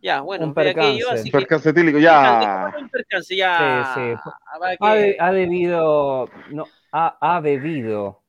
Ya, 0.00 0.20
bueno, 0.20 0.46
Un 0.46 0.54
de 0.54 0.60
aquello, 0.70 0.98
percance. 1.08 1.20
así 1.20 1.24
que. 1.30 1.38
Percance 1.38 1.70
etílico, 1.70 1.98
ya. 1.98 2.72
Un 2.78 2.88
percance, 2.88 3.34
ya. 3.34 3.92
Sí, 3.96 4.00
sí. 4.00 4.30
Para 4.60 4.76
que- 4.76 4.86
ha, 4.86 4.94
de- 4.94 5.16
ha 5.18 5.32
debido, 5.32 6.30
no, 6.50 6.66
ha, 6.92 7.18
ha 7.20 7.40
bebido 7.40 8.22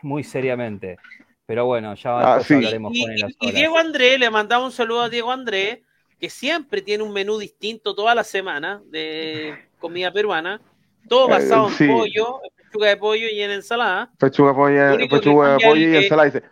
muy 0.00 0.24
seriamente. 0.24 0.96
Pero 1.44 1.66
bueno, 1.66 1.94
ya 1.94 2.36
Ah, 2.36 2.40
sí. 2.42 2.54
hablaremos 2.54 2.92
y, 2.94 3.02
con 3.02 3.10
él 3.12 3.36
y- 3.40 3.48
y. 3.48 3.52
Diego 3.52 3.76
André, 3.78 4.18
le 4.18 4.30
mandamos 4.30 4.66
un 4.66 4.72
saludo 4.72 5.02
a 5.02 5.08
Diego 5.10 5.30
André, 5.30 5.82
que 6.18 6.28
siempre 6.30 6.82
tiene 6.82 7.02
un 7.04 7.12
menú 7.12 7.38
distinto 7.38 7.94
toda 7.94 8.14
la 8.14 8.24
semana 8.24 8.82
de 8.86 9.54
comida 9.78 10.12
peruana, 10.12 10.60
todo 11.08 11.28
Eh, 11.28 11.32
basado 11.32 11.70
sí. 11.70 11.84
en 11.84 11.90
pollo, 11.90 12.40
en 12.44 12.64
pechuga 12.64 12.88
de 12.88 12.96
pollo 12.96 13.28
y 13.28 13.40
en 13.42 13.50
ensalada. 13.52 14.10
Pechuga, 14.18 14.54
polla, 14.54 14.96
pechuga 15.08 15.52
de 15.56 15.58
pollo 15.66 15.88
y 15.90 15.96
ensalada, 15.96 16.24
dice. 16.30 16.42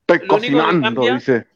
Estoy 0.00 0.26
cocinando, 0.26 0.82
cambia- 0.82 1.14
dice. 1.14 1.46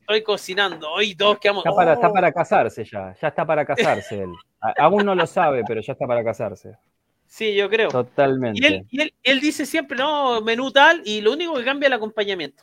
Estoy 0.00 0.22
cocinando, 0.22 0.90
hoy 0.90 1.14
todos 1.14 1.38
quedamos. 1.38 1.66
Está 1.66 1.76
para, 1.76 1.92
está 1.92 2.08
"Oh". 2.08 2.12
para 2.14 2.32
casarse 2.32 2.82
ya, 2.84 3.14
ya 3.20 3.28
está 3.28 3.44
para 3.44 3.66
casarse 3.66 4.22
él. 4.22 4.30
Aún 4.78 5.04
no 5.04 5.14
lo 5.14 5.26
sabe, 5.26 5.62
pero 5.68 5.82
ya 5.82 5.92
está 5.92 6.06
para 6.06 6.24
casarse. 6.24 6.72
Sí, 7.26 7.54
yo 7.54 7.68
creo. 7.68 7.90
Totalmente. 7.90 8.58
Y 8.58 8.64
él, 8.66 8.86
y 8.88 9.00
él, 9.02 9.14
él 9.22 9.40
dice 9.40 9.66
siempre, 9.66 9.98
no, 9.98 10.40
menú 10.40 10.70
tal, 10.72 11.02
y 11.04 11.20
lo 11.20 11.32
único 11.32 11.54
que 11.56 11.64
cambia 11.64 11.86
es 11.88 11.90
el 11.90 11.92
acompañamiento. 11.92 12.62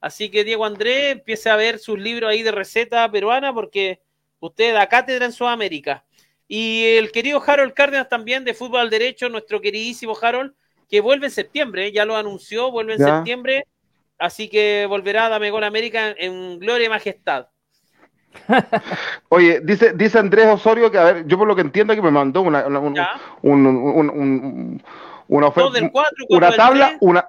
Así 0.00 0.30
que 0.30 0.44
Diego 0.44 0.64
André 0.64 1.10
empiece 1.10 1.48
a 1.50 1.56
ver 1.56 1.78
sus 1.78 1.98
libros 1.98 2.30
ahí 2.30 2.42
de 2.42 2.52
receta 2.52 3.10
peruana, 3.10 3.52
porque 3.52 4.00
usted 4.40 4.74
da 4.74 4.88
cátedra 4.88 5.24
en 5.26 5.32
Sudamérica. 5.32 6.04
Y 6.48 6.84
el 6.96 7.10
querido 7.10 7.42
Harold 7.44 7.72
Cárdenas 7.74 8.08
también, 8.08 8.44
de 8.44 8.54
Fútbol 8.54 8.80
al 8.80 8.90
Derecho, 8.90 9.28
nuestro 9.28 9.60
queridísimo 9.60 10.16
Harold, 10.20 10.52
que 10.88 11.00
vuelve 11.00 11.26
en 11.26 11.32
septiembre, 11.32 11.86
¿eh? 11.86 11.92
ya 11.92 12.04
lo 12.04 12.14
anunció, 12.16 12.70
vuelve 12.70 12.92
en 12.94 13.00
Ya. 13.00 13.06
septiembre, 13.16 13.66
así 14.18 14.48
que 14.48 14.86
volverá 14.88 15.26
a 15.26 15.28
Dame 15.30 15.50
Gol 15.50 15.64
América 15.64 16.14
en 16.16 16.58
gloria 16.60 16.86
y 16.86 16.90
majestad. 16.90 17.48
Oye, 19.30 19.60
dice, 19.60 19.92
dice 19.94 20.18
Andrés 20.18 20.46
Osorio 20.46 20.90
que, 20.90 20.98
a 20.98 21.04
ver, 21.04 21.26
yo 21.26 21.38
por 21.38 21.48
lo 21.48 21.56
que 21.56 21.62
entiendo 21.62 21.94
que 21.94 22.02
me 22.02 22.10
mandó 22.10 22.42
una, 22.42 22.66
una, 22.66 22.78
un- 22.78 22.96
un- 23.42 23.66
un- 23.66 24.10
un- 24.10 24.82
una 25.28 25.46
oferta, 25.48 25.70
del 25.70 25.90
4, 25.90 26.26
una 26.28 26.52
tabla, 26.54 26.96
una, 27.00 27.28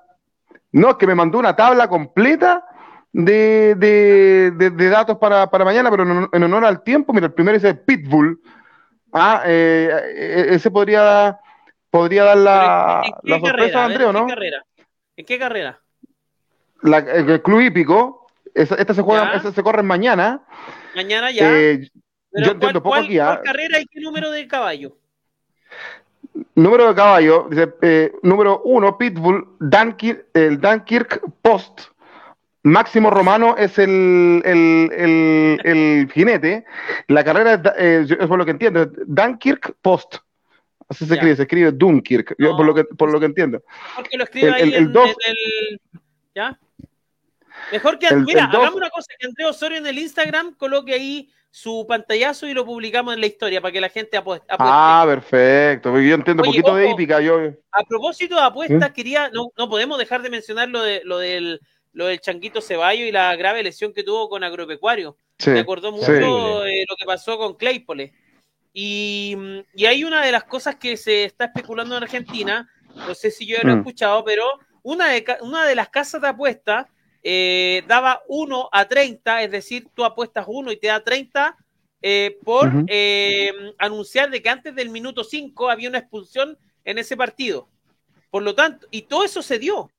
no, 0.72 0.89
es 0.91 0.95
que 0.97 1.07
me 1.07 1.15
mandó 1.15 1.39
una 1.39 1.55
tabla 1.55 1.88
completa 1.88 2.63
de, 3.11 3.76
de, 3.76 4.51
de- 4.55 4.70
de 4.70 4.89
datos 4.89 5.18
para, 5.18 5.49
para 5.49 5.65
mañana, 5.65 5.89
pero 5.89 6.03
en, 6.03 6.30
en 6.32 6.43
honor 6.43 6.65
al 6.65 6.84
tiempo, 6.84 7.13
mira, 7.13 7.28
el 7.28 7.34
primero 7.34 7.55
dice 7.57 7.74
Pitbull. 7.74 8.39
Ah, 9.13 9.41
eh, 9.45 9.89
eh, 10.15 10.45
ese 10.49 10.70
podría, 10.70 11.39
podría 11.89 12.24
dar 12.26 12.38
la, 12.38 13.01
¿En 13.05 13.13
qué 13.24 13.30
la 13.30 13.39
sorpresa 13.39 13.72
carrera? 13.74 13.80
de 13.80 13.86
A 13.86 13.88
ver, 13.88 14.01
Andrés, 14.01 14.07
¿o 14.07 14.09
¿En 14.09 14.15
no? 14.15 14.26
qué 14.28 14.34
carrera? 14.34 14.65
¿En 15.15 15.26
qué 15.26 15.39
carrera? 15.39 15.82
La- 16.84 16.97
el 16.99 17.41
club 17.41 17.61
hípico, 17.61 18.28
esa- 18.53 18.76
esta 18.76 18.93
se 18.93 19.01
juega, 19.01 19.32
esta 19.34 19.51
se 19.51 19.63
corre 19.63 19.82
mañana. 19.82 20.43
Mañana 20.95 21.32
ya. 21.32 21.49
Eh, 21.49 21.89
yo 22.34 22.51
entiendo 22.51 22.84
poco 22.84 22.89
¿cuál, 22.95 23.05
aquí, 23.05 23.18
¿ah? 23.18 23.28
cuál 23.28 23.41
carrera 23.41 23.80
y 23.80 23.86
qué 23.88 23.99
número 24.01 24.30
de 24.30 24.47
caballo? 24.47 24.97
Número 26.55 26.88
de 26.89 26.95
caballo, 26.95 27.47
dice, 27.49 27.73
eh, 27.81 28.11
número 28.23 28.61
uno, 28.63 28.97
Pitbull, 28.97 29.55
Dunkirk, 29.59 30.27
el 30.33 30.59
Dunkirk 30.59 31.21
Post. 31.41 31.81
Máximo 32.63 33.09
Romano 33.09 33.55
es 33.57 33.77
el, 33.79 34.41
el, 34.43 34.91
el, 34.91 35.61
el 35.63 36.11
jinete. 36.11 36.65
La 37.07 37.23
carrera 37.23 37.53
es, 37.53 38.11
eh, 38.11 38.17
es 38.19 38.27
por 38.27 38.38
lo 38.38 38.45
que 38.45 38.51
entiendo, 38.51 38.85
Dunkirk 39.05 39.75
Post. 39.81 40.17
Así 40.89 41.05
se 41.05 41.13
escribe, 41.15 41.35
se 41.35 41.41
escribe 41.43 41.71
Dunkirk, 41.71 42.35
yo 42.38 42.55
por, 42.55 42.65
lo 42.65 42.73
que, 42.73 42.83
por 42.85 43.11
lo 43.11 43.19
que 43.19 43.25
entiendo. 43.25 43.61
Porque 43.95 44.17
lo 44.17 44.23
escribe 44.23 44.53
ahí 44.53 44.73
en, 44.73 44.91
dos- 44.93 45.15
en. 45.25 45.79
¿Ya? 46.35 46.59
Mejor 47.71 47.99
que. 47.99 48.13
Mira, 48.15 48.45
hagamos 48.45 48.75
una 48.75 48.89
cosa: 48.89 49.07
que 49.19 49.27
Andrés 49.27 49.47
Osorio 49.47 49.77
en 49.79 49.88
el 49.88 49.97
Instagram 49.97 50.53
coloque 50.55 50.93
ahí 50.93 51.29
su 51.57 51.87
pantallazo 51.87 52.45
y 52.47 52.53
lo 52.53 52.63
publicamos 52.65 53.15
en 53.15 53.19
la 53.21 53.25
historia 53.25 53.59
para 53.61 53.71
que 53.71 53.81
la 53.81 53.89
gente 53.89 54.15
apue- 54.15 54.43
apueste. 54.47 54.55
Ah, 54.59 55.03
perfecto, 55.07 55.89
porque 55.89 56.07
yo 56.07 56.13
entiendo 56.13 56.43
un 56.43 56.49
poquito 56.49 56.75
de 56.75 56.91
hípica. 56.91 57.19
Yo, 57.19 57.39
A 57.71 57.83
propósito 57.83 58.35
de 58.35 58.41
apuestas, 58.41 58.91
quería. 58.91 59.29
No, 59.33 59.47
no 59.57 59.67
podemos 59.67 59.97
dejar 59.97 60.21
de 60.21 60.29
mencionar 60.29 60.69
lo, 60.69 60.83
de, 60.83 61.01
lo, 61.03 61.17
del, 61.17 61.59
lo 61.93 62.05
del 62.05 62.19
Changuito 62.19 62.61
Ceballo 62.61 63.03
y 63.05 63.11
la 63.11 63.35
grave 63.35 63.63
lesión 63.63 63.91
que 63.91 64.03
tuvo 64.03 64.29
con 64.29 64.43
Agropecuario. 64.43 65.17
sí, 65.39 65.49
Me 65.49 65.61
acordó 65.61 65.91
mucho 65.91 66.05
sí. 66.05 66.11
eh, 66.13 66.85
lo 66.87 66.95
que 66.95 67.05
pasó 67.07 67.39
con 67.39 67.55
Claypole. 67.55 68.13
Y, 68.71 69.35
y 69.73 69.85
hay 69.87 70.03
una 70.03 70.23
de 70.23 70.31
las 70.31 70.43
cosas 70.43 70.75
que 70.75 70.95
se 70.95 71.23
está 71.23 71.45
especulando 71.45 71.97
en 71.97 72.03
Argentina, 72.03 72.69
no 72.95 73.15
sé 73.15 73.31
si 73.31 73.47
yo 73.47 73.57
lo 73.63 73.71
he 73.71 73.75
Mm. 73.75 73.79
escuchado, 73.79 74.23
pero 74.23 74.43
una 74.83 75.07
de, 75.09 75.25
una 75.41 75.65
de 75.65 75.73
las 75.75 75.89
casas 75.89 76.21
de 76.21 76.27
apuestas 76.27 76.85
eh, 77.30 77.84
daba 77.89 78.21
1 78.30 78.69
a 78.71 78.88
30, 78.88 79.43
es 79.43 79.51
decir, 79.51 79.89
tú 79.93 80.05
apuestas 80.05 80.45
1 80.47 80.71
y 80.71 80.78
te 80.78 80.88
da 80.88 81.03
30 81.03 81.57
eh, 82.01 82.38
por 82.41 82.71
eh, 82.88 83.51
anunciar 83.78 84.30
de 84.30 84.41
que 84.41 84.47
antes 84.47 84.73
del 84.73 84.89
minuto 84.89 85.25
5 85.25 85.69
había 85.69 85.89
una 85.89 85.97
expulsión 85.97 86.57
en 86.86 86.97
ese 86.97 87.17
partido. 87.17 87.67
Por 88.30 88.43
lo 88.43 88.55
tanto, 88.55 88.88
y 88.91 89.01
todo 89.01 89.25
eso 89.25 89.41
se 89.41 89.59
dio. 89.59 89.91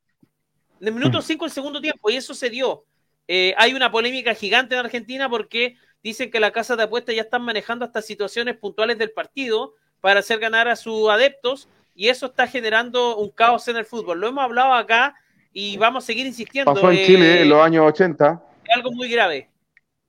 En 0.80 0.88
el 0.88 0.94
minuto 0.94 1.20
5 1.20 1.44
el 1.44 1.50
segundo 1.50 1.82
tiempo, 1.82 2.08
y 2.08 2.16
eso 2.16 2.32
se 2.32 2.48
dio. 2.48 2.86
Eh, 3.26 3.52
hay 3.58 3.74
una 3.74 3.90
polémica 3.90 4.34
gigante 4.34 4.74
en 4.74 4.86
Argentina 4.86 5.28
porque 5.28 5.76
dicen 6.02 6.30
que 6.30 6.40
las 6.40 6.52
casas 6.52 6.78
de 6.78 6.84
apuestas 6.84 7.14
ya 7.14 7.20
están 7.20 7.42
manejando 7.42 7.84
hasta 7.84 8.00
situaciones 8.00 8.56
puntuales 8.56 8.96
del 8.96 9.10
partido 9.10 9.74
para 10.00 10.20
hacer 10.20 10.38
ganar 10.38 10.66
a 10.66 10.76
sus 10.76 11.10
adeptos 11.10 11.68
y 11.94 12.08
eso 12.08 12.24
está 12.24 12.46
generando 12.46 13.18
un 13.18 13.28
caos 13.28 13.68
en 13.68 13.76
el 13.76 13.84
fútbol. 13.84 14.18
Lo 14.18 14.28
hemos 14.28 14.44
hablado 14.44 14.72
acá 14.72 15.14
y 15.52 15.76
vamos 15.76 16.04
a 16.04 16.06
seguir 16.06 16.26
insistiendo. 16.26 16.72
Pasó 16.74 16.90
en 16.90 16.98
eh, 16.98 17.04
Chile 17.06 17.42
en 17.42 17.48
los 17.48 17.60
años 17.62 17.84
80. 17.86 18.42
es 18.64 18.76
algo 18.76 18.92
muy 18.92 19.08
grave 19.08 19.48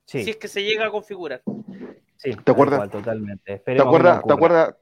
Sí, 0.06 0.24
si 0.24 0.30
es 0.30 0.36
que 0.36 0.48
se 0.48 0.62
llega 0.62 0.86
a 0.86 0.90
configurar. 0.90 1.42
sí, 2.16 2.34
¿Te 2.34 2.52
acuerdas? 2.52 2.78
cual, 2.78 2.90
Totalmente. 2.90 3.42
¿Te 3.44 3.52
Esperemos 3.54 3.86
acuerdas, 3.86 4.22
¿te 4.26 4.32
acuerdas, 4.32 4.74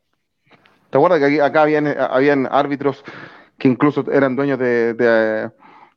¿te 0.91 0.99
acuerdas 0.99 1.19
que 1.21 1.25
aquí- 1.27 1.41
acá 1.41 1.63
habían, 1.63 1.87
habían 1.87 2.49
árbitros 2.51 3.05
que 3.59 3.69
incluso 3.69 4.05
eran 4.11 4.37
dueños 4.37 4.59
de, 4.59 4.95
de, 4.95 5.51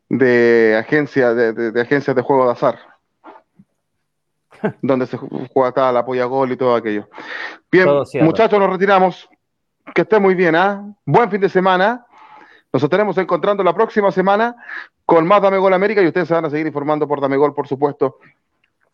de 0.09 0.75
agencias 0.77 1.35
de, 1.35 1.53
de- 1.53 1.71
de 1.71 1.81
agencias 1.81 2.15
de 2.15 2.21
juego 2.21 2.45
de 2.45 2.51
azar? 2.51 2.79
donde 4.81 5.07
se 5.07 5.17
jugaba 5.17 5.91
la 5.91 6.05
polla 6.05 6.25
gol 6.25 6.51
y 6.51 6.57
todo 6.57 6.75
aquello. 6.75 7.09
Bien, 7.71 7.85
Todo 7.85 8.05
muchachos, 8.21 8.59
nos 8.59 8.69
retiramos. 8.69 9.29
Que 9.95 10.01
esté 10.03 10.19
muy 10.19 10.35
bien, 10.35 10.55
¿ah? 10.55 10.93
Buen 11.05 11.29
fin 11.31 11.41
de 11.41 11.49
semana. 11.49 12.05
Nos 12.73 12.83
estaremos 12.83 13.17
encontrando 13.17 13.63
la 13.63 13.73
próxima 13.73 14.11
semana 14.11 14.55
con 15.05 15.27
más 15.27 15.41
Dame 15.41 15.57
Gol 15.57 15.73
América 15.73 16.01
y 16.01 16.07
ustedes 16.07 16.27
se 16.27 16.33
van 16.33 16.45
a 16.45 16.49
seguir 16.49 16.67
informando 16.67 17.07
por 17.07 17.19
Dame 17.19 17.35
Gol, 17.35 17.53
por 17.53 17.67
supuesto. 17.67 18.19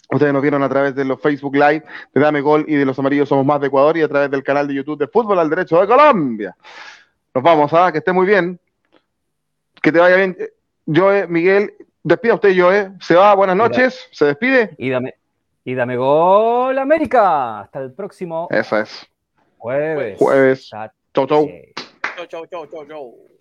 Ustedes 0.10 0.34
nos 0.34 0.42
vieron 0.42 0.64
a 0.64 0.70
través 0.70 0.96
de 0.96 1.06
los 1.06 1.22
Facebook 1.22 1.54
Live 1.56 1.84
de 2.14 2.22
Dame 2.22 2.42
Gol 2.42 2.66
y 2.68 2.76
de 2.76 2.86
los 2.86 2.98
Amarillos 2.98 3.30
Somos 3.30 3.46
Más 3.46 3.60
de 3.62 3.68
Ecuador 3.68 3.98
y 3.98 4.02
a 4.02 4.08
través 4.08 4.32
del 4.32 4.42
canal 4.44 4.68
de 4.68 4.74
YouTube 4.74 4.98
de 4.98 5.08
Fútbol 5.08 5.38
al 5.38 5.50
Derecho 5.50 5.80
de 5.80 5.86
Colombia. 5.86 6.56
Nos 7.36 7.44
vamos, 7.44 7.72
¿ah? 7.74 7.92
Que 7.92 8.00
esté 8.00 8.14
muy 8.14 8.26
bien. 8.26 8.60
Que 9.82 9.92
te 9.92 10.00
vaya 10.00 10.16
bien. 10.16 10.36
Joe, 10.88 11.28
Miguel, 11.28 11.74
despida 12.02 12.36
usted, 12.36 12.56
Joe. 12.58 12.94
Se 13.00 13.16
va, 13.16 13.36
buenas 13.36 13.58
noches. 13.58 14.08
Se 14.12 14.26
despide. 14.26 14.74
Y 14.78 14.90
dame, 14.90 15.16
y 15.66 15.76
dame 15.76 15.98
gol 15.98 16.80
América. 16.80 17.60
Hasta 17.60 17.82
el 17.82 17.94
próximo 17.94 18.48
Esa 18.50 18.82
es. 18.82 19.06
jueves. 19.58 20.18
Jueves. 20.18 20.70
Chau. 20.70 21.28
chau. 21.28 21.48
Chau, 22.16 22.26
chau, 22.28 22.46
chau, 22.48 22.66
chau, 22.68 22.86
chau. 22.88 23.37